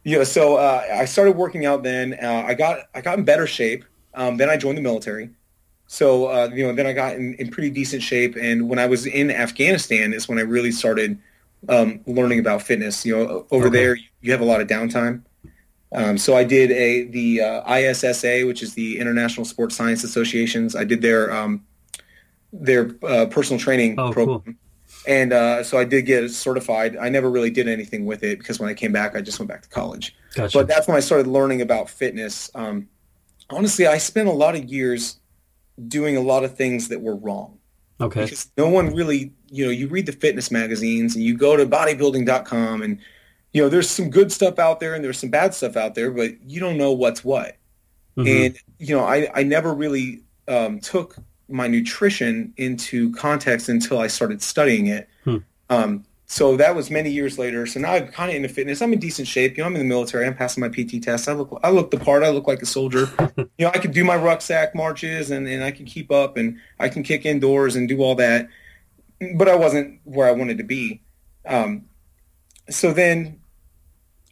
You 0.05 0.19
know, 0.19 0.25
so 0.25 0.57
uh, 0.57 0.85
I 0.95 1.05
started 1.07 1.37
working 1.37 1.67
out. 1.67 1.83
Then 1.83 2.15
uh, 2.23 2.45
I 2.47 2.55
got 2.55 2.81
I 2.95 3.01
got 3.03 3.19
in 3.19 3.25
better 3.25 3.47
shape. 3.47 3.85
Um, 4.15 4.39
then 4.39 4.51
I 4.51 4.57
joined 4.59 4.79
the 4.79 4.83
military, 4.83 5.31
So 5.89 6.27
uh, 6.27 6.51
you 6.55 6.67
know, 6.67 6.75
then 6.75 6.87
I 6.87 6.93
got 6.93 7.17
in, 7.17 7.35
in 7.37 7.51
pretty 7.51 7.71
decent 7.71 8.03
shape, 8.03 8.37
and 8.41 8.69
when 8.69 8.79
I 8.81 8.87
was 8.87 9.07
in 9.07 9.31
Afghanistan 9.31 10.13
is 10.13 10.29
when 10.29 10.39
I 10.39 10.43
really 10.43 10.73
started 10.73 11.19
um, 11.69 12.03
learning 12.07 12.41
about 12.41 12.63
fitness. 12.63 13.07
You 13.07 13.17
know, 13.17 13.47
over 13.51 13.69
Okay. 13.69 13.71
there 13.71 13.97
you 14.23 14.33
have 14.33 14.41
a 14.43 14.45
lot 14.45 14.61
of 14.61 14.69
downtime. 14.69 15.23
Um, 15.97 16.19
so 16.19 16.37
I 16.37 16.45
did 16.45 16.71
a 16.73 17.05
the 17.05 17.41
uh, 17.41 17.75
ISSA, 17.75 18.43
which 18.47 18.63
is 18.63 18.75
the 18.75 18.99
International 18.99 19.45
Sports 19.45 19.75
Science 19.75 20.05
Associations. 20.05 20.77
I 20.77 20.85
did 20.85 21.01
their 21.01 21.33
um, 21.33 21.65
their 22.53 22.95
uh, 23.03 23.27
personal 23.27 23.59
training 23.59 23.99
Oh, 23.99 24.13
program, 24.13 24.41
cool. 24.43 24.55
and 25.09 25.33
uh, 25.33 25.65
so 25.65 25.79
I 25.79 25.85
did 25.85 26.03
get 26.03 26.31
certified. 26.31 26.97
I 26.97 27.09
never 27.09 27.31
really 27.31 27.51
did 27.51 27.67
anything 27.67 28.05
with 28.05 28.23
it 28.23 28.39
because 28.39 28.61
when 28.61 28.69
I 28.69 28.75
came 28.75 28.93
back, 28.93 29.17
I 29.17 29.23
just 29.23 29.39
went 29.39 29.49
back 29.49 29.63
to 29.63 29.69
college. 29.71 30.15
Gotcha. 30.35 30.59
But 30.59 30.69
that's 30.69 30.87
when 30.87 30.99
I 30.99 31.01
started 31.01 31.27
learning 31.27 31.63
about 31.63 31.89
fitness. 31.89 32.51
Um, 32.55 32.89
honestly, 33.49 33.87
I 33.87 33.97
spent 33.97 34.29
a 34.29 34.33
lot 34.33 34.55
of 34.55 34.65
years 34.67 35.19
doing 35.89 36.17
a 36.17 36.21
lot 36.21 36.45
of 36.45 36.57
things 36.57 36.89
that 36.89 37.01
were 37.01 37.17
wrong 37.17 37.59
okay. 38.01 38.23
because 38.25 38.51
no 38.57 38.69
one 38.69 38.95
really, 38.95 39.33
you 39.51 39.65
know, 39.65 39.71
you 39.71 39.89
read 39.89 40.07
the 40.07 40.13
fitness 40.13 40.51
magazines 40.51 41.15
and 41.15 41.25
you 41.25 41.37
go 41.37 41.57
to 41.57 41.67
bodybuilding.com 41.67 42.83
and, 42.83 42.99
you 43.57 43.63
know, 43.63 43.71
there's 43.71 43.89
some 43.89 44.11
good 44.11 44.31
stuff 44.31 44.59
out 44.59 44.81
there 44.81 44.95
and 44.95 45.03
there's 45.03 45.19
some 45.19 45.31
bad 45.31 45.55
stuff 45.55 45.79
out 45.79 45.95
there, 45.95 46.11
but 46.11 46.43
you 46.43 46.61
don't 46.61 46.77
know 46.77 46.93
what's 46.93 47.25
what. 47.25 47.57
Mhm. 48.19 48.47
And, 48.47 48.59
you 48.79 48.95
know, 48.95 49.03
I, 49.03 49.31
I 49.35 49.45
never 49.45 49.73
really 49.73 50.21
um, 50.47 50.79
took 50.79 51.17
my 51.49 51.67
nutrition 51.67 52.53
into 52.59 53.11
context 53.13 53.71
until 53.71 53.99
I 53.99 54.09
started 54.09 54.43
studying 54.43 54.89
it. 54.89 55.09
Hmm. 55.25 55.37
Um, 55.71 56.05
so 56.27 56.59
that 56.59 56.77
was 56.77 56.91
many 56.91 57.09
years 57.11 57.39
later. 57.39 57.65
So 57.65 57.81
now 57.81 57.93
I'm 57.93 58.09
kind 58.09 58.29
of 58.29 58.37
into 58.37 58.51
fitness. 58.51 58.83
I'm 58.83 58.93
in 58.93 58.99
decent 58.99 59.27
shape. 59.27 59.57
You 59.57 59.63
know, 59.63 59.69
I'm 59.69 59.75
in 59.77 59.81
the 59.81 59.89
military. 59.89 60.27
I'm 60.27 60.35
passing 60.35 60.61
my 60.61 60.69
PT 60.69 61.03
test. 61.03 61.27
I 61.27 61.33
look, 61.33 61.59
I 61.63 61.71
look 61.71 61.91
the 61.91 61.99
part. 61.99 62.25
I 62.25 62.29
look 62.29 62.47
like 62.47 62.61
a 62.61 62.67
soldier. 62.67 63.09
you 63.39 63.47
know, 63.61 63.71
I 63.73 63.79
can 63.79 63.91
do 63.91 64.05
my 64.05 64.17
rucksack 64.17 64.75
marches 64.75 65.31
and, 65.31 65.49
and 65.49 65.65
I 65.65 65.71
can 65.71 65.87
keep 65.87 66.11
up 66.11 66.37
and 66.37 66.59
I 66.79 66.91
can 66.91 67.03
kick 67.03 67.25
indoors 67.25 67.75
and 67.75 67.89
do 67.89 68.03
all 68.03 68.17
that. 68.17 68.51
But 69.35 69.49
I 69.49 69.55
wasn't 69.55 70.01
where 70.05 70.29
I 70.29 70.33
wanted 70.33 70.59
to 70.59 70.65
be. 70.65 71.01
Um, 71.47 71.87
so 72.69 72.93
then 72.93 73.41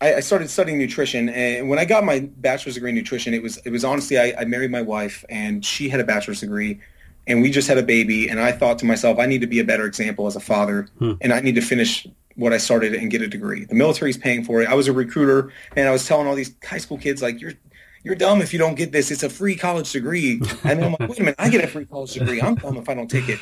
I, 0.05 0.17
I 0.17 0.21
started 0.21 0.49
studying 0.51 0.79
nutrition, 0.79 1.29
and 1.29 1.69
when 1.71 1.79
I 1.79 1.85
got 1.85 2.05
my 2.05 2.21
bachelor's 2.49 2.75
degree 2.75 2.91
in 2.91 2.97
nutrition, 2.97 3.35
it 3.35 3.43
was 3.43 3.57
it 3.65 3.71
was 3.71 3.85
honestly 3.85 4.19
I, 4.19 4.35
I 4.41 4.45
married 4.45 4.71
my 4.71 4.83
wife, 4.83 5.25
and 5.29 5.65
she 5.65 5.89
had 5.89 6.01
a 6.01 6.05
bachelor's 6.05 6.41
degree, 6.41 6.81
and 7.27 7.43
we 7.43 7.51
just 7.51 7.69
had 7.69 7.79
a 7.79 7.83
baby, 7.83 8.29
and 8.29 8.39
I 8.39 8.53
thought 8.53 8.79
to 8.81 8.87
myself, 8.87 9.19
I 9.19 9.27
need 9.27 9.41
to 9.41 9.47
be 9.47 9.61
a 9.61 9.65
better 9.65 9.87
example 9.87 10.27
as 10.27 10.37
a 10.37 10.41
father, 10.41 10.89
Hmm. 10.99 11.13
and 11.23 11.33
I 11.33 11.41
need 11.41 11.55
to 11.55 11.63
finish 11.63 12.07
what 12.37 12.53
I 12.53 12.59
started 12.59 12.95
and 12.95 13.11
get 13.11 13.23
a 13.23 13.29
degree. 13.29 13.65
The 13.65 13.77
military's 13.77 14.19
paying 14.19 14.45
for 14.45 14.61
it. 14.61 14.69
I 14.69 14.75
was 14.75 14.89
a 14.89 14.93
recruiter, 14.93 15.53
and 15.77 15.89
I 15.89 15.93
was 15.93 16.05
telling 16.07 16.27
all 16.27 16.35
these 16.35 16.53
high 16.65 16.79
school 16.79 16.99
kids 16.99 17.23
like, 17.23 17.41
you're 17.41 17.55
you're 18.03 18.17
dumb 18.17 18.43
if 18.43 18.53
you 18.53 18.59
don't 18.59 18.75
get 18.75 18.93
this. 18.93 19.11
It's 19.11 19.23
a 19.23 19.31
free 19.31 19.57
college 19.57 19.91
degree. 19.91 20.39
And 20.65 20.79
then 20.79 20.85
I'm 20.85 20.91
like, 21.01 21.09
wait 21.09 21.19
a 21.21 21.23
minute, 21.23 21.37
I 21.39 21.49
get 21.49 21.65
a 21.65 21.67
free 21.67 21.87
college 21.87 22.13
degree. 22.13 22.39
I'm 22.43 22.55
dumb 22.57 22.77
if 22.77 22.87
I 22.91 22.95
don't 22.95 23.11
take 23.11 23.31
it. 23.31 23.39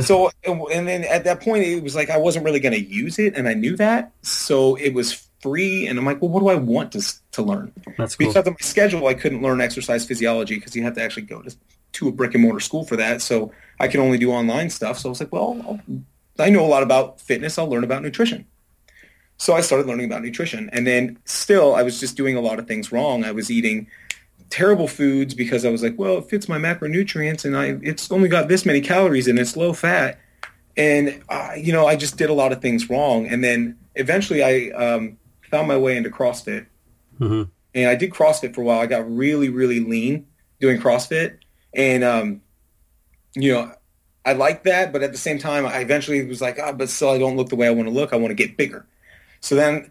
So, 0.00 0.30
and 0.44 0.88
then 0.88 1.04
at 1.04 1.22
that 1.24 1.40
point, 1.40 1.62
it 1.64 1.80
was 1.82 1.94
like 1.94 2.10
I 2.10 2.16
wasn't 2.16 2.44
really 2.44 2.58
going 2.58 2.72
to 2.74 2.80
use 2.82 3.18
it, 3.20 3.36
and 3.36 3.46
I 3.46 3.54
knew 3.54 3.76
that. 3.76 4.10
So 4.22 4.74
it 4.76 4.94
was 4.94 5.28
free, 5.40 5.86
and 5.86 5.98
I'm 5.98 6.04
like, 6.04 6.20
well, 6.20 6.30
what 6.30 6.40
do 6.40 6.48
I 6.48 6.54
want 6.54 6.92
to 6.92 7.02
to 7.32 7.42
learn? 7.42 7.72
That's 7.98 8.16
cool. 8.16 8.28
Because 8.28 8.46
of 8.46 8.52
my 8.52 8.56
schedule, 8.60 9.06
I 9.06 9.14
couldn't 9.14 9.42
learn 9.42 9.60
exercise 9.60 10.06
physiology 10.06 10.56
because 10.56 10.76
you 10.76 10.82
have 10.82 10.94
to 10.94 11.02
actually 11.02 11.22
go 11.22 11.42
to, 11.42 11.56
to 11.92 12.08
a 12.08 12.12
brick 12.12 12.34
and 12.34 12.42
mortar 12.42 12.60
school 12.60 12.84
for 12.84 12.96
that. 12.96 13.22
So 13.22 13.52
I 13.78 13.88
can 13.88 14.00
only 14.00 14.18
do 14.18 14.30
online 14.30 14.70
stuff. 14.70 14.98
So 14.98 15.08
I 15.08 15.10
was 15.10 15.20
like, 15.20 15.32
well, 15.32 15.60
I'll, 15.66 15.80
I 16.38 16.50
know 16.50 16.64
a 16.64 16.68
lot 16.68 16.82
about 16.82 17.20
fitness. 17.20 17.58
I'll 17.58 17.68
learn 17.68 17.84
about 17.84 18.02
nutrition. 18.02 18.46
So 19.38 19.54
I 19.54 19.62
started 19.62 19.86
learning 19.86 20.04
about 20.04 20.22
nutrition, 20.22 20.68
and 20.70 20.86
then 20.86 21.18
still, 21.24 21.74
I 21.74 21.82
was 21.82 21.98
just 21.98 22.14
doing 22.14 22.36
a 22.36 22.42
lot 22.42 22.58
of 22.58 22.68
things 22.68 22.92
wrong. 22.92 23.24
I 23.24 23.32
was 23.32 23.50
eating 23.50 23.86
terrible 24.50 24.86
foods 24.86 25.32
because 25.32 25.64
I 25.64 25.70
was 25.70 25.82
like, 25.82 25.94
well, 25.96 26.18
it 26.18 26.28
fits 26.28 26.46
my 26.46 26.58
macronutrients, 26.58 27.46
and 27.46 27.56
I 27.56 27.78
it's 27.82 28.12
only 28.12 28.28
got 28.28 28.48
this 28.48 28.66
many 28.66 28.82
calories 28.82 29.28
and 29.28 29.38
it's 29.38 29.56
low 29.56 29.72
fat, 29.72 30.18
and 30.76 31.22
uh, 31.30 31.52
you 31.56 31.72
know, 31.72 31.86
I 31.86 31.96
just 31.96 32.18
did 32.18 32.28
a 32.28 32.34
lot 32.34 32.52
of 32.52 32.60
things 32.60 32.90
wrong. 32.90 33.26
And 33.26 33.42
then 33.42 33.78
eventually, 33.94 34.42
I 34.42 34.76
um, 34.76 35.16
found 35.50 35.68
my 35.68 35.76
way 35.76 35.96
into 35.96 36.10
CrossFit, 36.10 36.66
hmm 37.18 37.42
and 37.72 37.88
I 37.88 37.94
did 37.94 38.10
CrossFit 38.10 38.52
for 38.54 38.62
a 38.62 38.64
while. 38.64 38.80
I 38.80 38.86
got 38.86 39.08
really, 39.08 39.48
really 39.48 39.78
lean 39.78 40.26
doing 40.60 40.80
CrossFit, 40.80 41.38
and 41.72 42.02
um, 42.02 42.40
you 43.34 43.52
know, 43.52 43.72
I 44.24 44.32
liked 44.32 44.64
that, 44.64 44.92
but 44.92 45.02
at 45.02 45.12
the 45.12 45.18
same 45.18 45.38
time, 45.38 45.64
I 45.64 45.78
eventually 45.78 46.24
was 46.26 46.40
like, 46.40 46.58
ah, 46.60 46.72
but 46.72 46.88
still, 46.88 47.10
I 47.10 47.18
don't 47.18 47.36
look 47.36 47.48
the 47.48 47.56
way 47.56 47.66
I 47.66 47.70
want 47.70 47.88
to 47.88 47.94
look. 47.94 48.12
I 48.12 48.16
want 48.16 48.30
to 48.30 48.34
get 48.34 48.56
bigger. 48.56 48.86
So 49.40 49.54
then, 49.54 49.90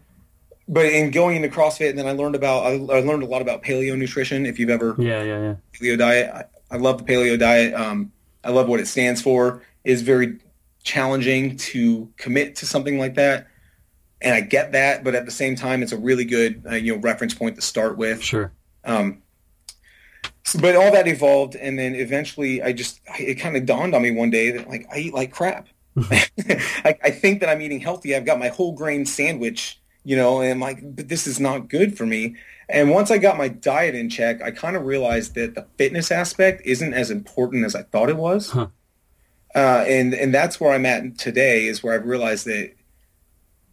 but 0.67 0.85
in 0.85 1.11
going 1.11 1.37
into 1.37 1.49
CrossFit, 1.49 1.89
and 1.89 1.97
then 1.97 2.05
I 2.05 2.11
learned 2.11 2.35
about 2.35 2.65
I, 2.65 2.71
I 2.71 2.99
learned 2.99 3.23
a 3.23 3.27
lot 3.27 3.41
about 3.41 3.63
paleo 3.63 3.97
nutrition. 3.97 4.45
If 4.45 4.59
you've 4.59 4.69
ever 4.69 4.95
Yeah, 4.97 5.23
yeah, 5.23 5.41
yeah. 5.41 5.55
paleo 5.73 5.97
diet, 5.97 6.31
I, 6.33 6.75
I 6.75 6.77
love 6.77 7.05
the 7.05 7.11
paleo 7.11 7.39
diet. 7.39 7.73
Um, 7.73 8.11
I 8.43 8.51
love 8.51 8.67
what 8.67 8.79
it 8.79 8.87
stands 8.87 9.21
for. 9.21 9.63
It's 9.83 10.01
very 10.01 10.37
challenging 10.83 11.57
to 11.57 12.11
commit 12.17 12.55
to 12.57 12.65
something 12.65 12.99
like 12.99 13.15
that, 13.15 13.47
and 14.21 14.35
I 14.35 14.41
get 14.41 14.73
that. 14.73 15.03
But 15.03 15.15
at 15.15 15.25
the 15.25 15.31
same 15.31 15.55
time, 15.55 15.83
it's 15.83 15.91
a 15.91 15.97
really 15.97 16.25
good 16.25 16.63
uh, 16.69 16.75
you 16.75 16.95
know 16.95 17.01
reference 17.01 17.33
point 17.33 17.55
to 17.55 17.61
start 17.61 17.97
with. 17.97 18.21
Sure. 18.21 18.51
Um, 18.83 19.21
so, 20.45 20.59
but 20.59 20.75
all 20.75 20.91
that 20.91 21.07
evolved, 21.07 21.55
and 21.55 21.77
then 21.77 21.95
eventually, 21.95 22.61
I 22.61 22.73
just 22.73 23.01
it 23.19 23.35
kind 23.35 23.55
of 23.55 23.65
dawned 23.65 23.93
on 23.93 24.01
me 24.01 24.11
one 24.11 24.29
day 24.29 24.51
that 24.51 24.67
like 24.67 24.87
I 24.93 24.99
eat 24.99 25.13
like 25.13 25.31
crap. 25.31 25.67
I, 25.97 26.97
I 27.03 27.11
think 27.11 27.41
that 27.41 27.49
I'm 27.49 27.61
eating 27.61 27.79
healthy. 27.79 28.15
I've 28.15 28.25
got 28.25 28.39
my 28.39 28.47
whole 28.49 28.71
grain 28.71 29.05
sandwich, 29.05 29.79
you 30.03 30.15
know, 30.15 30.41
and 30.41 30.51
I'm 30.51 30.59
like, 30.59 30.79
but 30.81 31.09
this 31.09 31.27
is 31.27 31.39
not 31.39 31.69
good 31.69 31.97
for 31.97 32.05
me. 32.05 32.35
And 32.69 32.91
once 32.91 33.09
I 33.09 33.17
got 33.17 33.37
my 33.37 33.47
diet 33.47 33.95
in 33.95 34.09
check, 34.09 34.41
I 34.41 34.51
kind 34.51 34.75
of 34.75 34.85
realized 34.85 35.33
that 35.35 35.55
the 35.55 35.65
fitness 35.77 36.11
aspect 36.11 36.61
isn't 36.65 36.93
as 36.93 37.09
important 37.09 37.65
as 37.65 37.75
I 37.75 37.83
thought 37.83 38.09
it 38.09 38.17
was. 38.17 38.51
Huh. 38.51 38.67
Uh, 39.55 39.83
and 39.87 40.13
and 40.13 40.33
that's 40.33 40.59
where 40.59 40.71
I'm 40.71 40.85
at 40.85 41.17
today. 41.17 41.65
Is 41.65 41.83
where 41.83 41.95
I've 41.95 42.05
realized 42.05 42.45
that 42.45 42.73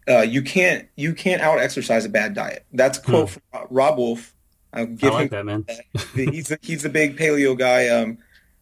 uh, 0.08 0.22
you 0.22 0.42
can't 0.42 0.88
you 0.96 1.14
can't 1.14 1.42
out 1.42 1.58
exercise 1.58 2.04
a 2.04 2.08
bad 2.08 2.34
diet. 2.34 2.64
That's 2.72 2.98
a 2.98 3.02
quote 3.02 3.30
from 3.30 3.42
Robb 3.70 3.98
Wolf. 3.98 4.34
I'll 4.72 4.86
Hmm. 4.86 5.06
I 5.06 5.08
like 5.08 5.30
him 5.30 5.30
that, 5.30 5.44
man. 5.44 5.66
he's 6.14 6.50
a, 6.50 6.58
he's 6.62 6.84
a 6.84 6.88
big 6.88 7.16
paleo 7.16 7.58
guy. 7.58 7.88
Um, 7.88 8.18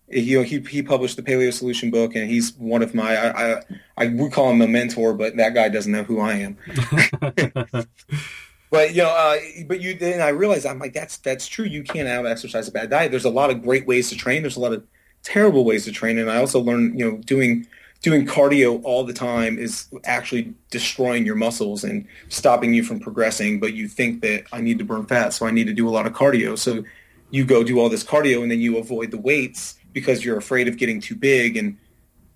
you 0.08 0.38
know, 0.38 0.44
he 0.44 0.60
he 0.60 0.82
published 0.82 1.16
the 1.16 1.22
Paleo 1.22 1.52
Solution 1.52 1.90
book, 1.90 2.14
and 2.14 2.30
he's 2.30 2.54
one 2.56 2.82
of 2.82 2.94
my 2.94 3.16
I 3.16 3.52
I, 3.52 3.62
I 3.96 4.06
would 4.08 4.32
call 4.32 4.50
him 4.50 4.60
a 4.62 4.68
mentor, 4.68 5.14
but 5.14 5.36
that 5.36 5.54
guy 5.54 5.68
doesn't 5.68 5.90
know 5.90 6.04
who 6.04 6.20
I 6.20 6.34
am. 6.34 6.58
But 8.74 8.92
you 8.92 9.02
know, 9.02 9.10
uh, 9.10 9.36
but 9.68 9.80
you 9.80 9.94
then 9.94 10.20
I 10.20 10.30
realized 10.30 10.66
I'm 10.66 10.80
like 10.80 10.94
that's 10.94 11.18
that's 11.18 11.46
true. 11.46 11.64
You 11.64 11.84
can't 11.84 12.08
out 12.08 12.26
exercise 12.26 12.66
a 12.66 12.72
bad 12.72 12.90
diet. 12.90 13.12
There's 13.12 13.24
a 13.24 13.30
lot 13.30 13.50
of 13.50 13.62
great 13.62 13.86
ways 13.86 14.08
to 14.08 14.16
train. 14.16 14.42
There's 14.42 14.56
a 14.56 14.60
lot 14.60 14.72
of 14.72 14.84
terrible 15.22 15.64
ways 15.64 15.84
to 15.84 15.92
train, 15.92 16.18
and 16.18 16.28
I 16.28 16.38
also 16.38 16.58
learned 16.58 16.98
you 16.98 17.08
know 17.08 17.18
doing 17.18 17.68
doing 18.04 18.26
cardio 18.26 18.82
all 18.84 19.02
the 19.02 19.14
time 19.14 19.58
is 19.58 19.88
actually 20.04 20.52
destroying 20.70 21.24
your 21.24 21.34
muscles 21.34 21.82
and 21.82 22.06
stopping 22.28 22.74
you 22.74 22.84
from 22.84 23.00
progressing. 23.00 23.58
But 23.58 23.72
you 23.72 23.88
think 23.88 24.20
that 24.20 24.44
I 24.52 24.60
need 24.60 24.78
to 24.78 24.84
burn 24.84 25.06
fat, 25.06 25.32
so 25.32 25.46
I 25.46 25.50
need 25.50 25.66
to 25.68 25.72
do 25.72 25.88
a 25.88 25.90
lot 25.90 26.06
of 26.06 26.12
cardio. 26.12 26.58
So 26.58 26.84
you 27.30 27.46
go 27.46 27.64
do 27.64 27.80
all 27.80 27.88
this 27.88 28.04
cardio, 28.04 28.42
and 28.42 28.50
then 28.50 28.60
you 28.60 28.76
avoid 28.76 29.10
the 29.10 29.16
weights 29.16 29.76
because 29.94 30.22
you're 30.22 30.36
afraid 30.36 30.68
of 30.68 30.76
getting 30.76 31.00
too 31.00 31.16
big, 31.16 31.56
and 31.56 31.78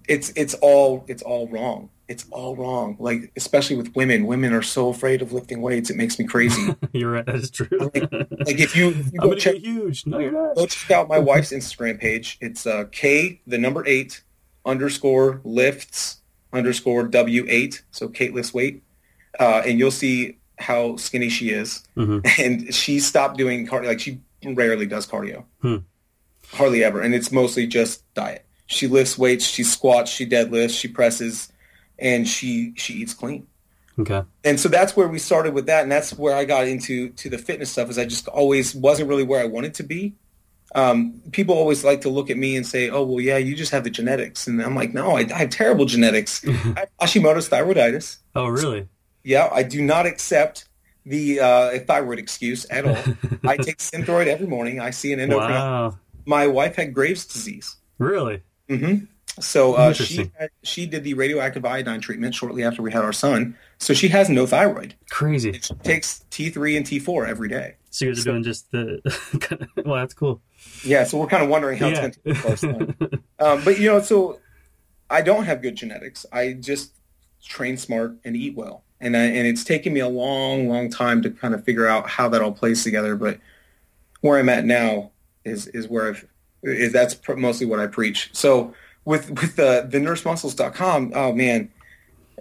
it's 0.08 0.32
it's 0.36 0.54
all 0.54 1.04
it's 1.06 1.22
all 1.22 1.48
wrong. 1.48 1.90
It's 2.08 2.24
all 2.30 2.56
wrong. 2.56 2.96
Like 2.98 3.30
especially 3.36 3.76
with 3.76 3.94
women, 3.94 4.24
women 4.24 4.54
are 4.54 4.62
so 4.62 4.88
afraid 4.88 5.20
of 5.20 5.34
lifting 5.34 5.60
weights. 5.60 5.90
It 5.90 5.98
makes 5.98 6.18
me 6.18 6.24
crazy. 6.24 6.74
You're 6.92 7.10
right. 7.10 7.26
That 7.26 7.34
is 7.34 7.50
true. 7.50 7.68
like, 7.78 8.10
like 8.10 8.58
if 8.58 8.74
you, 8.74 8.88
if 8.88 9.12
you 9.12 9.20
I'm 9.20 9.28
go 9.28 9.34
check 9.34 9.56
huge. 9.56 10.06
No, 10.06 10.18
you're 10.18 10.32
not. 10.32 10.56
go 10.56 10.64
check 10.64 10.90
out 10.92 11.08
my 11.08 11.18
wife's 11.18 11.52
Instagram 11.52 12.00
page. 12.00 12.38
It's 12.40 12.66
uh, 12.66 12.84
K 12.90 13.42
the 13.46 13.58
number 13.58 13.86
eight 13.86 14.22
underscore 14.68 15.40
lifts 15.44 16.18
underscore 16.52 17.04
W 17.08 17.44
eight. 17.48 17.82
So 17.90 18.08
Kate 18.08 18.34
lifts 18.34 18.54
weight, 18.54 18.82
uh, 19.40 19.62
and 19.66 19.78
you'll 19.78 19.90
see 19.90 20.38
how 20.58 20.96
skinny 20.96 21.28
she 21.28 21.50
is. 21.50 21.82
Mhm. 21.96 22.20
And 22.38 22.74
she 22.74 23.00
stopped 23.00 23.36
doing 23.38 23.66
cardio. 23.66 23.86
Like 23.88 24.00
she 24.00 24.20
rarely 24.44 24.86
does 24.86 25.06
cardio, 25.06 25.44
Hmm. 25.62 25.76
hardly 26.52 26.84
ever, 26.84 27.00
and 27.00 27.14
it's 27.14 27.32
mostly 27.32 27.66
just 27.66 28.02
diet. 28.14 28.44
She 28.66 28.86
lifts 28.86 29.16
weights, 29.18 29.46
she 29.46 29.64
squats, 29.64 30.10
she 30.10 30.26
deadlifts, 30.26 30.78
she 30.78 30.88
presses, 30.88 31.50
and 31.98 32.28
she 32.28 32.72
she 32.76 32.94
eats 32.94 33.14
clean 33.14 33.46
Okay. 33.98 34.22
and 34.44 34.60
so 34.60 34.68
that's 34.68 34.96
where 34.96 35.08
we 35.08 35.18
started 35.18 35.52
with 35.54 35.66
that 35.66 35.82
and 35.82 35.90
that's 35.90 36.12
where 36.16 36.36
i 36.36 36.44
got 36.44 36.68
into 36.68 37.08
to 37.10 37.28
the 37.28 37.36
fitness 37.36 37.68
stuff 37.72 37.90
is 37.90 37.98
i 37.98 38.04
just 38.04 38.28
always 38.28 38.72
wasn't 38.72 39.08
really 39.08 39.24
where 39.24 39.40
i 39.42 39.44
wanted 39.44 39.74
to 39.74 39.82
be 39.82 40.14
um, 40.74 41.20
people 41.32 41.54
always 41.54 41.82
like 41.84 42.00
to 42.02 42.08
look 42.10 42.30
at 42.30 42.36
me 42.36 42.56
and 42.56 42.66
say 42.66 42.90
oh 42.90 43.02
well 43.04 43.20
yeah 43.20 43.36
you 43.38 43.54
just 43.54 43.72
have 43.72 43.84
the 43.84 43.90
genetics 43.90 44.46
and 44.46 44.60
i'm 44.62 44.74
like 44.74 44.92
no 44.92 45.16
i, 45.16 45.20
I 45.20 45.38
have 45.38 45.50
terrible 45.50 45.86
genetics 45.86 46.46
i 46.48 46.50
have 46.80 46.88
hashimoto's 47.00 47.48
thyroiditis 47.48 48.18
Oh, 48.34 48.48
really? 48.48 48.86
yeah 49.24 49.48
i 49.52 49.62
do 49.62 49.80
not 49.82 50.04
accept 50.06 50.66
the 51.06 51.40
uh, 51.40 51.78
thyroid 51.86 52.18
excuse 52.18 52.66
at 52.70 52.84
all 52.84 53.02
i 53.46 53.56
take 53.56 53.78
synthroid 53.78 54.26
every 54.26 54.46
morning 54.46 54.78
i 54.80 54.90
see 54.90 55.12
an 55.12 55.20
endocrinologist 55.20 55.92
Wow. 55.92 55.98
my 56.26 56.46
wife 56.46 56.76
had 56.76 56.92
graves 56.94 57.24
disease 57.26 57.76
Really? 57.98 58.42
hmm 58.68 58.96
So 59.40 59.74
uh, 59.74 59.92
she 59.92 60.30
had, 60.38 60.50
she 60.64 60.84
did 60.86 61.02
the 61.04 61.14
radioactive 61.14 61.64
iodine 61.64 62.00
treatment 62.00 62.34
shortly 62.34 62.62
after 62.64 62.82
we 62.82 62.90
had 62.92 63.04
our 63.04 63.12
son. 63.12 63.56
So 63.78 63.94
she 63.94 64.08
has 64.08 64.28
no 64.28 64.46
thyroid. 64.46 64.94
Crazy. 65.10 65.52
She 65.52 65.74
takes 65.84 66.24
T3 66.32 66.76
and 66.76 66.84
T4 66.86 67.28
every 67.28 67.48
day. 67.48 67.76
So 67.90 68.04
you 68.04 68.12
guys 68.14 68.26
are 68.26 68.30
doing 68.30 68.42
just 68.42 68.70
the. 68.70 69.00
well, 69.84 69.96
that's 69.96 70.14
cool. 70.14 70.40
Yeah, 70.84 71.04
so 71.04 71.18
we're 71.18 71.26
kind 71.26 71.42
of 71.42 71.48
wondering 71.48 71.78
how 71.78 71.88
Yeah. 71.88 72.10
it's 72.24 72.62
going 72.62 72.86
to 72.86 73.20
our. 73.38 73.54
Um, 73.54 73.64
but 73.64 73.78
you 73.78 73.88
know, 73.88 74.00
so 74.00 74.40
I 75.08 75.22
don't 75.22 75.44
have 75.44 75.62
good 75.62 75.74
genetics. 75.76 76.26
I 76.32 76.52
just 76.54 76.92
train 77.44 77.76
smart 77.76 78.16
and 78.24 78.36
eat 78.36 78.54
well, 78.56 78.84
and 79.00 79.16
I, 79.16 79.20
and 79.24 79.46
it's 79.46 79.64
taken 79.64 79.92
me 79.94 80.00
a 80.00 80.08
long, 80.08 80.68
long 80.68 80.90
time 80.90 81.22
to 81.22 81.30
kind 81.30 81.54
of 81.54 81.64
figure 81.64 81.86
out 81.86 82.08
how 82.08 82.28
that 82.28 82.42
all 82.42 82.52
plays 82.52 82.82
together. 82.84 83.16
But 83.16 83.38
where 84.20 84.38
I'm 84.38 84.48
at 84.48 84.64
now 84.64 85.12
is 85.44 85.66
is 85.68 85.88
where 85.88 86.08
I've 86.08 86.26
is 86.62 86.92
that's 86.92 87.14
pr- 87.14 87.34
mostly 87.36 87.66
what 87.66 87.80
I 87.80 87.86
preach. 87.86 88.30
So 88.32 88.74
with 89.04 89.30
with 89.30 89.56
the 89.56 89.86
the 89.88 89.98
nursemuscles.com, 89.98 91.12
oh 91.14 91.32
man, 91.32 91.70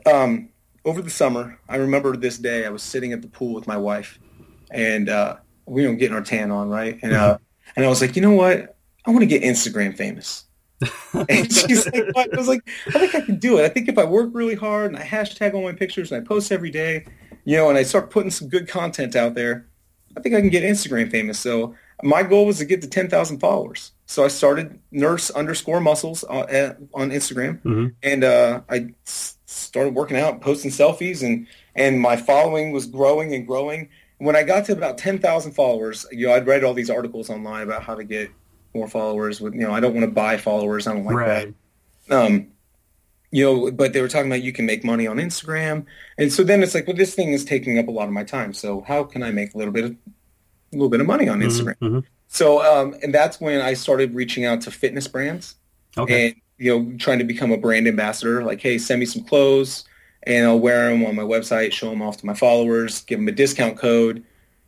um, 0.05 0.49
over 0.83 1.01
the 1.01 1.09
summer, 1.09 1.59
I 1.69 1.77
remember 1.77 2.17
this 2.17 2.37
day 2.37 2.65
I 2.65 2.69
was 2.69 2.83
sitting 2.83 3.13
at 3.13 3.21
the 3.21 3.27
pool 3.27 3.53
with 3.53 3.67
my 3.67 3.77
wife, 3.77 4.19
and 4.71 5.09
uh, 5.09 5.37
we 5.65 5.87
were 5.87 5.93
getting 5.95 6.15
our 6.15 6.23
tan 6.23 6.51
on, 6.51 6.69
right? 6.69 6.97
And 7.01 7.13
uh, 7.13 7.37
and 7.75 7.85
I 7.85 7.89
was 7.89 8.01
like, 8.01 8.15
you 8.15 8.21
know 8.21 8.31
what? 8.33 8.77
I 9.05 9.11
want 9.11 9.21
to 9.21 9.27
get 9.27 9.43
Instagram 9.43 9.95
famous. 9.95 10.45
and 11.13 11.51
she's 11.51 11.85
like, 11.91 12.03
what? 12.13 12.33
I 12.33 12.37
was 12.37 12.47
like, 12.47 12.61
I 12.87 12.99
think 12.99 13.15
I 13.15 13.21
can 13.21 13.37
do 13.39 13.57
it. 13.57 13.63
I 13.65 13.69
think 13.69 13.87
if 13.89 13.97
I 13.97 14.03
work 14.03 14.29
really 14.33 14.55
hard 14.55 14.91
and 14.91 15.01
I 15.01 15.05
hashtag 15.05 15.53
all 15.53 15.63
my 15.63 15.71
pictures 15.73 16.11
and 16.11 16.21
I 16.21 16.27
post 16.27 16.51
every 16.51 16.69
day, 16.69 17.05
you 17.45 17.57
know, 17.57 17.69
and 17.69 17.77
I 17.77 17.83
start 17.83 18.11
putting 18.11 18.29
some 18.31 18.47
good 18.47 18.67
content 18.67 19.15
out 19.15 19.33
there, 19.33 19.65
I 20.15 20.19
think 20.21 20.35
I 20.35 20.39
can 20.41 20.49
get 20.49 20.63
Instagram 20.63 21.09
famous. 21.09 21.39
So 21.39 21.73
my 22.03 22.21
goal 22.21 22.45
was 22.45 22.59
to 22.59 22.65
get 22.65 22.81
to 22.83 22.87
10,000 22.87 23.39
followers. 23.39 23.91
So 24.05 24.23
I 24.23 24.27
started 24.27 24.79
nurse 24.91 25.31
underscore 25.31 25.79
muscles 25.81 26.23
on, 26.25 26.41
on 26.93 27.09
Instagram 27.09 27.59
Mhm. 27.63 27.93
and 28.03 28.23
uh, 28.23 28.61
I 28.69 28.89
started 29.03 29.95
working 29.95 30.17
out, 30.17 30.41
posting 30.41 30.69
selfies 30.69 31.23
and, 31.25 31.47
and 31.75 31.99
my 31.99 32.17
following 32.17 32.71
was 32.71 32.85
growing 32.85 33.33
and 33.33 33.47
growing. 33.47 33.89
When 34.19 34.35
I 34.35 34.43
got 34.43 34.65
to 34.65 34.73
about 34.73 34.97
10,000 34.97 35.51
followers, 35.51 36.05
you 36.11 36.27
know, 36.27 36.33
I'd 36.33 36.47
read 36.47 36.63
all 36.63 36.73
these 36.73 36.89
articles 36.89 37.29
online 37.29 37.63
about 37.63 37.83
how 37.83 37.95
to 37.95 38.03
get 38.03 38.29
more 38.73 38.87
followers 38.87 39.39
with, 39.39 39.53
you 39.53 39.61
know, 39.61 39.71
I 39.71 39.79
don't 39.79 39.93
want 39.93 40.05
to 40.05 40.11
buy 40.11 40.37
followers. 40.37 40.87
I 40.87 40.93
don't 40.93 41.05
like 41.05 41.15
that 41.27 41.53
um, 42.09 42.47
you 43.31 43.43
know, 43.43 43.71
but 43.71 43.93
they 43.93 44.01
were 44.01 44.07
talking 44.07 44.31
about 44.31 44.41
you 44.41 44.53
can 44.53 44.65
make 44.65 44.83
money 44.83 45.05
on 45.07 45.17
Instagram, 45.17 45.85
and 46.17 46.31
so 46.31 46.43
then 46.43 46.63
it's 46.63 46.73
like, 46.73 46.87
well, 46.87 46.95
this 46.95 47.13
thing 47.13 47.33
is 47.33 47.43
taking 47.43 47.77
up 47.77 47.87
a 47.87 47.91
lot 47.91 48.07
of 48.07 48.13
my 48.13 48.23
time. 48.23 48.53
So 48.53 48.81
how 48.87 49.03
can 49.03 49.21
I 49.23 49.31
make 49.31 49.53
a 49.53 49.57
little 49.57 49.73
bit 49.73 49.83
of 49.85 49.91
a 49.91 50.75
little 50.75 50.89
bit 50.89 51.01
of 51.01 51.07
money 51.07 51.27
on 51.27 51.41
Instagram? 51.41 51.75
Mhm, 51.81 52.03
So, 52.27 52.61
um, 52.61 52.95
and 53.03 53.13
that's 53.13 53.39
when 53.41 53.61
I 53.61 53.73
started 53.73 54.13
reaching 54.15 54.45
out 54.45 54.61
to 54.61 54.71
fitness 54.71 55.07
brands. 55.07 55.55
Okay. 55.97 56.27
and 56.27 56.35
you 56.59 56.75
know, 56.79 56.97
trying 56.97 57.19
to 57.19 57.23
become 57.23 57.51
a 57.51 57.57
brand 57.57 57.87
ambassador. 57.87 58.43
Like, 58.43 58.61
hey, 58.61 58.77
send 58.77 58.99
me 58.99 59.05
some 59.05 59.23
clothes, 59.23 59.83
and 60.27 60.45
I'll 60.45 60.59
wear 60.59 60.89
them 60.89 61.05
on 61.05 61.15
my 61.15 61.23
website, 61.23 61.71
show 61.71 61.89
them 61.89 62.01
off 62.01 62.17
to 62.17 62.25
my 62.25 62.33
followers, 62.33 63.01
give 63.03 63.19
them 63.19 63.27
a 63.27 63.31
discount 63.31 63.77
code, 63.77 64.23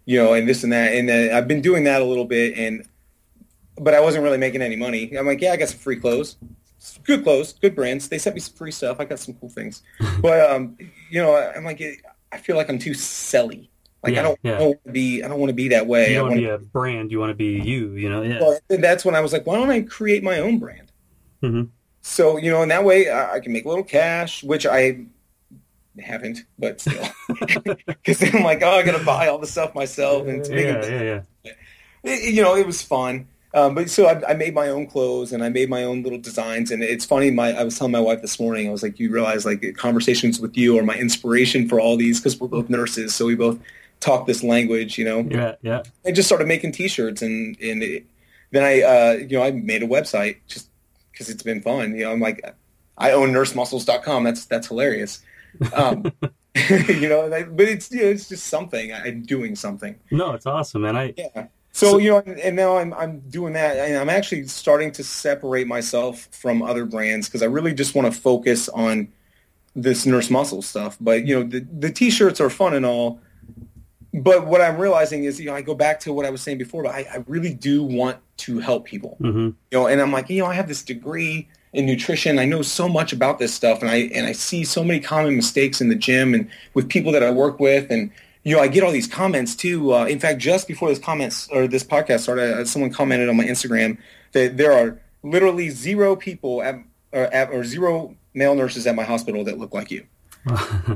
you 0.06 0.18
know, 0.18 0.34
and 0.34 0.48
this 0.48 0.64
and 0.64 0.72
that. 0.72 0.94
And 0.94 1.10
uh, 1.10 1.36
I've 1.36 1.48
been 1.48 1.62
doing 1.62 1.84
that 1.84 2.02
a 2.02 2.06
little 2.06 2.26
bit, 2.26 2.58
and 2.58 2.86
but 3.78 3.94
I 3.94 4.00
wasn't 4.00 4.24
really 4.24 4.38
making 4.38 4.62
any 4.62 4.76
money. 4.76 5.16
I'm 5.18 5.28
like, 5.28 5.42
yeah, 5.42 5.52
I 5.52 5.58
got 5.58 5.70
some 5.70 5.80
free 5.80 5.98
clothes, 6.00 6.38
good 7.04 7.24
clothes, 7.24 7.54
good 7.54 7.76
brands. 7.76 8.08
They 8.08 8.18
sent 8.18 8.36
me 8.36 8.40
some 8.40 8.56
free 8.56 8.72
stuff. 8.72 8.98
I 9.00 9.06
got 9.06 9.20
some 9.20 9.36
cool 9.36 9.50
things, 9.50 9.84
but 10.22 10.50
um, 10.50 10.78
you 11.10 11.22
know, 11.22 11.36
I'm 11.36 11.66
like, 11.66 11.82
I 12.32 12.38
feel 12.38 12.56
like 12.56 12.70
I'm 12.70 12.80
too 12.80 12.92
selly. 12.92 13.68
Like 14.02 14.14
Yeah, 14.14 14.20
I 14.22 14.24
don't, 14.24 14.40
yeah. 14.44 14.56
I 14.56 14.58
don't 14.60 14.68
want 14.68 14.86
to 14.86 14.92
be, 14.94 15.24
I 15.24 15.28
don't 15.28 15.40
want 15.40 15.50
to 15.50 15.56
be 15.56 15.68
that 15.70 15.86
way. 15.86 16.10
you 16.10 16.16
don't 16.16 16.30
want 16.30 16.36
to 16.36 16.42
be 16.42 16.50
a 16.50 16.58
brand. 16.58 17.12
You 17.12 17.20
want 17.20 17.32
to 17.32 17.36
be 17.36 17.60
you. 17.62 17.92
You 17.96 18.10
know. 18.10 18.22
Yeah. 18.22 18.40
well, 18.40 18.58
and 18.70 18.82
that's 18.82 19.04
when 19.04 19.14
I 19.14 19.20
was 19.20 19.34
like, 19.34 19.46
why 19.46 19.56
don't 19.56 19.70
I 19.70 19.82
create 19.82 20.24
my 20.24 20.40
own 20.40 20.58
brand? 20.58 20.92
Mhm. 21.44 21.70
So 22.02 22.38
you 22.38 22.50
know, 22.50 22.62
in 22.64 22.70
that 22.70 22.86
way, 22.86 23.10
I, 23.10 23.36
I 23.36 23.40
can 23.42 23.52
make 23.52 23.66
a 23.66 23.68
little 23.68 23.84
cash, 23.84 24.42
which 24.42 24.66
I 24.66 25.06
haven't, 26.02 26.40
but 26.58 26.82
still, 26.82 27.04
because 27.88 28.22
I'm 28.24 28.44
like, 28.44 28.62
oh, 28.64 28.72
I 28.72 28.84
got 28.84 28.98
to 28.98 29.04
buy 29.06 29.28
all 29.28 29.38
the 29.38 29.48
stuff 29.48 29.74
myself, 29.76 30.28
and 30.28 30.40
it's 30.40 30.50
yeah, 30.50 30.86
yeah, 30.86 31.22
yeah. 31.44 31.52
it- 32.04 32.34
you 32.34 32.42
know, 32.42 32.56
it 32.56 32.66
was 32.66 32.82
fun. 32.82 33.28
Um, 33.54 33.74
but 33.74 33.90
so 33.90 34.06
I, 34.06 34.32
I 34.32 34.34
made 34.36 34.54
my 34.54 34.68
own 34.70 34.86
clothes 34.86 35.34
and 35.34 35.44
I 35.44 35.50
made 35.50 35.72
my 35.72 35.84
own 35.84 36.04
little 36.04 36.20
designs. 36.20 36.70
And 36.70 36.84
it's 36.84 37.04
funny. 37.04 37.32
My 37.32 37.52
I 37.52 37.64
was 37.64 37.80
telling 37.80 37.92
my 37.92 38.00
wife 38.00 38.22
this 38.22 38.40
morning. 38.40 38.68
I 38.68 38.72
was 38.72 38.84
like, 38.84 39.00
you 39.00 39.10
realize 39.12 39.44
like 39.44 39.66
conversations 39.76 40.40
with 40.40 40.56
you 40.56 40.78
are 40.78 40.84
my 40.84 40.94
inspiration 40.96 41.68
for 41.68 41.80
all 41.80 41.98
these 41.98 42.20
because 42.20 42.40
we're 42.40 42.48
both 42.48 42.70
nurses, 42.70 43.16
so 43.16 43.26
we 43.26 43.34
both 43.34 43.58
talk 44.02 44.28
this 44.28 44.44
language. 44.44 45.00
You 45.00 45.06
know, 45.06 45.20
Yeah, 45.22 45.56
yeah. 45.64 45.82
I 46.06 46.12
just 46.12 46.28
started 46.28 46.48
making 46.48 46.74
T-shirts, 46.74 47.24
and 47.24 47.60
and 47.60 47.82
it, 47.82 48.06
then 48.52 48.64
I, 48.64 48.82
uh, 48.84 49.12
you 49.14 49.38
know, 49.38 49.44
I 49.44 49.50
made 49.50 49.82
a 49.82 49.88
website 49.88 50.38
just 50.48 50.70
because 51.12 51.28
it's 51.32 51.42
been 51.44 51.62
fun. 51.64 51.96
You 51.96 52.04
know, 52.06 52.12
I'm 52.12 52.20
like, 52.20 52.56
I 53.00 53.12
own 53.14 53.32
nursemuscles.com. 53.34 54.24
That's 54.26 54.46
that's 54.46 54.68
hilarious. 54.68 55.24
Um, 55.74 56.12
you 56.70 57.08
know, 57.08 57.32
and 57.32 57.56
but 57.56 57.68
it's 57.68 57.92
you 57.92 58.02
know, 58.02 58.08
it's 58.10 58.28
just 58.28 58.48
something. 58.48 58.92
I'm 58.92 59.22
doing 59.22 59.56
something. 59.56 59.96
No, 60.12 60.34
it's 60.34 60.46
awesome, 60.46 60.82
man. 60.82 60.98
I 60.98 61.14
Yeah. 61.16 61.48
So, 61.72 61.98
you 61.98 62.10
know, 62.10 62.18
and, 62.26 62.40
and 62.40 62.56
now 62.56 62.78
I'm 62.78 62.94
I'm 62.94 63.20
doing 63.30 63.54
that, 63.54 63.78
and 63.78 63.98
I'm 63.98 64.10
actually 64.10 64.48
starting 64.48 64.92
to 64.94 65.04
separate 65.04 65.68
myself 65.68 66.28
from 66.32 66.62
other 66.62 66.86
brands 66.86 67.28
because 67.28 67.44
I 67.44 67.46
really 67.46 67.74
just 67.74 67.94
want 67.96 68.12
to 68.12 68.20
focus 68.20 68.68
on 68.70 69.10
this 69.76 70.06
nurse 70.06 70.30
muscle 70.30 70.62
stuff. 70.62 70.98
But 71.00 71.26
you 71.26 71.36
know, 71.36 71.48
the 71.48 71.60
the 71.60 71.92
t-shirts 71.92 72.42
are 72.42 72.50
fun 72.50 72.74
and 72.74 72.86
all, 72.86 73.22
but 74.14 74.48
what 74.48 74.62
I'm 74.62 74.78
realizing 74.78 75.26
is, 75.26 75.40
you 75.40 75.46
know, 75.46 75.56
I 75.56 75.62
go 75.62 75.76
back 75.76 76.00
to 76.02 76.14
what 76.14 76.26
I 76.26 76.32
was 76.32 76.42
saying 76.42 76.58
before, 76.58 76.84
but 76.84 76.96
I, 76.96 77.08
I 77.14 77.24
really 77.28 77.54
do 77.54 77.84
want 77.84 78.18
to 78.38 78.60
help 78.60 78.86
people. 78.86 79.18
hmm 79.20 79.28
You 79.30 79.56
know, 79.72 79.88
and 79.88 80.02
I'm 80.02 80.12
like, 80.12 80.30
you 80.30 80.42
know, 80.42 80.48
I 80.48 80.56
have 80.56 80.68
this 80.68 80.82
degree 80.82 81.48
in 81.74 81.86
nutrition. 81.86 82.40
I 82.40 82.46
know 82.46 82.62
so 82.62 82.90
much 82.90 83.14
about 83.14 83.40
this 83.40 83.54
stuff, 83.54 83.82
and 83.82 83.90
I 83.90 84.10
and 84.14 84.26
I 84.26 84.32
see 84.32 84.64
so 84.64 84.84
many 84.84 85.00
common 85.00 85.36
mistakes 85.36 85.82
in 85.82 85.90
the 85.90 85.96
gym 85.96 86.34
and 86.34 86.50
with 86.74 86.90
people 86.90 87.12
that 87.12 87.24
I 87.24 87.32
work 87.32 87.60
with, 87.60 87.92
and 87.92 88.12
you 88.44 88.56
know, 88.56 88.62
I 88.62 88.68
get 88.68 88.84
all 88.84 88.92
these 88.92 89.08
comments 89.08 89.56
too. 89.56 89.94
Uh, 89.94 90.06
in 90.06 90.20
fact, 90.20 90.40
just 90.40 90.68
before 90.68 90.90
this 90.90 91.00
comments 91.00 91.48
or 91.52 91.68
this 91.68 91.84
podcast 91.84 92.22
started, 92.22 92.58
uh, 92.58 92.66
someone 92.66 92.92
commented 92.92 93.30
on 93.30 93.38
my 93.38 93.46
Instagram 93.46 93.98
that 94.32 94.58
there 94.58 94.72
are 94.72 95.00
literally 95.24 95.70
zero 95.70 96.16
people 96.16 96.62
at 96.62 96.76
or, 97.12 97.24
at, 97.34 97.52
or 97.52 97.64
zero 97.64 98.16
male 98.34 98.56
nurses 98.56 98.88
at 98.88 98.96
my 98.96 99.04
hospital 99.04 99.44
that 99.44 99.58
look 99.58 99.74
like 99.74 99.92
you. 99.92 100.06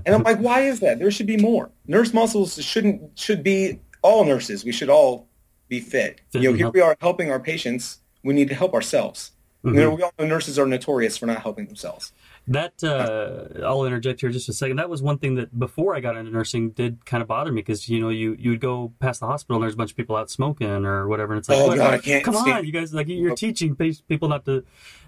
And 0.06 0.16
I'm 0.16 0.24
like, 0.24 0.40
why 0.40 0.62
is 0.62 0.80
that? 0.80 1.00
There 1.00 1.12
should 1.12 1.28
be 1.28 1.38
more. 1.38 1.70
Nurse 1.86 2.14
muscles 2.14 2.62
shouldn't 2.64 3.18
should 3.20 3.44
be 3.44 3.80
all 4.02 4.26
nurses. 4.26 4.64
We 4.64 4.72
should 4.72 4.90
all 4.90 5.28
be 5.68 5.80
fit. 5.80 6.22
You 6.32 6.52
know, 6.52 6.54
here 6.54 6.70
we 6.70 6.82
are 6.82 6.96
helping 7.02 7.30
our 7.30 7.40
patients. 7.40 8.00
We 8.24 8.34
need 8.34 8.48
to 8.50 8.56
help 8.56 8.74
ourselves. 8.74 9.32
You 9.66 9.72
know, 9.72 9.94
we 9.96 10.02
all 10.04 10.12
know 10.20 10.26
nurses 10.26 10.60
are 10.60 10.66
notorious 10.66 11.18
for 11.18 11.26
not 11.26 11.42
helping 11.42 11.68
themselves. 11.68 12.12
That 12.48 12.84
uh, 12.84 13.66
I'll 13.66 13.86
interject 13.86 14.20
here 14.20 14.30
just 14.30 14.50
a 14.50 14.54
second. 14.54 14.76
That 14.76 14.90
was 14.90 15.02
one 15.02 15.18
thing 15.18 15.36
that 15.36 15.58
before 15.58 15.96
I 15.96 16.02
got 16.02 16.18
into 16.18 16.32
nursing 16.32 16.72
did 16.72 17.06
kind 17.06 17.22
of 17.22 17.30
bother 17.30 17.52
me 17.52 17.62
because 17.62 17.88
you 17.88 18.02
know 18.02 18.10
you 18.10 18.36
you 18.38 18.52
would 18.52 18.60
go 18.60 18.92
past 19.00 19.22
the 19.22 19.28
hospital 19.28 19.56
and 19.56 19.64
there's 19.64 19.76
a 19.76 19.78
bunch 19.78 19.92
of 19.92 19.98
people 19.98 20.18
out 20.18 20.30
smoking 20.30 20.68
or 20.86 21.08
whatever, 21.08 21.32
and 21.32 21.40
it's 21.40 21.48
like, 21.48 21.60
Oh, 21.60 21.76
God, 21.78 21.94
I 21.94 21.98
can't 22.00 22.26
come 22.26 22.36
on, 22.36 22.66
you 22.66 22.74
guys 22.74 22.94
like 22.94 23.08
you're 23.08 23.36
teaching 23.36 23.76
people 23.76 24.28
not 24.28 24.44
to. 24.46 24.66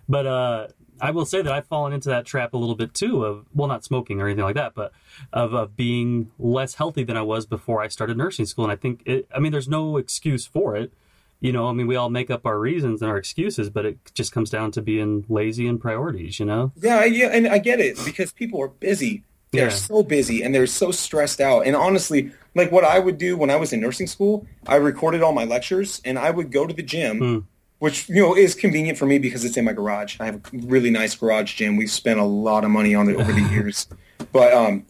But 0.08 0.26
uh, 0.26 0.68
I 1.02 1.12
will 1.12 1.26
say 1.26 1.42
that 1.42 1.52
I've 1.52 1.68
fallen 1.68 1.92
into 1.92 2.10
that 2.10 2.26
trap 2.26 2.54
a 2.54 2.58
little 2.58 2.76
bit 2.76 2.94
too 2.94 3.26
of 3.26 3.46
well, 3.54 3.68
not 3.68 3.84
smoking 3.84 4.22
or 4.22 4.28
anything 4.28 4.46
like 4.46 4.56
that, 4.56 4.74
but 4.74 4.94
of, 5.34 5.54
of 5.54 5.76
being 5.76 6.32
less 6.40 6.76
healthy 6.76 7.04
than 7.04 7.18
I 7.18 7.22
was 7.22 7.46
before 7.46 7.82
I 7.82 7.90
started 7.90 8.16
nursing 8.18 8.46
school. 8.46 8.66
And 8.66 8.72
I 8.72 8.78
think 8.78 9.02
it, 9.06 9.28
I 9.36 9.40
mean, 9.40 9.52
there's 9.52 9.68
no 9.68 9.98
excuse 9.98 10.46
for 10.46 10.76
it. 10.76 10.94
You 11.42 11.52
know, 11.52 11.68
I 11.68 11.74
mean, 11.74 11.86
we 11.88 11.96
all 11.96 12.10
make 12.10 12.32
up 12.32 12.46
our 12.46 12.58
reasons 12.60 13.02
and 13.02 13.12
our 13.12 13.18
excuses, 13.18 13.70
but 13.70 13.86
it 13.86 13.98
just 14.14 14.32
comes 14.32 14.50
down 14.50 14.72
to 14.72 14.82
being 14.82 15.26
lazy 15.30 15.68
and 15.68 15.80
priorities. 15.80 16.40
You 16.40 16.46
know. 16.46 16.72
Yeah, 16.82 17.00
I- 17.00 17.06
yeah, 17.06 17.28
and 17.28 17.48
I 17.48 17.58
get 17.60 17.80
it 17.80 17.98
because 18.06 18.32
people 18.32 18.62
are 18.62 18.68
busy. 18.70 19.24
They're 19.52 19.66
Yeah. 19.68 19.74
so 19.76 20.04
busy 20.04 20.42
and 20.42 20.54
they're 20.54 20.68
so 20.68 20.92
stressed 20.92 21.40
out. 21.40 21.66
And 21.66 21.76
honestly, 21.76 22.32
like 22.56 22.72
what 22.72 22.84
I 22.84 23.00
would 23.00 23.18
do 23.18 23.38
when 23.38 23.50
I 23.50 23.56
was 23.56 23.72
in 23.72 23.80
nursing 23.80 24.08
school, 24.08 24.46
I 24.68 24.76
recorded 24.76 25.22
all 25.22 25.32
my 25.34 25.46
lectures 25.46 26.02
and 26.04 26.18
I 26.20 26.32
would 26.32 26.52
go 26.52 26.66
to 26.68 26.74
the 26.74 26.84
gym, 26.84 27.20
Hmm. 27.20 27.38
which 27.80 28.10
you 28.10 28.22
know 28.22 28.36
is 28.36 28.54
convenient 28.56 28.98
for 28.98 29.06
me 29.06 29.18
because 29.18 29.46
it's 29.46 29.56
in 29.56 29.64
my 29.66 29.72
garage. 29.74 30.18
I 30.20 30.26
have 30.26 30.36
a 30.36 30.42
really 30.54 30.90
nice 30.90 31.16
garage 31.16 31.54
gym. 31.56 31.78
We've 31.78 31.92
spent 31.92 32.20
a 32.20 32.24
lot 32.26 32.66
of 32.66 32.72
money 32.72 32.96
on 32.96 33.08
it 33.10 33.16
over 33.16 33.32
the 33.32 33.42
years, 33.52 33.88
but 34.34 34.52
um, 34.54 34.86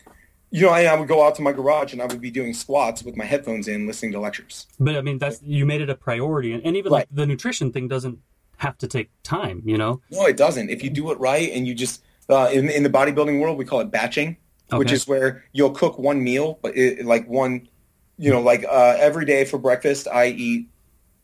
you 0.56 0.62
know, 0.62 0.70
I, 0.70 0.84
I 0.84 0.96
would 0.98 1.10
go 1.10 1.26
out 1.26 1.36
to 1.36 1.42
my 1.42 1.52
garage 1.52 1.92
and 1.92 2.02
I 2.02 2.06
would 2.06 2.22
be 2.22 2.32
doing 2.32 2.54
squats 2.54 3.04
with 3.04 3.18
my 3.18 3.26
headphones 3.26 3.68
in, 3.68 3.86
listening 3.88 4.14
to 4.14 4.22
lectures. 4.22 4.68
But 4.80 4.96
I 4.96 5.02
mean, 5.02 5.18
that's 5.18 5.42
you 5.44 5.66
made 5.66 5.82
it 5.82 5.90
a 5.90 5.96
priority, 5.96 6.54
and, 6.54 6.66
and 6.66 6.78
even 6.78 6.94
like 6.94 7.10
the 7.12 7.26
nutrition 7.26 7.74
thing 7.74 7.90
doesn't 7.90 8.20
have 8.58 8.78
to 8.78 8.88
take 8.88 9.10
time. 9.22 9.62
You 9.66 9.78
know, 9.78 10.02
No, 10.12 10.26
it 10.26 10.38
doesn't. 10.38 10.70
If 10.70 10.82
you 10.82 10.90
do 10.90 11.12
it 11.12 11.20
right 11.20 11.52
and 11.52 11.68
you 11.68 11.76
just 11.76 12.02
uh, 12.30 12.50
in 12.54 12.70
in 12.70 12.84
the 12.84 12.90
bodybuilding 12.90 13.42
world, 13.42 13.58
we 13.58 13.66
call 13.66 13.82
it 13.82 13.92
batching, 13.92 14.38
which 14.72 14.94
is 14.94 15.06
where 15.06 15.44
you'll 15.52 15.72
cook 15.72 16.00
one 16.00 16.24
meal, 16.24 16.58
but 16.62 16.78
it, 16.78 17.06
like 17.06 17.28
one, 17.28 17.68
you 18.18 18.32
know, 18.32 18.40
like 18.40 18.64
uh, 18.64 18.96
every 18.98 19.26
day 19.26 19.44
for 19.44 19.58
breakfast, 19.58 20.08
I 20.08 20.28
eat 20.28 20.70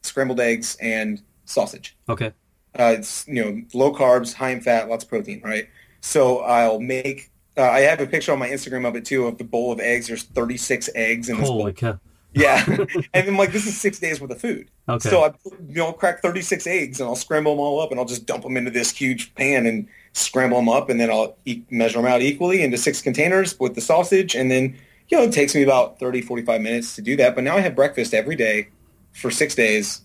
scrambled 0.02 0.42
eggs 0.42 0.76
and 0.82 1.22
sausage. 1.46 1.96
okay, 2.10 2.34
Uh, 2.78 2.96
it's 2.98 3.26
you 3.30 3.42
know 3.46 3.62
low 3.74 3.94
carbs, 3.94 4.34
high 4.34 4.50
in 4.52 4.60
fat, 4.60 4.90
lots 4.90 5.06
of 5.06 5.10
protein, 5.10 5.40
right? 5.42 5.70
So 6.02 6.40
I'll 6.40 6.82
make. 6.82 7.31
Uh, 7.58 7.64
I 7.64 7.82
have 7.82 8.00
a 8.00 8.08
picture 8.08 8.32
on 8.32 8.40
my 8.40 8.50
Instagram 8.50 8.88
of 8.88 8.96
it 8.96 9.06
too 9.06 9.26
of 9.28 9.38
the 9.38 9.44
bowl 9.44 9.72
of 9.72 9.80
eggs. 9.80 10.08
There's 10.08 10.24
36 10.24 10.90
eggs 10.96 11.30
in 11.30 11.38
this 11.38 11.48
bowl 11.50 11.60
holy 11.60 11.74
cow, 11.74 12.00
Yeah, 12.34 12.64
and 13.14 13.28
then 13.28 13.36
like 13.36 13.52
this 13.52 13.68
is 13.68 13.80
six 13.80 14.00
days 14.00 14.22
worth 14.22 14.32
of 14.32 14.40
food. 14.40 14.70
Okay. 14.88 15.10
So 15.10 15.24
I 15.24 15.34
you 15.68 15.76
know 15.76 15.92
crack 15.92 16.22
36 16.22 16.66
eggs 16.68 17.00
and 17.02 17.10
I'll 17.10 17.16
scramble 17.16 17.52
them 17.54 17.60
all 17.60 17.82
up 17.82 17.92
and 17.92 18.00
I'll 18.00 18.06
just 18.06 18.26
dump 18.26 18.44
them 18.44 18.56
into 18.56 18.72
this 18.72 18.92
huge 18.92 19.36
pan 19.36 19.66
and 19.66 19.88
scramble 20.14 20.58
them 20.60 20.70
up 20.70 20.90
and 20.90 21.00
then 21.00 21.10
I'll 21.10 21.36
e- 21.46 21.64
measure 21.70 21.98
them 22.02 22.06
out 22.10 22.22
equally 22.22 22.62
into 22.64 22.78
six 22.78 23.02
containers 23.02 23.60
with 23.60 23.76
the 23.76 23.82
sausage 23.82 24.34
and 24.36 24.50
then 24.50 24.78
you 25.10 25.18
know 25.18 25.24
it 25.26 25.34
takes 25.34 25.54
me 25.54 25.62
about 25.64 26.00
30 26.00 26.22
45 26.22 26.62
minutes 26.62 26.96
to 26.96 27.02
do 27.02 27.18
that. 27.18 27.36
But 27.36 27.44
now 27.44 27.58
I 27.58 27.60
have 27.62 27.76
breakfast 27.76 28.14
every 28.14 28.38
day 28.38 28.70
for 29.14 29.30
six 29.30 29.56
days 29.56 30.02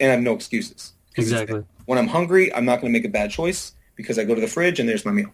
and 0.00 0.10
I 0.10 0.14
have 0.14 0.22
no 0.22 0.32
excuses. 0.32 0.94
Exactly. 1.16 1.64
When 1.84 1.98
I'm 1.98 2.08
hungry, 2.08 2.52
I'm 2.54 2.64
not 2.64 2.80
going 2.80 2.90
to 2.90 2.98
make 2.98 3.04
a 3.06 3.10
bad 3.12 3.30
choice 3.30 3.74
because 3.94 4.18
I 4.18 4.24
go 4.24 4.34
to 4.34 4.40
the 4.40 4.46
fridge 4.48 4.80
and 4.80 4.88
there's 4.88 5.04
my 5.04 5.12
meal. 5.12 5.30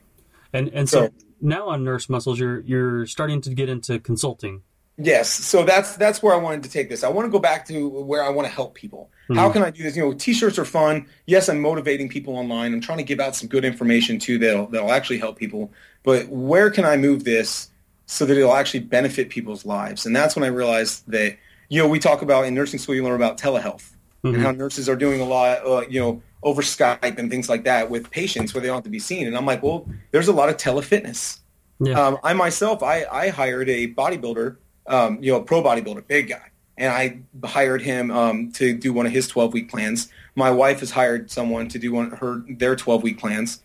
And 0.52 0.68
and 0.70 0.88
so 0.88 1.06
So- 1.06 1.12
now 1.40 1.68
on 1.68 1.84
Nurse 1.84 2.08
Muscles, 2.08 2.38
you're 2.38 2.60
you're 2.60 3.06
starting 3.06 3.40
to 3.42 3.54
get 3.54 3.68
into 3.68 3.98
consulting. 3.98 4.62
Yes, 5.00 5.30
so 5.30 5.64
that's 5.64 5.96
that's 5.96 6.22
where 6.22 6.34
I 6.34 6.38
wanted 6.38 6.64
to 6.64 6.70
take 6.70 6.88
this. 6.88 7.04
I 7.04 7.08
want 7.08 7.26
to 7.26 7.30
go 7.30 7.38
back 7.38 7.66
to 7.68 7.88
where 7.88 8.22
I 8.22 8.30
want 8.30 8.48
to 8.48 8.52
help 8.52 8.74
people. 8.74 9.10
How 9.32 9.50
can 9.50 9.62
I 9.62 9.70
do 9.70 9.82
this? 9.82 9.94
You 9.94 10.02
know, 10.02 10.14
t-shirts 10.14 10.58
are 10.58 10.64
fun. 10.64 11.06
Yes, 11.26 11.48
I'm 11.48 11.60
motivating 11.60 12.08
people 12.08 12.34
online. 12.34 12.72
I'm 12.72 12.80
trying 12.80 12.98
to 12.98 13.04
give 13.04 13.20
out 13.20 13.36
some 13.36 13.46
good 13.48 13.64
information 13.64 14.18
too 14.18 14.38
that'll 14.38 14.66
that'll 14.66 14.90
actually 14.90 15.18
help 15.18 15.38
people. 15.38 15.70
But 16.02 16.28
where 16.28 16.70
can 16.70 16.84
I 16.84 16.96
move 16.96 17.24
this 17.24 17.70
so 18.06 18.24
that 18.24 18.36
it'll 18.36 18.54
actually 18.54 18.80
benefit 18.80 19.28
people's 19.28 19.64
lives? 19.64 20.06
And 20.06 20.16
that's 20.16 20.34
when 20.34 20.44
I 20.44 20.48
realized 20.48 21.04
that 21.08 21.36
you 21.68 21.80
know 21.80 21.88
we 21.88 22.00
talk 22.00 22.22
about 22.22 22.46
in 22.46 22.54
nursing 22.54 22.80
school 22.80 22.94
you 22.94 23.04
learn 23.04 23.14
about 23.14 23.38
telehealth 23.38 23.94
and 24.24 24.42
how 24.42 24.50
nurses 24.50 24.88
are 24.88 24.96
doing 24.96 25.20
a 25.20 25.24
lot, 25.24 25.64
uh, 25.64 25.84
you 25.88 26.00
know, 26.00 26.22
over 26.42 26.62
Skype 26.62 27.18
and 27.18 27.30
things 27.30 27.48
like 27.48 27.64
that 27.64 27.90
with 27.90 28.10
patients 28.10 28.54
where 28.54 28.60
they 28.60 28.68
don't 28.68 28.76
have 28.76 28.84
to 28.84 28.90
be 28.90 28.98
seen. 28.98 29.26
And 29.26 29.36
I'm 29.36 29.46
like, 29.46 29.62
well, 29.62 29.86
there's 30.10 30.28
a 30.28 30.32
lot 30.32 30.48
of 30.48 30.56
telefitness. 30.56 31.40
Yeah. 31.80 32.00
Um, 32.00 32.18
I 32.22 32.32
myself, 32.32 32.82
I, 32.82 33.04
I 33.10 33.28
hired 33.28 33.68
a 33.68 33.88
bodybuilder, 33.88 34.56
um, 34.86 35.22
you 35.22 35.32
know, 35.32 35.38
a 35.38 35.42
pro 35.42 35.62
bodybuilder, 35.62 36.06
big 36.06 36.28
guy, 36.28 36.50
and 36.76 36.92
I 36.92 37.46
hired 37.46 37.82
him 37.82 38.10
um, 38.10 38.52
to 38.52 38.76
do 38.76 38.92
one 38.92 39.06
of 39.06 39.12
his 39.12 39.28
12 39.28 39.52
week 39.52 39.70
plans. 39.70 40.10
My 40.34 40.50
wife 40.50 40.80
has 40.80 40.90
hired 40.90 41.30
someone 41.30 41.68
to 41.68 41.78
do 41.78 41.92
one 41.92 42.10
her 42.10 42.42
their 42.48 42.76
12 42.76 43.02
week 43.02 43.18
plans. 43.18 43.62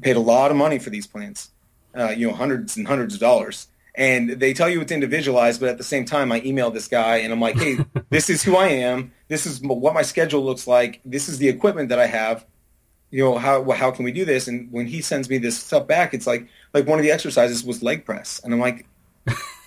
Paid 0.00 0.16
a 0.16 0.20
lot 0.20 0.50
of 0.50 0.56
money 0.56 0.78
for 0.78 0.90
these 0.90 1.06
plans, 1.06 1.50
uh, 1.96 2.10
you 2.10 2.28
know, 2.28 2.34
hundreds 2.34 2.76
and 2.76 2.86
hundreds 2.86 3.14
of 3.14 3.20
dollars. 3.20 3.68
And 3.98 4.30
they 4.30 4.54
tell 4.54 4.68
you 4.68 4.80
it's 4.80 4.92
individualized, 4.92 5.58
but 5.58 5.70
at 5.70 5.76
the 5.76 5.82
same 5.82 6.04
time, 6.04 6.30
I 6.30 6.40
email 6.42 6.70
this 6.70 6.86
guy 6.86 7.16
and 7.16 7.32
I'm 7.32 7.40
like, 7.40 7.56
hey, 7.56 7.78
this 8.10 8.30
is 8.30 8.44
who 8.44 8.54
I 8.54 8.68
am. 8.68 9.12
This 9.26 9.44
is 9.44 9.60
what 9.60 9.92
my 9.92 10.02
schedule 10.02 10.44
looks 10.44 10.68
like. 10.68 11.00
This 11.04 11.28
is 11.28 11.38
the 11.38 11.48
equipment 11.48 11.88
that 11.88 11.98
I 11.98 12.06
have. 12.06 12.46
You 13.10 13.24
know 13.24 13.38
how 13.38 13.68
how 13.72 13.90
can 13.90 14.04
we 14.04 14.12
do 14.12 14.24
this? 14.24 14.46
And 14.46 14.70
when 14.70 14.86
he 14.86 15.00
sends 15.00 15.28
me 15.28 15.38
this 15.38 15.58
stuff 15.58 15.88
back 15.88 16.14
it's 16.14 16.26
like 16.26 16.46
like 16.74 16.86
one 16.86 16.98
of 16.98 17.02
the 17.02 17.10
exercises 17.10 17.64
was 17.64 17.82
leg 17.82 18.04
press. 18.04 18.40
And 18.44 18.52
i'm 18.52 18.60
like 18.60 18.86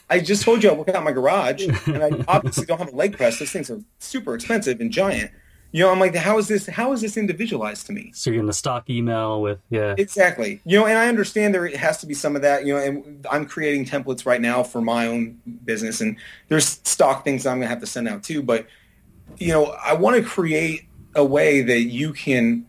i 0.10 0.20
just 0.20 0.44
told 0.44 0.64
you 0.64 0.70
i 0.70 0.74
work 0.74 0.90
out 0.90 0.98
in 0.98 1.04
my 1.04 1.12
garage 1.12 1.66
and 1.88 2.04
i 2.04 2.24
obviously 2.28 2.66
don't 2.66 2.78
have 2.78 2.94
a 2.94 2.96
leg 2.96 3.18
press. 3.18 3.40
Those 3.40 3.52
things 3.52 3.70
are 3.70 3.82
super 4.00 4.36
expensive 4.36 4.80
and 4.80 4.92
giant 4.92 5.32
you 5.72 5.84
know 5.84 5.90
i'm 5.92 6.00
like 6.00 6.16
how 6.16 6.38
is 6.38 6.48
this 6.48 6.68
how 6.68 6.94
is 6.94 7.02
this 7.02 7.18
individualized 7.18 7.86
to 7.86 7.94
me 7.94 8.12
so 8.14 8.30
you're 8.30 8.40
in 8.40 8.46
the 8.46 8.54
stock 8.54 8.90
email 8.90 9.42
with 9.42 9.62
yeah. 9.72 9.96
Exactly. 9.98 10.62
You 10.66 10.80
know, 10.80 10.86
and 10.86 10.98
I 10.98 11.08
understand 11.08 11.56
there 11.56 11.68
has 11.78 11.98
to 12.00 12.06
be 12.06 12.14
some 12.14 12.36
of 12.36 12.42
that, 12.42 12.66
you 12.66 12.74
know, 12.74 12.80
and 12.80 13.26
I'm 13.32 13.46
creating 13.46 13.86
templates 13.86 14.26
right 14.26 14.42
now 14.42 14.64
for 14.64 14.82
my 14.82 15.08
own 15.08 15.40
business 15.64 16.02
and 16.02 16.18
there's 16.50 16.66
stock 16.84 17.24
things 17.24 17.46
I'm 17.46 17.58
going 17.58 17.62
to 17.62 17.70
have 17.70 17.80
to 17.80 17.88
send 17.88 18.08
out 18.08 18.24
too, 18.24 18.44
but 18.44 18.68
you 19.38 19.54
know, 19.54 19.66
I 19.84 19.94
want 19.94 20.18
to 20.18 20.24
create 20.24 20.88
a 21.16 21.24
way 21.24 21.62
that 21.62 21.82
you 21.84 22.12
can 22.14 22.66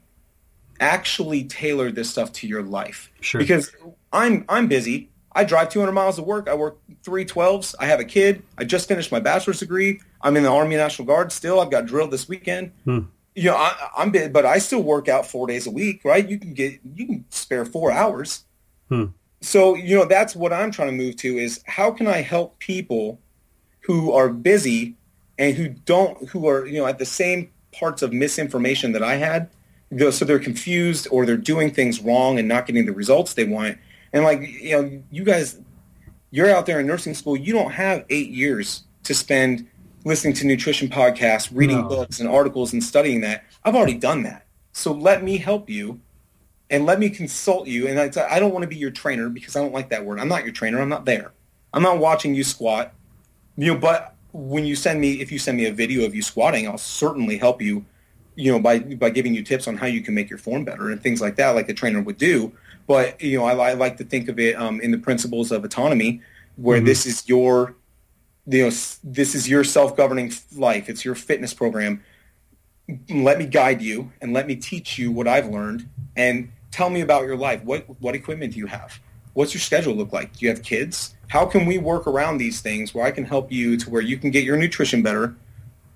actually 0.81 1.45
tailor 1.45 1.91
this 1.91 2.09
stuff 2.09 2.33
to 2.35 2.47
your 2.47 2.63
life. 2.63 3.11
Sure. 3.21 3.41
Because 3.41 3.73
I'm 4.13 4.45
I'm 4.49 4.69
busy. 4.69 5.11
I 5.35 5.45
drive 5.45 5.70
200 5.70 5.93
miles 5.93 6.16
to 6.16 6.22
work. 6.22 6.49
I 6.49 6.55
work 6.55 6.78
three 7.03 7.24
12s. 7.24 7.74
I 7.80 7.87
have 7.87 8.01
a 8.01 8.05
kid. 8.05 8.43
I 8.59 8.64
just 8.64 8.89
finished 8.89 9.11
my 9.11 9.20
bachelor's 9.20 9.61
degree. 9.61 10.01
I'm 10.20 10.37
in 10.37 10.43
the 10.43 10.51
Army 10.51 10.76
National 10.76 11.07
Guard 11.07 11.33
still. 11.33 11.61
I've 11.61 11.70
got 11.70 11.87
drilled 11.87 12.11
this 12.11 12.28
weekend 12.28 12.72
you 13.35 13.45
know, 13.45 13.57
I, 13.57 13.89
I'm 13.97 14.11
big, 14.11 14.33
but 14.33 14.45
I 14.45 14.59
still 14.59 14.83
work 14.83 15.09
out 15.09 15.26
four 15.26 15.47
days 15.47 15.66
a 15.66 15.70
week, 15.70 16.05
right? 16.05 16.28
You 16.28 16.39
can 16.39 16.55
get, 16.55 16.80
you 16.95 17.07
can 17.07 17.24
spare 17.30 17.64
four 17.64 17.91
hours. 17.91 18.45
Hmm. 18.89 19.07
So, 19.41 19.74
you 19.74 19.97
know, 19.97 20.05
that's 20.05 20.37
what 20.37 20.53
I'm 20.53 20.70
trying 20.70 20.89
to 20.89 20.97
move 20.97 21.16
to 21.16 21.37
is 21.37 21.62
how 21.66 21.91
can 21.91 22.07
I 22.07 22.18
help 22.18 22.59
people 22.59 23.20
who 23.80 24.12
are 24.12 24.28
busy 24.28 24.97
and 25.39 25.57
who 25.57 25.68
don't, 25.68 26.28
who 26.28 26.47
are, 26.47 26.66
you 26.66 26.78
know, 26.78 26.87
at 26.87 26.99
the 26.99 27.07
same 27.07 27.51
parts 27.72 28.03
of 28.03 28.12
misinformation 28.12 28.93
that 28.93 29.03
I 29.03 29.16
had. 29.16 29.51
So 30.11 30.24
they're 30.24 30.39
confused 30.39 31.09
or 31.11 31.26
they're 31.26 31.37
doing 31.37 31.70
things 31.70 32.01
wrong 32.01 32.39
and 32.39 32.49
not 32.49 32.66
getting 32.66 32.87
the 32.87 32.93
results 32.93 33.35
they 33.35 33.45
want. 33.45 33.78
And 34.13 34.25
like, 34.25 34.41
you 34.43 34.71
know, 34.83 35.03
you 35.11 35.25
guys, 35.25 35.59
you're 36.31 36.51
out 36.51 36.67
there 36.67 36.81
in 36.81 36.87
nursing 36.87 37.15
school. 37.15 37.37
You 37.37 37.53
don't 37.53 37.71
have 37.73 38.05
eight 38.11 38.31
years 38.31 38.85
to 39.05 39.15
spend 39.15 39.67
listening 40.05 40.35
to 40.35 40.47
nutrition 40.47 40.89
podcasts, 40.89 41.51
reading 41.53 41.83
No. 41.83 41.89
books 41.89 42.21
and 42.21 42.29
articles 42.29 42.73
and 42.73 42.83
studying 42.83 43.21
that. 43.23 43.45
I've 43.65 43.75
already 43.75 43.95
done 43.95 44.23
that. 44.25 44.47
So 44.73 44.93
let 44.93 45.23
me 45.23 45.37
help 45.37 45.69
you 45.71 46.01
and 46.71 46.87
let 46.87 46.99
me 46.99 47.11
consult 47.11 47.67
you. 47.69 47.87
And 47.89 47.99
I, 48.01 48.11
I 48.31 48.41
don't 48.41 48.53
want 48.53 48.63
to 48.63 48.69
be 48.69 48.77
your 48.77 48.91
trainer 48.91 49.29
because 49.29 49.57
I 49.57 49.61
don't 49.61 49.73
like 49.73 49.91
that 49.91 50.05
word. 50.05 50.19
I'm 50.19 50.29
not 50.29 50.45
your 50.45 50.53
trainer. 50.53 50.81
I'm 50.81 50.89
not 50.89 51.05
there. 51.05 51.33
I'm 51.73 51.83
not 51.83 51.99
watching 51.99 52.35
you 52.35 52.45
squat. 52.45 52.93
You 53.57 53.75
know, 53.75 53.79
but 53.79 54.15
when 54.33 54.65
you 54.65 54.75
send 54.75 55.01
me, 55.01 55.21
if 55.21 55.31
you 55.31 55.39
send 55.39 55.57
me 55.59 55.67
a 55.67 55.73
video 55.73 56.05
of 56.05 56.15
you 56.15 56.23
squatting, 56.23 56.67
I'll 56.67 56.79
certainly 56.79 57.37
help 57.39 57.61
you. 57.61 57.85
You 58.35 58.53
know, 58.53 58.59
by 58.61 58.78
by 58.78 59.11
giving 59.11 59.35
you 59.35 59.43
tips 59.43 59.68
on 59.68 59.76
how 59.76 59.87
you 59.87 60.01
can 60.01 60.14
make 60.14 60.30
your 60.30 60.39
form 60.39 60.64
better 60.64 60.91
and 60.91 61.03
things 61.03 61.20
like 61.20 61.37
that, 61.37 61.51
like 61.51 61.68
a 61.68 61.74
trainer 61.74 62.01
would 62.01 62.18
do. 62.18 62.53
But 62.87 63.20
you 63.20 63.39
know, 63.39 63.45
I, 63.45 63.70
I 63.70 63.72
like 63.74 63.97
to 63.99 64.05
think 64.05 64.28
of 64.28 64.39
it 64.39 64.57
um, 64.57 64.80
in 64.80 64.91
the 64.91 64.99
principles 64.99 65.53
of 65.53 65.64
autonomy, 65.64 66.22
where 66.57 66.80
this 66.80 67.07
is 67.07 67.28
your, 67.28 67.74
you 68.47 68.64
know, 68.64 68.70
this 69.05 69.35
is 69.35 69.49
your 69.49 69.64
self-governing 69.64 70.33
life. 70.57 70.89
It's 70.89 71.05
your 71.05 71.14
fitness 71.14 71.55
program 71.55 72.03
let 73.11 73.39
me 73.39 73.47
guide 73.47 73.80
you 73.80 74.12
and 74.20 74.33
let 74.33 74.47
me 74.47 74.57
teach 74.57 74.99
you 74.99 75.12
what 75.12 75.28
I've 75.28 75.49
learned 75.49 75.89
and 76.16 76.51
tell 76.70 76.91
me 76.91 77.01
about 77.01 77.24
your 77.24 77.37
life. 77.37 77.62
What 77.64 77.85
what 78.01 78.14
equipment 78.14 78.55
do 78.55 78.59
you 78.59 78.66
have? 78.66 78.99
What's 79.35 79.55
your 79.55 79.61
schedule 79.61 79.95
look 79.95 80.12
like? 80.12 80.37
Do 80.37 80.45
you 80.45 80.51
have 80.51 80.62
kids? 80.62 81.14
How 81.28 81.47
can 81.47 81.64
we 81.64 81.78
work 81.78 82.07
around 82.07 82.39
these 82.39 82.61
things 82.61 82.93
where 82.95 83.05
I 83.05 83.11
can 83.11 83.24
help 83.24 83.51
you 83.51 83.76
to 83.78 83.91
where 83.91 84.03
you 84.03 84.18
can 84.18 84.30
get 84.30 84.45
your 84.45 84.57
nutrition 84.57 85.03
better 85.03 85.35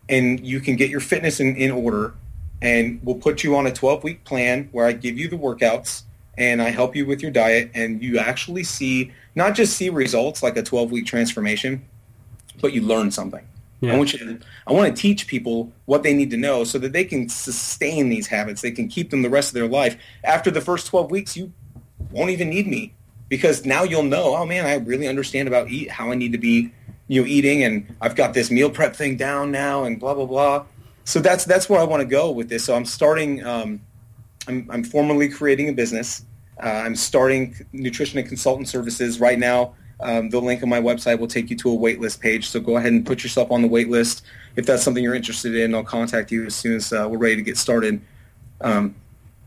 and 0.08 0.44
you 0.46 0.60
can 0.60 0.76
get 0.76 0.88
your 0.88 1.00
fitness 1.00 1.40
in, 1.40 1.56
in 1.56 1.70
order 1.70 2.14
and 2.62 3.00
we'll 3.02 3.16
put 3.16 3.44
you 3.44 3.56
on 3.56 3.66
a 3.66 3.72
12 3.72 4.04
week 4.04 4.24
plan 4.24 4.68
where 4.72 4.86
I 4.86 4.92
give 4.92 5.18
you 5.18 5.28
the 5.28 5.36
workouts 5.36 6.02
and 6.38 6.60
I 6.62 6.70
help 6.70 6.96
you 6.96 7.06
with 7.06 7.22
your 7.22 7.30
diet 7.30 7.70
and 7.74 8.02
you 8.02 8.18
actually 8.18 8.64
see 8.64 9.12
not 9.34 9.54
just 9.54 9.76
see 9.76 9.90
results 9.90 10.42
like 10.42 10.56
a 10.56 10.62
12 10.62 10.90
week 10.90 11.06
transformation, 11.06 11.84
but 12.60 12.72
you 12.72 12.82
learn 12.82 13.10
something. 13.10 13.46
Yeah. 13.80 13.92
I 13.92 13.96
want 13.98 14.12
you 14.14 14.18
to, 14.18 14.38
I 14.66 14.72
want 14.72 14.94
to 14.94 15.00
teach 15.00 15.26
people 15.26 15.70
what 15.84 16.02
they 16.02 16.14
need 16.14 16.30
to 16.30 16.36
know 16.36 16.64
so 16.64 16.78
that 16.78 16.92
they 16.92 17.04
can 17.04 17.28
sustain 17.28 18.08
these 18.08 18.26
habits. 18.26 18.62
They 18.62 18.70
can 18.70 18.88
keep 18.88 19.10
them 19.10 19.22
the 19.22 19.30
rest 19.30 19.50
of 19.50 19.54
their 19.54 19.68
life. 19.68 19.96
After 20.24 20.50
the 20.50 20.62
first 20.62 20.86
12 20.86 21.10
weeks, 21.10 21.36
you 21.36 21.52
won't 22.10 22.30
even 22.30 22.48
need 22.48 22.66
me 22.66 22.94
because 23.28 23.66
now 23.66 23.82
you'll 23.82 24.02
know, 24.02 24.34
oh 24.34 24.46
man, 24.46 24.64
I 24.64 24.76
really 24.76 25.06
understand 25.06 25.48
about 25.48 25.70
eat, 25.70 25.90
how 25.90 26.10
I 26.10 26.14
need 26.14 26.32
to 26.32 26.38
be, 26.38 26.72
you 27.08 27.20
know, 27.20 27.26
eating 27.26 27.62
and 27.64 27.94
I've 28.00 28.16
got 28.16 28.32
this 28.32 28.50
meal 28.50 28.70
prep 28.70 28.96
thing 28.96 29.16
down 29.16 29.50
now 29.50 29.84
and 29.84 30.00
blah, 30.00 30.14
blah, 30.14 30.26
blah. 30.26 30.64
So 31.06 31.20
that's, 31.20 31.44
that's 31.44 31.68
where 31.70 31.80
I 31.80 31.84
want 31.84 32.00
to 32.00 32.06
go 32.06 32.32
with 32.32 32.48
this. 32.48 32.64
So 32.64 32.74
I'm 32.74 32.84
starting, 32.84 33.42
um, 33.46 33.80
I'm, 34.48 34.68
I'm 34.70 34.84
formally 34.84 35.28
creating 35.28 35.68
a 35.68 35.72
business. 35.72 36.24
Uh, 36.62 36.66
I'm 36.66 36.96
starting 36.96 37.54
nutrition 37.72 38.18
and 38.18 38.26
consultant 38.28 38.68
services 38.68 39.20
right 39.20 39.38
now. 39.38 39.74
Um, 40.00 40.30
the 40.30 40.40
link 40.40 40.62
on 40.64 40.68
my 40.68 40.80
website 40.80 41.20
will 41.20 41.28
take 41.28 41.48
you 41.48 41.56
to 41.58 41.72
a 41.72 41.76
waitlist 41.76 42.20
page. 42.20 42.48
So 42.48 42.60
go 42.60 42.76
ahead 42.76 42.92
and 42.92 43.06
put 43.06 43.22
yourself 43.22 43.50
on 43.52 43.62
the 43.62 43.68
waitlist. 43.68 44.22
If 44.56 44.66
that's 44.66 44.82
something 44.82 45.02
you're 45.02 45.14
interested 45.14 45.54
in, 45.54 45.74
I'll 45.74 45.84
contact 45.84 46.32
you 46.32 46.44
as 46.44 46.56
soon 46.56 46.74
as 46.76 46.92
uh, 46.92 47.06
we're 47.08 47.18
ready 47.18 47.36
to 47.36 47.42
get 47.42 47.56
started. 47.56 48.00
Um, 48.60 48.96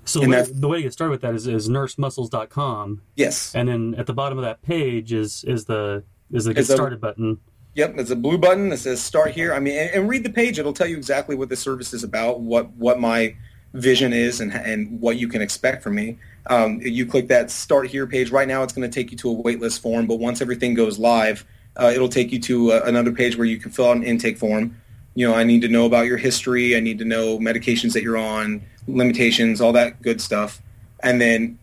So 0.06 0.22
the 0.22 0.30
way, 0.30 0.36
that's- 0.38 0.52
the 0.56 0.68
way 0.68 0.78
to 0.78 0.84
get 0.84 0.94
started 0.94 1.12
with 1.12 1.22
that 1.22 1.36
is, 1.36 1.46
is 1.46 1.68
nursemuscles.com, 1.68 3.02
yes. 3.16 3.54
and 3.54 3.68
then 3.68 3.96
at 3.96 4.08
the 4.08 4.14
bottom 4.14 4.38
of 4.38 4.44
that 4.44 4.62
page 4.64 5.14
is 5.14 5.44
is 5.44 5.66
the 5.66 6.04
is 6.32 6.46
the 6.46 6.54
get 6.54 6.66
started 6.66 7.00
button. 7.02 7.40
Yep, 7.80 7.96
there's 7.96 8.12
a 8.12 8.16
blue 8.18 8.38
button 8.38 8.68
that 8.70 8.80
says 8.80 9.02
"Start 9.02 9.32
Here." 9.32 9.54
I 9.54 9.60
mean, 9.60 9.78
and, 9.78 9.90
and 9.92 10.10
read 10.10 10.26
the 10.26 10.30
page; 10.30 10.60
it'll 10.60 10.74
tell 10.74 10.86
you 10.86 10.98
exactly 10.98 11.34
what 11.34 11.48
the 11.48 11.56
service 11.56 11.94
is 11.94 12.04
about, 12.04 12.42
what 12.42 12.70
what 12.72 13.00
my 13.00 13.34
vision 13.74 14.12
is, 14.12 14.42
and 14.42 14.52
and 14.52 15.00
what 15.00 15.16
you 15.16 15.30
can 15.30 15.42
expect 15.42 15.82
from 15.82 15.96
me. 15.96 16.18
Um, 16.48 16.82
you 16.82 17.06
click 17.06 17.30
that 17.30 17.50
"Start 17.50 17.88
Here" 17.88 18.06
page. 18.06 18.32
Right 18.32 18.50
now, 18.50 18.64
it's 18.64 18.74
going 18.74 18.90
to 18.90 18.94
take 18.94 19.12
you 19.12 19.18
to 19.20 19.32
a 19.32 19.36
waitlist 19.36 19.80
form, 19.80 20.08
but 20.08 20.20
once 20.20 20.42
everything 20.42 20.74
goes 20.74 21.00
live, 21.00 21.46
uh, 21.78 21.90
it'll 21.96 22.10
take 22.10 22.34
you 22.34 22.40
to 22.42 22.74
uh, 22.74 22.82
another 22.84 23.14
page 23.14 23.38
where 23.38 23.48
you 23.48 23.58
can 23.58 23.72
fill 23.72 23.88
out 23.88 23.96
an 23.96 24.04
intake 24.04 24.38
form. 24.38 24.76
You 25.16 25.30
know, 25.30 25.34
I 25.34 25.46
need 25.46 25.62
to 25.62 25.70
know 25.70 25.86
about 25.86 26.06
your 26.06 26.18
history. 26.18 26.76
I 26.76 26.82
need 26.82 27.00
to 27.00 27.06
know 27.06 27.40
medications 27.40 27.94
that 27.94 28.04
you're 28.04 28.18
on, 28.18 28.62
limitations, 28.90 29.62
all 29.62 29.72
that 29.72 30.02
good 30.02 30.20
stuff, 30.20 30.62
and 31.00 31.22
then 31.22 31.58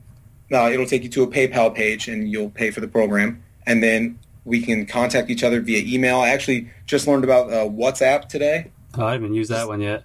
uh, 0.50 0.70
it'll 0.72 0.86
take 0.86 1.02
you 1.02 1.10
to 1.10 1.24
a 1.24 1.26
PayPal 1.26 1.74
page, 1.74 2.08
and 2.08 2.26
you'll 2.26 2.48
pay 2.48 2.70
for 2.70 2.80
the 2.80 2.88
program, 2.88 3.42
and 3.66 3.82
then 3.82 4.18
we 4.46 4.62
can 4.62 4.86
contact 4.86 5.28
each 5.28 5.44
other 5.44 5.60
via 5.60 5.82
email. 5.84 6.20
I 6.20 6.28
actually 6.28 6.70
just 6.86 7.06
learned 7.06 7.24
about 7.24 7.52
uh, 7.52 7.66
WhatsApp 7.66 8.28
today. 8.28 8.70
Oh, 8.96 9.04
I 9.04 9.12
haven't 9.12 9.34
used 9.34 9.50
that 9.50 9.68
one 9.68 9.80
yet. 9.82 10.04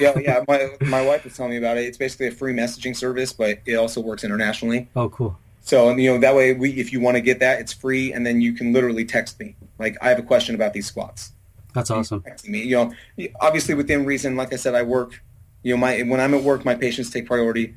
Yeah, 0.00 0.18
yeah. 0.18 0.44
My 0.48 0.70
my 0.80 1.02
wife 1.02 1.24
was 1.24 1.36
telling 1.36 1.52
me 1.52 1.58
about 1.58 1.78
it. 1.78 1.84
It's 1.84 1.98
basically 1.98 2.26
a 2.26 2.32
free 2.32 2.52
messaging 2.52 2.96
service, 2.96 3.32
but 3.32 3.60
it 3.64 3.74
also 3.76 4.00
works 4.00 4.24
internationally. 4.24 4.88
Oh, 4.96 5.08
cool. 5.08 5.38
So 5.60 5.94
you 5.96 6.12
know 6.12 6.18
that 6.18 6.34
way, 6.34 6.54
we 6.54 6.72
if 6.72 6.92
you 6.92 7.00
want 7.00 7.16
to 7.16 7.20
get 7.20 7.38
that, 7.40 7.60
it's 7.60 7.72
free, 7.72 8.12
and 8.12 8.26
then 8.26 8.40
you 8.40 8.52
can 8.52 8.72
literally 8.72 9.04
text 9.04 9.38
me. 9.38 9.54
Like 9.78 9.96
I 10.02 10.08
have 10.08 10.18
a 10.18 10.22
question 10.22 10.54
about 10.54 10.72
these 10.72 10.86
squats. 10.86 11.32
That's 11.74 11.90
awesome. 11.90 12.24
me. 12.46 12.62
You 12.62 12.92
know, 13.16 13.28
obviously 13.40 13.74
within 13.74 14.04
reason. 14.04 14.36
Like 14.36 14.52
I 14.52 14.56
said, 14.56 14.74
I 14.74 14.82
work. 14.82 15.22
You 15.62 15.74
know, 15.74 15.80
my 15.80 16.02
when 16.02 16.20
I'm 16.20 16.34
at 16.34 16.42
work, 16.42 16.64
my 16.64 16.74
patients 16.74 17.10
take 17.10 17.26
priority. 17.26 17.74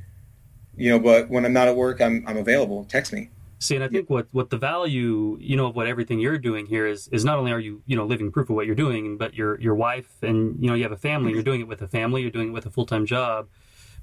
You 0.75 0.89
know, 0.91 0.99
but 0.99 1.29
when 1.29 1.45
I'm 1.45 1.53
not 1.53 1.67
at 1.67 1.75
work, 1.75 2.01
I'm 2.01 2.25
I'm 2.27 2.37
available. 2.37 2.85
Text 2.85 3.13
me. 3.13 3.29
See, 3.59 3.75
and 3.75 3.83
I 3.83 3.87
think 3.87 4.09
what, 4.09 4.27
what 4.31 4.49
the 4.49 4.57
value, 4.57 5.37
you 5.39 5.55
know, 5.55 5.67
of 5.67 5.75
what 5.75 5.87
everything 5.87 6.19
you're 6.19 6.37
doing 6.37 6.65
here 6.65 6.85
is, 6.85 7.07
is 7.09 7.23
not 7.23 7.37
only 7.39 7.51
are 7.51 7.59
you, 7.59 7.81
you 7.85 7.95
know, 7.95 8.05
living 8.05 8.31
proof 8.31 8.49
of 8.49 8.55
what 8.55 8.65
you're 8.65 8.75
doing, 8.75 9.17
but 9.17 9.33
your, 9.33 9.59
your 9.61 9.75
wife 9.75 10.11
and, 10.21 10.57
you 10.61 10.67
know, 10.67 10.75
you 10.75 10.83
have 10.83 10.91
a 10.91 10.97
family, 10.97 11.31
you're 11.31 11.41
doing 11.43 11.61
it 11.61 11.67
with 11.67 11.81
a 11.81 11.87
family, 11.87 12.21
you're 12.21 12.31
doing 12.31 12.49
it 12.49 12.51
with 12.51 12.65
a 12.65 12.69
full-time 12.69 13.05
job, 13.05 13.47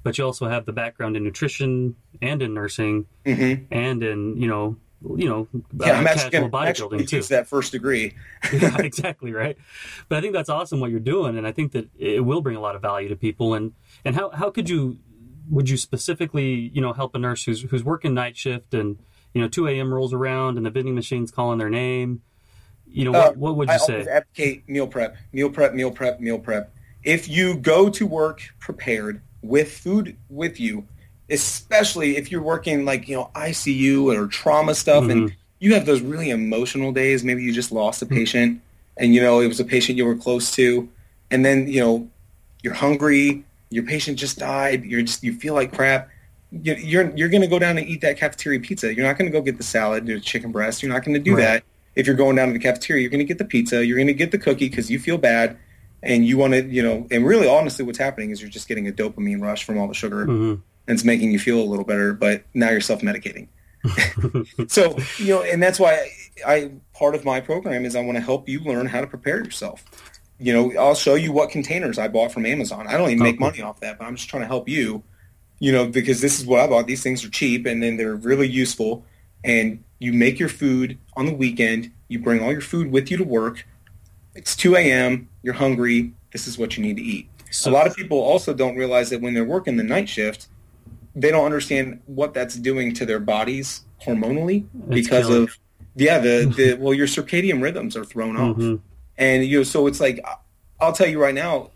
but 0.01 0.17
you 0.17 0.25
also 0.25 0.47
have 0.49 0.65
the 0.65 0.73
background 0.73 1.15
in 1.15 1.23
nutrition 1.23 1.95
and 2.21 2.41
in 2.41 2.53
nursing 2.53 3.05
Mm-hmm. 3.25 3.65
and 3.71 4.03
in, 4.03 4.41
you 4.41 4.47
know, 4.47 4.75
you 5.17 5.27
know, 5.29 5.47
Yeah, 5.79 5.91
uh, 5.91 5.95
I'm 5.95 6.07
actually 6.07 6.29
going 6.31 6.49
to 6.49 6.57
actually 6.57 6.97
bodybuilding 6.99 7.07
too. 7.09 7.21
that 7.23 7.47
first 7.47 7.71
degree. 7.73 8.13
yeah, 8.53 8.77
exactly 8.81 9.33
right. 9.33 9.57
But 10.09 10.17
I 10.17 10.21
think 10.21 10.33
that's 10.33 10.49
awesome 10.49 10.79
what 10.79 10.91
you're 10.91 10.99
doing, 11.01 11.37
and 11.37 11.45
I 11.45 11.51
think 11.51 11.73
that 11.73 11.89
it 11.97 12.23
will 12.25 12.41
bring 12.41 12.55
a 12.55 12.61
lot 12.61 12.75
of 12.75 12.81
value 12.81 13.09
to 13.09 13.15
people. 13.17 13.53
And 13.53 13.73
and 14.05 14.15
how 14.15 14.29
how 14.29 14.49
could 14.49 14.69
you 14.69 14.99
would 15.49 15.69
you 15.69 15.75
specifically 15.75 16.71
you 16.73 16.81
know 16.81 16.93
help 16.93 17.15
a 17.15 17.19
nurse 17.19 17.43
who's 17.43 17.63
who's 17.63 17.83
working 17.83 18.13
night 18.13 18.37
shift 18.37 18.73
and 18.73 18.97
you 19.33 19.41
know 19.41 19.47
2 19.49 19.79
a.m. 19.79 19.93
rolls 19.93 20.13
around 20.13 20.57
and 20.57 20.65
the 20.65 20.69
vending 20.71 20.95
machine's 20.95 21.31
calling 21.31 21.59
their 21.59 21.69
name? 21.69 22.21
You 22.87 23.05
know 23.05 23.13
what, 23.13 23.31
Uh, 23.31 23.33
what 23.35 23.55
would 23.57 23.69
I 23.69 23.73
you 23.73 23.79
always 23.79 24.07
say? 24.07 24.07
advocate 24.07 24.67
meal 24.67 24.87
prep, 24.87 25.15
meal 25.31 25.49
prep, 25.49 25.73
meal 25.73 25.91
prep, 25.91 26.19
meal 26.19 26.39
prep. 26.39 26.73
If 27.03 27.27
you 27.27 27.55
go 27.55 27.89
to 27.89 28.07
work 28.07 28.41
prepared 28.59 29.21
with 29.41 29.71
food 29.71 30.17
with 30.29 30.59
you, 30.59 30.87
especially 31.29 32.17
if 32.17 32.31
you're 32.31 32.41
working 32.41 32.85
like 32.85 33.07
you 33.07 33.15
know 33.15 33.31
ICU 33.35 34.07
or 34.07 34.27
trauma 34.27 34.75
stuff, 34.75 35.09
and 35.09 35.23
Mm-hmm. 35.23 35.35
you 35.59 35.73
have 35.73 35.85
those 35.85 36.01
really 36.01 36.29
emotional 36.31 36.91
days. 36.91 37.23
Maybe 37.23 37.43
you 37.43 37.53
just 37.53 37.71
lost 37.71 38.01
a 38.01 38.05
patient, 38.05 38.61
and 38.97 39.13
you 39.13 39.21
know 39.21 39.39
it 39.41 39.47
was 39.47 39.59
a 39.59 39.65
patient 39.65 39.97
you 39.97 40.05
were 40.05 40.15
close 40.15 40.51
to, 40.55 40.89
and 41.31 41.45
then 41.45 41.67
you 41.67 41.79
know 41.81 42.09
you're 42.63 42.73
hungry. 42.73 43.45
Your 43.69 43.83
patient 43.83 44.17
just 44.19 44.37
died. 44.39 44.83
You're 44.85 45.01
just 45.01 45.23
you 45.23 45.33
feel 45.33 45.53
like 45.53 45.73
crap. 45.73 46.09
You- 46.61 46.75
You're 46.75 47.11
you're 47.15 47.29
going 47.29 47.41
to 47.41 47.47
go 47.47 47.57
down 47.59 47.77
and 47.77 47.87
eat 47.87 48.01
that 48.01 48.17
cafeteria 48.17 48.59
pizza. 48.59 48.93
You're 48.93 49.05
not 49.05 49.17
going 49.17 49.31
to 49.31 49.35
go 49.37 49.41
get 49.41 49.57
the 49.57 49.63
salad 49.63 50.07
or 50.09 50.19
chicken 50.19 50.51
breast. 50.51 50.83
You're 50.83 50.93
not 50.93 51.03
going 51.03 51.15
to 51.15 51.19
do 51.19 51.35
Right. 51.35 51.41
that 51.41 51.63
if 51.95 52.05
you're 52.07 52.15
going 52.15 52.35
down 52.35 52.47
to 52.47 52.53
the 52.53 52.59
cafeteria, 52.59 53.01
you're 53.01 53.09
going 53.11 53.19
to 53.19 53.25
get 53.25 53.37
the 53.39 53.45
pizza, 53.45 53.85
you're 53.85 53.97
going 53.97 54.07
to 54.07 54.13
get 54.13 54.31
the 54.31 54.37
cookie 54.37 54.69
because 54.69 54.89
you 54.91 54.99
feel 54.99 55.17
bad, 55.17 55.57
and 56.03 56.25
you 56.25 56.37
want 56.37 56.53
to, 56.53 56.63
you 56.65 56.81
know, 56.83 57.07
and 57.11 57.25
really, 57.25 57.47
honestly, 57.47 57.83
what's 57.85 57.97
happening 57.99 58.29
is 58.31 58.41
you're 58.41 58.49
just 58.49 58.67
getting 58.67 58.87
a 58.87 58.91
dopamine 58.91 59.41
rush 59.41 59.63
from 59.63 59.77
all 59.79 59.87
the 59.87 59.93
sugar, 59.93 60.25
Mhm. 60.25 60.51
and 60.53 60.95
it's 60.95 61.03
making 61.03 61.31
you 61.31 61.39
feel 61.39 61.59
a 61.59 61.63
little 61.63 61.85
better, 61.85 62.13
but 62.13 62.43
now 62.53 62.69
you're 62.71 62.81
self-medicating. 62.81 63.47
so, 64.67 64.97
you 65.17 65.27
know, 65.27 65.43
and 65.43 65.61
that's 65.61 65.79
why 65.79 66.09
I, 66.45 66.53
I 66.55 66.71
part 66.93 67.15
of 67.15 67.25
my 67.25 67.39
program 67.41 67.85
is 67.85 67.95
I 67.95 68.01
want 68.01 68.15
to 68.17 68.21
help 68.23 68.47
you 68.49 68.59
learn 68.61 68.85
how 68.87 69.01
to 69.01 69.07
prepare 69.07 69.43
yourself. 69.43 69.83
You 70.39 70.53
know, 70.53 70.73
I'll 70.79 70.95
show 70.95 71.15
you 71.15 71.31
what 71.31 71.49
containers 71.51 71.97
I 71.99 72.07
bought 72.07 72.31
from 72.31 72.45
Amazon. 72.45 72.87
I 72.87 72.97
don't 72.97 73.09
even 73.11 73.23
make 73.23 73.39
money 73.39 73.61
off 73.61 73.79
that, 73.81 73.97
but 73.99 74.05
I'm 74.05 74.15
just 74.15 74.29
trying 74.29 74.41
to 74.43 74.47
help 74.47 74.67
you. 74.67 75.03
You 75.63 75.71
know, 75.71 75.85
because 75.87 76.19
this 76.19 76.39
is 76.39 76.45
what 76.45 76.59
I 76.59 76.67
bought. 76.67 76.87
These 76.87 77.03
things 77.03 77.23
are 77.23 77.29
cheap, 77.29 77.65
and 77.65 77.81
then 77.81 77.95
they're 77.97 78.15
really 78.15 78.49
useful 78.63 78.91
and 79.45 79.81
you 79.99 80.11
make 80.13 80.37
your 80.39 80.49
food 80.49 80.97
on 81.15 81.25
the 81.25 81.33
weekend. 81.33 81.91
You 82.09 82.19
bring 82.19 82.41
all 82.43 82.51
your 82.51 82.61
food 82.73 82.91
with 82.91 83.09
you 83.11 83.17
to 83.17 83.23
work. 83.23 83.65
It's 84.35 84.55
2 84.57 84.75
a.m. 84.75 85.29
You're 85.41 85.53
hungry. 85.53 86.13
This 86.33 86.47
is 86.47 86.57
what 86.57 86.75
you 86.75 86.83
need 86.83 86.97
to 86.97 87.01
eat. 87.03 87.29
So- 87.51 87.69
a 87.69 87.73
lot 87.73 87.87
of 87.87 87.95
people 87.95 88.19
also 88.19 88.53
don't 88.53 88.75
realize 88.75 89.09
that 89.11 89.21
when 89.21 89.33
they're 89.33 89.45
working 89.45 89.77
the 89.77 89.83
night 89.83 90.09
shift, 90.09 90.47
they 91.15 91.29
don't 91.31 91.45
understand 91.45 92.01
what 92.07 92.33
that's 92.33 92.55
doing 92.55 92.93
to 92.95 93.05
their 93.05 93.19
bodies 93.19 93.85
hormonally 94.05 94.65
because 94.89 95.27
killing. 95.27 95.43
of 95.43 95.57
yeah 95.95 96.17
the, 96.19 96.51
the 96.57 96.73
well 96.79 96.93
your 96.93 97.07
circadian 97.07 97.61
rhythms 97.61 97.95
are 97.95 98.03
thrown 98.03 98.35
off 98.43 98.57
Mhm. 98.57 98.79
and 99.17 99.45
you 99.45 99.59
know 99.59 99.63
so 99.63 99.85
it's 99.87 99.99
like 100.01 100.19
I'll 100.81 100.91
tell 100.91 101.07
you 101.07 101.21
right 101.21 101.35
now 101.35 101.69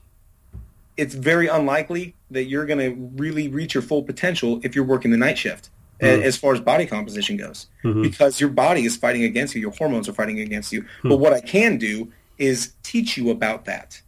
it's 0.97 1.13
very 1.13 1.47
unlikely 1.47 2.15
that 2.31 2.45
you're 2.45 2.65
going 2.65 2.79
to 2.79 3.21
really 3.21 3.47
reach 3.47 3.73
your 3.75 3.83
full 3.83 4.03
potential 4.03 4.59
if 4.63 4.75
you're 4.75 4.83
working 4.85 5.11
the 5.11 5.17
night 5.17 5.37
shift 5.37 5.69
Mhm. 6.01 6.21
as 6.23 6.37
far 6.37 6.53
as 6.53 6.59
body 6.59 6.85
composition 6.85 7.37
goes 7.37 7.67
Mhm. 7.83 8.03
because 8.03 8.39
your 8.39 8.49
body 8.49 8.85
is 8.85 8.95
fighting 8.97 9.23
against 9.23 9.55
you 9.55 9.61
your 9.61 9.71
hormones 9.71 10.07
are 10.09 10.13
fighting 10.13 10.39
against 10.39 10.71
you 10.71 10.85
Hmm. 11.01 11.09
but 11.09 11.17
what 11.17 11.33
i 11.33 11.39
can 11.39 11.77
do 11.77 12.11
is 12.37 12.73
teach 12.83 13.17
you 13.17 13.29
about 13.31 13.65
that 13.65 14.01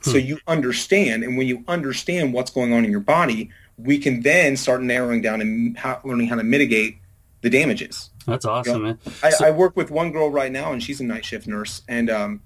so 0.00 0.12
Hmm. 0.12 0.18
you 0.26 0.38
understand 0.46 1.24
and 1.24 1.36
when 1.36 1.46
you 1.46 1.64
understand 1.68 2.32
what's 2.32 2.50
going 2.50 2.72
on 2.72 2.84
in 2.84 2.90
your 2.90 3.00
body 3.00 3.50
we 3.76 3.98
can 3.98 4.22
then 4.22 4.56
start 4.56 4.82
narrowing 4.82 5.20
down 5.22 5.40
and 5.40 5.76
how, 5.76 6.00
learning 6.04 6.28
how 6.28 6.36
to 6.36 6.42
mitigate 6.44 6.96
the 7.42 7.50
damages 7.50 8.10
That's 8.26 8.44
awesome, 8.44 8.82
man. 8.82 8.98
I, 9.22 9.30
So- 9.30 9.46
I 9.46 9.50
work 9.50 9.74
with 9.76 9.90
one 9.90 10.12
girl 10.12 10.30
right 10.30 10.52
now, 10.52 10.72
and 10.72 10.82
she's 10.82 11.00
a 11.00 11.04
night 11.04 11.24
shift 11.24 11.46
nurse, 11.46 11.80
and 11.88 12.10
um, 12.10 12.40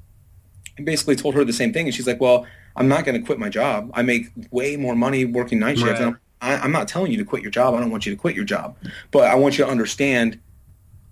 I 0.78 0.82
basically 0.82 1.16
told 1.16 1.34
her 1.34 1.44
the 1.44 1.52
same 1.52 1.72
thing, 1.72 1.86
and 1.86 1.94
she's 1.94 2.06
like, 2.06 2.20
"Well, 2.20 2.46
I'm 2.76 2.88
not 2.88 3.04
going 3.04 3.18
to 3.20 3.24
quit 3.26 3.38
my 3.38 3.48
job. 3.48 3.90
I 3.94 4.02
make 4.02 4.26
way 4.50 4.76
more 4.76 4.96
money 4.96 5.24
working 5.24 5.58
night 5.58 5.78
shifts. 5.78 6.00
Right. 6.00 6.08
I'm, 6.08 6.18
I, 6.40 6.56
I'm 6.56 6.72
not 6.72 6.88
telling 6.88 7.12
you 7.12 7.18
to 7.18 7.24
quit 7.24 7.42
your 7.42 7.50
job. 7.50 7.74
I 7.74 7.80
don't 7.80 7.90
want 7.90 8.06
you 8.06 8.12
to 8.14 8.18
quit 8.20 8.34
your 8.34 8.44
job, 8.44 8.76
but 9.10 9.24
I 9.24 9.34
want 9.36 9.58
you 9.58 9.64
to 9.64 9.70
understand 9.70 10.40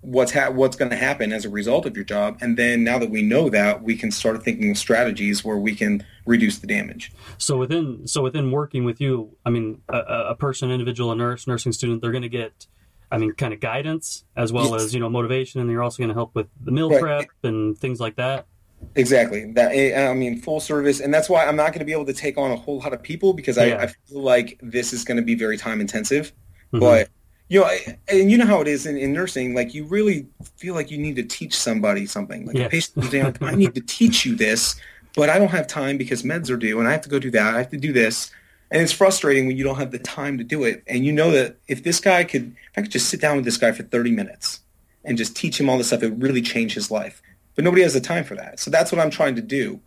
what's 0.01 0.31
ha- 0.31 0.49
what's 0.49 0.75
going 0.75 0.89
to 0.89 0.97
happen 0.97 1.31
as 1.31 1.45
a 1.45 1.49
result 1.49 1.85
of 1.85 1.95
your 1.95 2.03
job, 2.03 2.37
and 2.41 2.57
then 2.57 2.83
now 2.83 2.97
that 2.97 3.11
we 3.11 3.21
know 3.21 3.49
that, 3.49 3.83
we 3.83 3.95
can 3.95 4.09
start 4.11 4.43
thinking 4.43 4.71
of 4.71 4.77
strategies 4.77 5.45
where 5.45 5.57
we 5.57 5.75
can 5.75 6.03
reduce 6.25 6.57
the 6.57 6.65
damage. 6.67 7.11
So 7.37 7.55
within 7.57 8.07
so 8.07 8.23
within 8.23 8.51
working 8.51 8.83
with 8.83 8.99
you, 8.99 9.37
I 9.45 9.51
mean, 9.51 9.81
a, 9.87 9.97
a 9.97 10.23
a 10.31 10.35
person, 10.35 10.71
individual, 10.71 11.11
a 11.11 11.15
nurse, 11.15 11.45
nursing 11.47 11.71
student, 11.71 12.01
they're 12.01 12.11
going 12.11 12.23
to 12.23 12.29
get, 12.29 12.65
I 13.11 13.19
mean, 13.19 13.33
kind 13.33 13.53
of 13.53 13.59
guidance 13.59 14.25
as 14.35 14.51
well 14.51 14.71
Yes. 14.71 14.85
as 14.85 14.93
you 14.95 14.99
know 14.99 15.09
motivation, 15.09 15.61
and 15.61 15.69
you're 15.69 15.83
also 15.83 15.99
going 15.99 16.09
to 16.09 16.15
help 16.15 16.33
with 16.33 16.47
the 16.59 16.71
meal 16.71 16.89
Right. 16.89 16.99
prep 16.99 17.27
and 17.43 17.77
things 17.77 17.99
like 17.99 18.15
that. 18.15 18.47
Exactly. 18.95 19.51
That 19.53 19.71
I 20.09 20.13
mean, 20.13 20.39
full 20.39 20.59
service, 20.59 20.99
and 20.99 21.13
that's 21.13 21.29
why 21.29 21.45
I'm 21.45 21.55
not 21.55 21.67
going 21.67 21.79
to 21.79 21.85
be 21.85 21.93
able 21.93 22.05
to 22.05 22.13
take 22.13 22.37
on 22.37 22.51
a 22.51 22.55
whole 22.55 22.79
lot 22.79 22.93
of 22.93 23.01
people 23.01 23.33
because 23.33 23.57
I, 23.57 23.65
Yeah. 23.67 23.81
I 23.81 23.87
feel 23.87 24.21
like 24.21 24.59
this 24.61 24.91
is 24.93 25.03
going 25.03 25.17
to 25.17 25.23
be 25.23 25.35
very 25.35 25.57
time 25.57 25.79
intensive. 25.81 26.33
Mhm. 26.73 26.79
But 26.81 27.09
you 27.49 27.59
know, 27.59 27.65
I- 27.65 27.97
and 28.07 28.29
you 28.31 28.37
know 28.37 28.45
how 28.45 28.61
it 28.61 28.67
is 28.67 28.85
in, 28.85 28.97
in 28.97 29.13
nursing. 29.13 29.53
Like 29.53 29.73
you 29.73 29.85
really 29.85 30.27
feel 30.57 30.73
like 30.73 30.89
you 30.91 30.97
need 30.97 31.15
to 31.17 31.23
teach 31.23 31.53
somebody 31.55 32.05
something. 32.05 32.45
Like 32.45 32.55
Yeah. 32.57 32.65
a 32.65 32.69
patient 32.69 32.95
comes 32.95 33.13
like, 33.13 33.41
I 33.41 33.55
need 33.55 33.75
to 33.75 33.81
teach 33.81 34.25
you 34.25 34.35
this, 34.35 34.75
but 35.15 35.29
I 35.29 35.37
don't 35.37 35.49
have 35.51 35.67
time 35.67 35.97
because 35.97 36.23
meds 36.23 36.49
are 36.49 36.57
due, 36.57 36.79
and 36.79 36.87
I 36.87 36.91
have 36.91 37.01
to 37.01 37.09
go 37.09 37.19
do 37.19 37.31
that. 37.31 37.55
I 37.55 37.57
have 37.59 37.69
to 37.71 37.77
do 37.77 37.91
this, 37.93 38.29
and 38.71 38.81
it's 38.81 38.93
frustrating 38.93 39.47
when 39.47 39.57
you 39.57 39.63
don't 39.63 39.77
have 39.77 39.91
the 39.91 39.99
time 39.99 40.37
to 40.37 40.43
do 40.43 40.63
it. 40.63 40.83
And 40.87 41.05
you 41.05 41.11
know 41.13 41.31
that 41.31 41.57
if 41.67 41.83
this 41.83 41.99
guy 41.99 42.23
could, 42.23 42.43
if 42.71 42.77
I 42.77 42.81
could 42.83 42.91
just 42.91 43.09
sit 43.09 43.19
down 43.21 43.35
with 43.37 43.45
this 43.45 43.57
guy 43.57 43.71
for 43.73 43.83
30 43.83 44.11
minutes 44.11 44.61
and 45.03 45.17
just 45.17 45.35
teach 45.35 45.59
him 45.59 45.69
all 45.69 45.77
this 45.77 45.87
stuff, 45.87 46.03
it 46.03 46.09
would 46.09 46.21
really 46.21 46.41
change 46.41 46.73
his 46.73 46.89
life. 46.91 47.21
But 47.61 47.65
nobody 47.65 47.83
has 47.83 47.93
the 47.93 48.01
time 48.01 48.23
for 48.23 48.33
that. 48.33 48.59
So 48.59 48.71
that's 48.71 48.91
what 48.91 48.99
I'm 48.99 49.11
trying 49.11 49.35
to 49.35 49.41
do. 49.43 49.79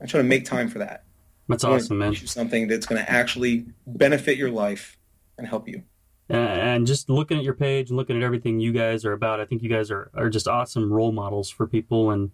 I'm 0.00 0.08
trying 0.08 0.24
to 0.24 0.28
make 0.28 0.44
time 0.44 0.68
for 0.68 0.80
that. 0.80 1.04
That's 1.48 1.62
I 1.62 1.68
want 1.68 1.82
to 1.82 1.84
awesome, 1.84 1.98
man. 1.98 2.16
something 2.16 2.66
that's 2.66 2.86
going 2.86 3.00
to 3.00 3.08
actually 3.08 3.66
benefit 3.86 4.36
your 4.36 4.50
life 4.50 4.98
and 5.38 5.46
help 5.46 5.68
you. 5.68 5.84
And 6.28 6.88
just 6.88 7.08
looking 7.08 7.38
at 7.38 7.44
your 7.44 7.54
page 7.54 7.90
and 7.90 7.96
looking 7.96 8.16
at 8.16 8.24
everything 8.24 8.58
you 8.58 8.72
guys 8.72 9.04
are 9.04 9.12
about, 9.12 9.38
I 9.40 9.44
think 9.44 9.62
you 9.62 9.68
guys 9.68 9.92
are, 9.92 10.10
are 10.14 10.28
just 10.28 10.48
awesome 10.48 10.92
role 10.92 11.12
models 11.12 11.50
for 11.50 11.68
people, 11.68 12.10
and 12.10 12.32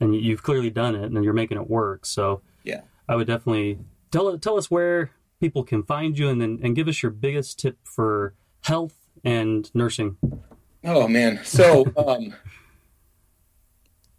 and 0.00 0.16
you've 0.16 0.42
clearly 0.42 0.70
done 0.70 0.96
it, 0.96 1.04
and 1.12 1.22
you're 1.22 1.32
making 1.32 1.58
it 1.58 1.70
work. 1.70 2.04
So 2.04 2.42
Yeah. 2.64 2.80
I 3.08 3.14
would 3.14 3.28
definitely 3.28 3.78
tell 4.10 4.36
tell 4.38 4.56
us 4.56 4.72
where 4.72 5.12
people 5.40 5.62
can 5.62 5.84
find 5.84 6.18
you, 6.18 6.28
and 6.28 6.40
then 6.40 6.58
and 6.64 6.74
give 6.74 6.88
us 6.88 7.00
your 7.00 7.10
biggest 7.12 7.60
tip 7.60 7.78
for 7.84 8.34
health 8.62 8.96
and 9.24 9.70
nursing. 9.72 10.16
Oh 10.84 11.06
man. 11.06 11.40
So 11.44 11.92
um 11.96 12.34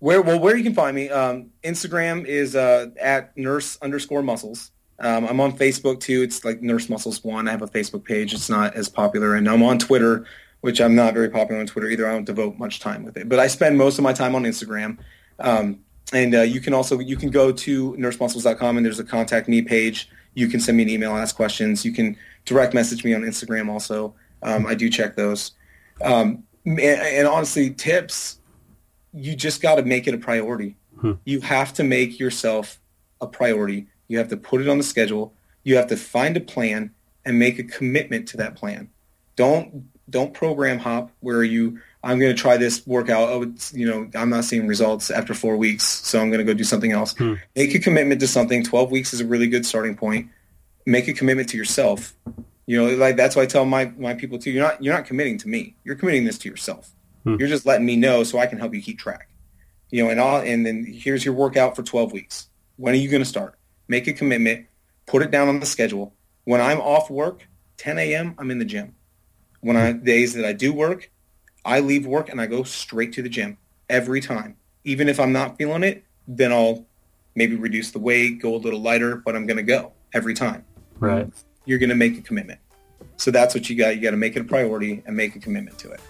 where 0.04 0.22
well 0.22 0.38
where 0.38 0.58
you 0.58 0.64
can 0.64 0.74
find 0.74 0.94
me, 0.94 1.10
um 1.10 1.50
Instagram 1.64 2.26
is 2.26 2.58
uh 2.58 2.88
at 3.02 3.36
nurse 3.38 3.78
underscore 3.82 4.22
muscles. 4.22 4.72
Um, 5.00 5.26
I'm 5.26 5.40
on 5.40 5.58
Facebook 5.58 6.02
too. 6.02 6.22
It's 6.22 6.44
like 6.44 6.62
Nurse 6.62 6.90
Muscles 6.90 7.24
One. 7.24 7.48
I 7.48 7.52
have 7.52 7.62
a 7.62 7.68
Facebook 7.68 8.04
page. 8.04 8.34
It's 8.34 8.50
not 8.50 8.76
as 8.76 8.90
popular, 8.90 9.36
and 9.36 9.50
I'm 9.50 9.64
on 9.64 9.80
Twitter, 9.80 10.26
which 10.60 10.82
I'm 10.82 10.94
not 10.94 11.14
very 11.14 11.30
popular 11.30 11.60
on 11.60 11.68
Twitter 11.68 11.90
either. 11.90 12.08
I 12.08 12.12
don't 12.12 12.26
devote 12.26 12.58
much 12.58 12.82
time 12.82 13.04
with 13.04 13.16
it, 13.16 13.30
but 13.30 13.40
I 13.40 13.48
spend 13.48 13.78
most 13.78 13.98
of 13.98 14.04
my 14.04 14.12
time 14.12 14.36
on 14.36 14.44
Instagram. 14.44 14.98
Um, 15.40 15.80
and 16.12 16.36
uh, 16.36 16.42
you 16.42 16.60
can 16.60 16.74
also 16.74 17.00
you 17.00 17.16
can 17.16 17.30
go 17.30 17.54
to 17.54 17.94
nursemuscles.com 17.94 18.78
and 18.78 18.86
there's 18.86 19.00
a 19.00 19.06
contact 19.06 19.48
me 19.48 19.62
page. 19.62 20.10
You 20.34 20.50
can 20.50 20.60
send 20.60 20.78
me 20.78 20.84
an 20.84 20.90
email, 20.90 21.16
ask 21.16 21.34
questions. 21.34 21.86
You 21.86 21.94
can 21.94 22.18
direct 22.44 22.74
message 22.74 23.06
me 23.06 23.14
on 23.14 23.22
Instagram 23.22 23.70
also. 23.70 24.16
Um, 24.42 24.66
I 24.66 24.76
do 24.76 24.90
check 24.90 25.16
those. 25.16 25.54
Um, 26.04 26.44
and, 26.66 26.80
and 26.80 27.28
honestly, 27.28 27.72
tips, 27.72 28.40
you 29.14 29.36
just 29.36 29.62
got 29.62 29.76
to 29.76 29.84
make 29.84 30.08
it 30.08 30.14
a 30.14 30.18
priority. 30.18 30.76
Hmm. 31.00 31.14
You 31.26 31.42
have 31.42 31.74
to 31.74 31.84
make 31.84 32.20
yourself 32.20 32.80
a 33.22 33.28
priority. 33.28 33.88
You 34.08 34.18
have 34.18 34.30
to 34.30 34.38
put 34.38 34.62
it 34.62 34.68
on 34.68 34.78
the 34.78 34.84
schedule. 34.84 35.34
You 35.64 35.78
have 35.78 35.88
to 35.88 35.98
find 35.98 36.36
a 36.36 36.42
plan 36.42 36.94
and 37.26 37.40
make 37.40 37.60
a 37.60 37.64
commitment 37.64 38.28
to 38.30 38.38
that 38.38 38.56
plan. 38.56 38.90
Don't 39.36 39.90
don't 40.10 40.34
program 40.34 40.80
hop 40.80 41.12
where 41.22 41.44
you 41.44 41.80
I'm 42.04 42.20
going 42.20 42.36
to 42.36 42.42
try 42.42 42.58
this 42.58 42.86
workout. 42.86 43.30
Oh, 43.30 43.44
it's, 43.44 43.74
you 43.74 43.90
know, 43.90 44.10
I'm 44.14 44.30
not 44.30 44.44
seeing 44.44 44.68
results 44.68 45.10
after 45.10 45.34
four 45.34 45.56
weeks, 45.56 45.86
so 45.86 46.20
I'm 46.20 46.30
going 46.30 46.40
to 46.40 46.44
go 46.44 46.54
do 46.54 46.66
something 46.66 46.92
else. 46.92 47.16
Hmm. 47.16 47.36
Make 47.56 47.74
a 47.76 47.80
commitment 47.80 48.20
to 48.20 48.28
something. 48.28 48.62
12 48.62 48.92
weeks 48.92 49.14
is 49.14 49.22
a 49.22 49.26
really 49.26 49.48
good 49.48 49.66
starting 49.66 49.96
point. 49.96 50.28
Make 50.86 51.08
a 51.08 51.14
commitment 51.14 51.48
to 51.50 51.58
yourself. 51.58 52.14
You 52.66 52.78
know, 52.78 52.96
like 52.96 53.16
that's 53.16 53.38
why 53.38 53.44
I 53.44 53.46
tell 53.46 53.64
my, 53.64 53.86
my 53.98 54.14
people 54.14 54.38
too, 54.38 54.52
you're 54.52 54.64
not, 54.64 54.84
you're 54.84 54.94
not 54.94 55.06
committing 55.06 55.38
to 55.40 55.48
me. 55.48 55.76
You're 55.86 55.96
committing 55.96 56.26
this 56.26 56.38
to 56.40 56.50
yourself. 56.50 56.93
Hmm. 57.24 57.36
You're 57.40 57.48
just 57.48 57.66
letting 57.66 57.86
me 57.86 57.96
know 57.96 58.24
so 58.24 58.40
I 58.40 58.48
can 58.48 58.60
help 58.60 58.74
you 58.74 58.82
keep 58.82 59.00
track. 59.00 59.30
You 59.90 60.04
know, 60.04 60.10
and 60.10 60.20
all, 60.20 60.38
and 60.38 60.66
then 60.66 60.86
here's 60.86 61.24
your 61.24 61.34
workout 61.34 61.76
for 61.76 61.84
12 61.84 62.12
weeks. 62.12 62.48
When 62.78 62.94
are 62.94 62.98
you 62.98 63.10
going 63.10 63.22
to 63.22 63.30
start? 63.30 63.56
Make 63.88 64.08
a 64.08 64.14
commitment. 64.14 64.66
Put 65.06 65.22
it 65.22 65.32
down 65.32 65.48
on 65.48 65.60
the 65.60 65.66
schedule. 65.66 66.14
When 66.46 66.62
I'm 66.62 66.82
off 66.82 67.10
work, 67.10 67.48
10 67.78 68.00
a.m. 68.00 68.36
I'm 68.38 68.50
in 68.50 68.60
the 68.60 68.66
gym. 68.66 68.96
When 69.62 69.78
I 69.78 69.94
days 69.94 70.34
that 70.34 70.46
I 70.46 70.54
do 70.54 70.74
work, 70.74 71.10
I 71.64 71.80
leave 71.80 72.06
work 72.06 72.30
and 72.30 72.42
I 72.42 72.48
go 72.48 72.64
straight 72.64 73.14
to 73.14 73.22
the 73.22 73.30
gym 73.30 73.58
every 73.90 74.20
time. 74.20 74.58
Even 74.84 75.08
if 75.08 75.20
I'm 75.20 75.32
not 75.32 75.58
feeling 75.58 75.84
it, 75.84 76.04
then 76.28 76.52
I'll 76.52 76.86
maybe 77.36 77.56
reduce 77.56 77.92
the 77.92 78.00
weight, 78.00 78.42
go 78.42 78.56
a 78.56 78.58
little 78.58 78.82
lighter, 78.82 79.16
but 79.16 79.36
I'm 79.36 79.46
going 79.46 79.58
to 79.58 79.64
go 79.64 79.94
every 80.14 80.34
time. 80.34 80.66
Right. 81.00 81.32
You're 81.66 81.80
going 81.80 81.90
to 81.90 81.96
make 81.96 82.18
a 82.18 82.22
commitment. 82.22 82.60
So 83.18 83.32
that's 83.32 83.54
what 83.54 83.70
you 83.70 83.78
got. 83.78 83.96
You 83.96 84.02
got 84.02 84.12
to 84.12 84.18
make 84.18 84.36
it 84.36 84.42
a 84.42 84.46
priority 84.46 85.04
and 85.06 85.16
make 85.16 85.36
a 85.36 85.40
commitment 85.40 85.78
to 85.80 85.92
it. 85.92 86.02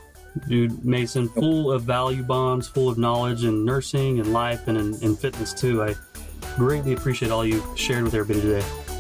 Dude, 0.47 0.84
Masen, 0.84 1.29
full 1.29 1.71
of 1.71 1.84
value 1.84 2.23
bombs, 2.23 2.67
full 2.67 2.89
of 2.89 2.97
knowledge 2.97 3.43
in 3.43 3.63
nursing 3.63 4.19
and 4.19 4.34
life 4.34 4.67
and 4.67 4.77
in, 4.77 4.95
in 5.03 5.15
fitness 5.15 5.53
too. 5.53 5.84
I 5.84 5.95
greatly 6.55 6.93
appreciate 6.93 7.31
all 7.31 7.45
you 7.45 7.63
shared 7.75 8.03
with 8.03 8.13
everybody 8.13 8.41
today. 8.41 8.92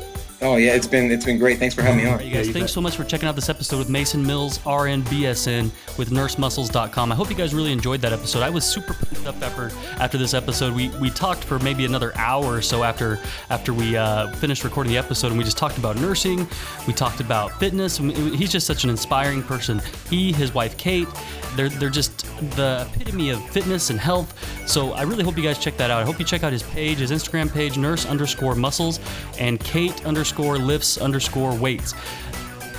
Oh 0.43 0.57
yeah, 0.57 0.75
it's 0.75 0.87
been 0.87 1.09
it's 1.09 1.23
been 1.23 1.39
great. 1.39 1.57
Thanks 1.57 1.73
for 1.73 1.81
having 1.81 2.03
me 2.03 2.09
on. 2.09 2.19
You 2.21 2.29
guys, 2.29 2.47
you 2.47 2.53
thanks 2.53 2.71
bet. 2.71 2.75
so 2.75 2.81
much 2.81 2.97
for 2.97 3.05
checking 3.05 3.29
out 3.29 3.35
this 3.35 3.47
episode 3.47 3.77
with 3.77 3.87
Masen 3.87 4.25
Mills, 4.25 4.59
RN 4.65 5.01
BSN 5.03 5.71
with 5.97 6.09
nursemuscles.com. 6.09 7.11
I 7.13 7.15
hope 7.15 7.29
you 7.29 7.35
guys 7.35 7.55
really 7.55 7.71
enjoyed 7.71 8.01
that 8.01 8.11
episode. 8.11 8.43
I 8.43 8.49
was 8.49 8.65
super 8.65 8.93
pumped 8.93 9.25
up 9.25 9.41
after 9.41 9.71
after 10.01 10.17
this 10.17 10.33
episode. 10.33 10.73
We 10.73 10.89
we 10.99 11.09
talked 11.09 11.45
for 11.45 11.59
maybe 11.59 11.85
another 11.85 12.11
hour 12.17 12.55
or 12.55 12.61
so 12.61 12.83
after 12.83 13.19
after 13.49 13.73
we 13.73 13.95
uh, 13.95 14.33
finished 14.33 14.65
recording 14.65 14.91
the 14.91 14.97
episode, 14.97 15.27
and 15.27 15.37
we 15.37 15.45
just 15.45 15.57
talked 15.57 15.77
about 15.77 15.95
nursing. 15.95 16.45
We 16.87 16.93
talked 16.93 17.21
about 17.21 17.57
fitness. 17.57 17.97
He's 17.97 18.51
just 18.51 18.67
such 18.67 18.83
an 18.83 18.89
inspiring 18.89 19.43
person. 19.43 19.81
He, 20.09 20.33
his 20.33 20.53
wife 20.53 20.75
Kate, 20.77 21.07
they're 21.55 21.69
they're 21.69 21.89
just 21.89 22.25
the 22.57 22.85
epitome 22.93 23.29
of 23.29 23.41
fitness 23.49 23.91
and 23.91 23.99
health. 23.99 24.37
So 24.67 24.91
I 24.91 25.03
really 25.03 25.23
hope 25.23 25.37
you 25.37 25.43
guys 25.43 25.57
check 25.57 25.77
that 25.77 25.89
out. 25.89 26.01
I 26.01 26.05
hope 26.05 26.19
you 26.19 26.25
check 26.25 26.43
out 26.43 26.51
his 26.51 26.63
page, 26.63 26.97
his 26.97 27.11
Instagram 27.11 27.49
page, 27.49 27.77
nurse 27.77 28.05
underscore 28.05 28.55
muscles, 28.55 28.99
and 29.39 29.57
Kate 29.57 30.05
underscore 30.05 30.32
lifts 30.41 30.97
underscore 30.97 31.55
weights. 31.55 31.93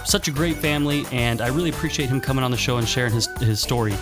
Such 0.04 0.28
a 0.28 0.30
great 0.30 0.56
family, 0.56 1.06
and 1.12 1.40
I 1.40 1.48
really 1.48 1.70
appreciate 1.70 2.08
him 2.08 2.20
coming 2.20 2.44
on 2.44 2.50
the 2.50 2.56
show 2.56 2.76
and 2.76 2.86
sharing 2.86 3.12
his 3.12 3.26
his 3.40 3.60
story. 3.60 3.94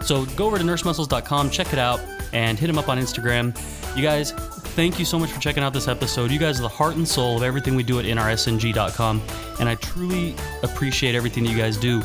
So 0.00 0.24
go 0.26 0.46
over 0.46 0.56
to 0.56 0.64
nursemuscles.com, 0.64 1.50
check 1.50 1.72
it 1.72 1.78
out, 1.78 2.00
and 2.32 2.58
hit 2.58 2.70
him 2.70 2.78
up 2.78 2.88
on 2.88 2.98
Instagram. 2.98 3.54
You 3.96 4.02
guys, 4.02 4.32
thank 4.32 4.98
you 4.98 5.04
so 5.04 5.18
much 5.18 5.30
for 5.30 5.40
checking 5.40 5.62
out 5.62 5.74
this 5.74 5.88
episode. 5.88 6.30
You 6.30 6.38
guys 6.38 6.58
are 6.58 6.62
the 6.62 6.68
heart 6.68 6.96
and 6.96 7.06
soul 7.06 7.36
of 7.36 7.42
everything 7.42 7.74
we 7.74 7.82
do 7.82 7.98
at 7.98 8.06
nrsng.com, 8.06 9.22
and 9.60 9.68
I 9.68 9.74
truly 9.74 10.34
appreciate 10.62 11.14
everything 11.14 11.44
that 11.44 11.50
you 11.50 11.58
guys 11.58 11.76
do. 11.76 12.02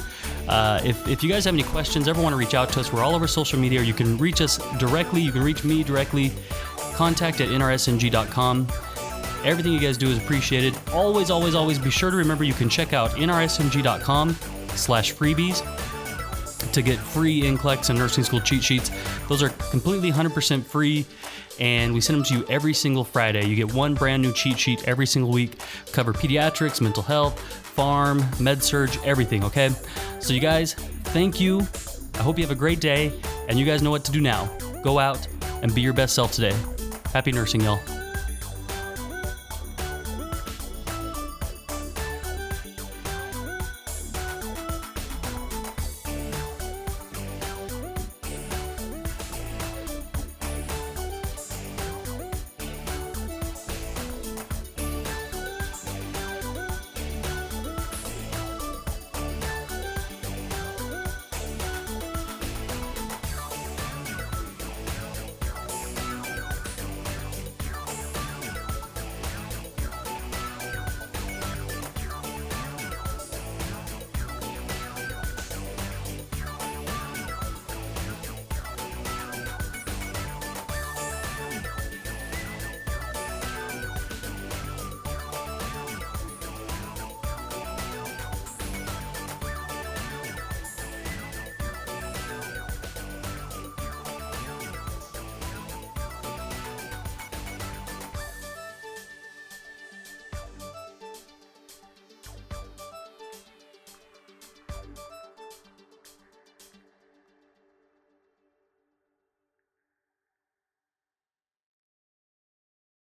Uh, 0.47 0.79
if, 0.83 1.07
if 1.07 1.23
you 1.23 1.29
guys 1.29 1.45
have 1.45 1.53
any 1.53 1.63
questions, 1.63 2.07
ever 2.07 2.21
want 2.21 2.33
to 2.33 2.37
reach 2.37 2.53
out 2.53 2.69
to 2.73 2.79
us, 2.79 2.91
we're 2.91 3.03
all 3.03 3.15
over 3.15 3.27
social 3.27 3.59
media. 3.59 3.81
You 3.81 3.93
can 3.93 4.17
reach 4.17 4.41
us 4.41 4.57
directly. 4.77 5.21
You 5.21 5.31
can 5.31 5.43
reach 5.43 5.63
me 5.63 5.83
directly. 5.83 6.31
Contact 6.93 7.41
at 7.41 7.49
nrsng.com. 7.49 8.67
Everything 9.45 9.73
you 9.73 9.79
guys 9.79 9.95
do 9.95 10.09
is 10.09 10.17
appreciated. 10.17 10.75
Always, 10.91 11.29
always, 11.29 11.53
always 11.53 11.77
be 11.77 11.91
sure 11.91 12.09
to 12.09 12.17
remember 12.17 12.43
you 12.43 12.53
can 12.53 12.67
check 12.67 12.93
out 12.93 13.11
nrsng.com 13.11 14.35
slash 14.69 15.13
freebies 15.13 15.61
to 16.71 16.81
get 16.81 16.97
free 16.97 17.43
NCLEX 17.43 17.91
and 17.91 17.99
nursing 17.99 18.23
school 18.23 18.39
cheat 18.39 18.63
sheets. 18.63 18.89
Those 19.29 19.43
are 19.43 19.49
completely 19.69 20.11
100% 20.11 20.65
free, 20.65 21.05
and 21.59 21.93
we 21.93 22.01
send 22.01 22.17
them 22.17 22.25
to 22.25 22.33
you 22.39 22.45
every 22.49 22.73
single 22.73 23.03
Friday. 23.03 23.45
You 23.45 23.55
get 23.55 23.71
one 23.71 23.93
brand 23.93 24.23
new 24.23 24.33
cheat 24.33 24.57
sheet 24.57 24.87
every 24.87 25.05
single 25.05 25.31
week. 25.31 25.59
Cover 25.91 26.11
pediatrics, 26.11 26.81
mental 26.81 27.03
health, 27.03 27.39
pharm, 27.77 28.39
med 28.39 28.63
surg, 28.63 28.97
everything. 29.05 29.43
Okay, 29.43 29.69
so 30.19 30.33
you 30.33 30.39
guys, 30.39 30.73
thank 30.73 31.39
you. 31.39 31.61
I 32.15 32.23
hope 32.23 32.39
you 32.39 32.43
have 32.43 32.51
a 32.51 32.59
great 32.59 32.79
day, 32.79 33.13
and 33.47 33.59
you 33.59 33.65
guys 33.65 33.83
know 33.83 33.91
what 33.91 34.03
to 34.05 34.11
do 34.11 34.21
now. 34.21 34.45
Go 34.81 34.97
out 34.97 35.27
and 35.61 35.73
be 35.75 35.81
your 35.81 35.93
best 35.93 36.15
self 36.15 36.31
today. 36.31 36.55
Happy 37.13 37.31
nursing, 37.31 37.61
y'all. 37.61 37.79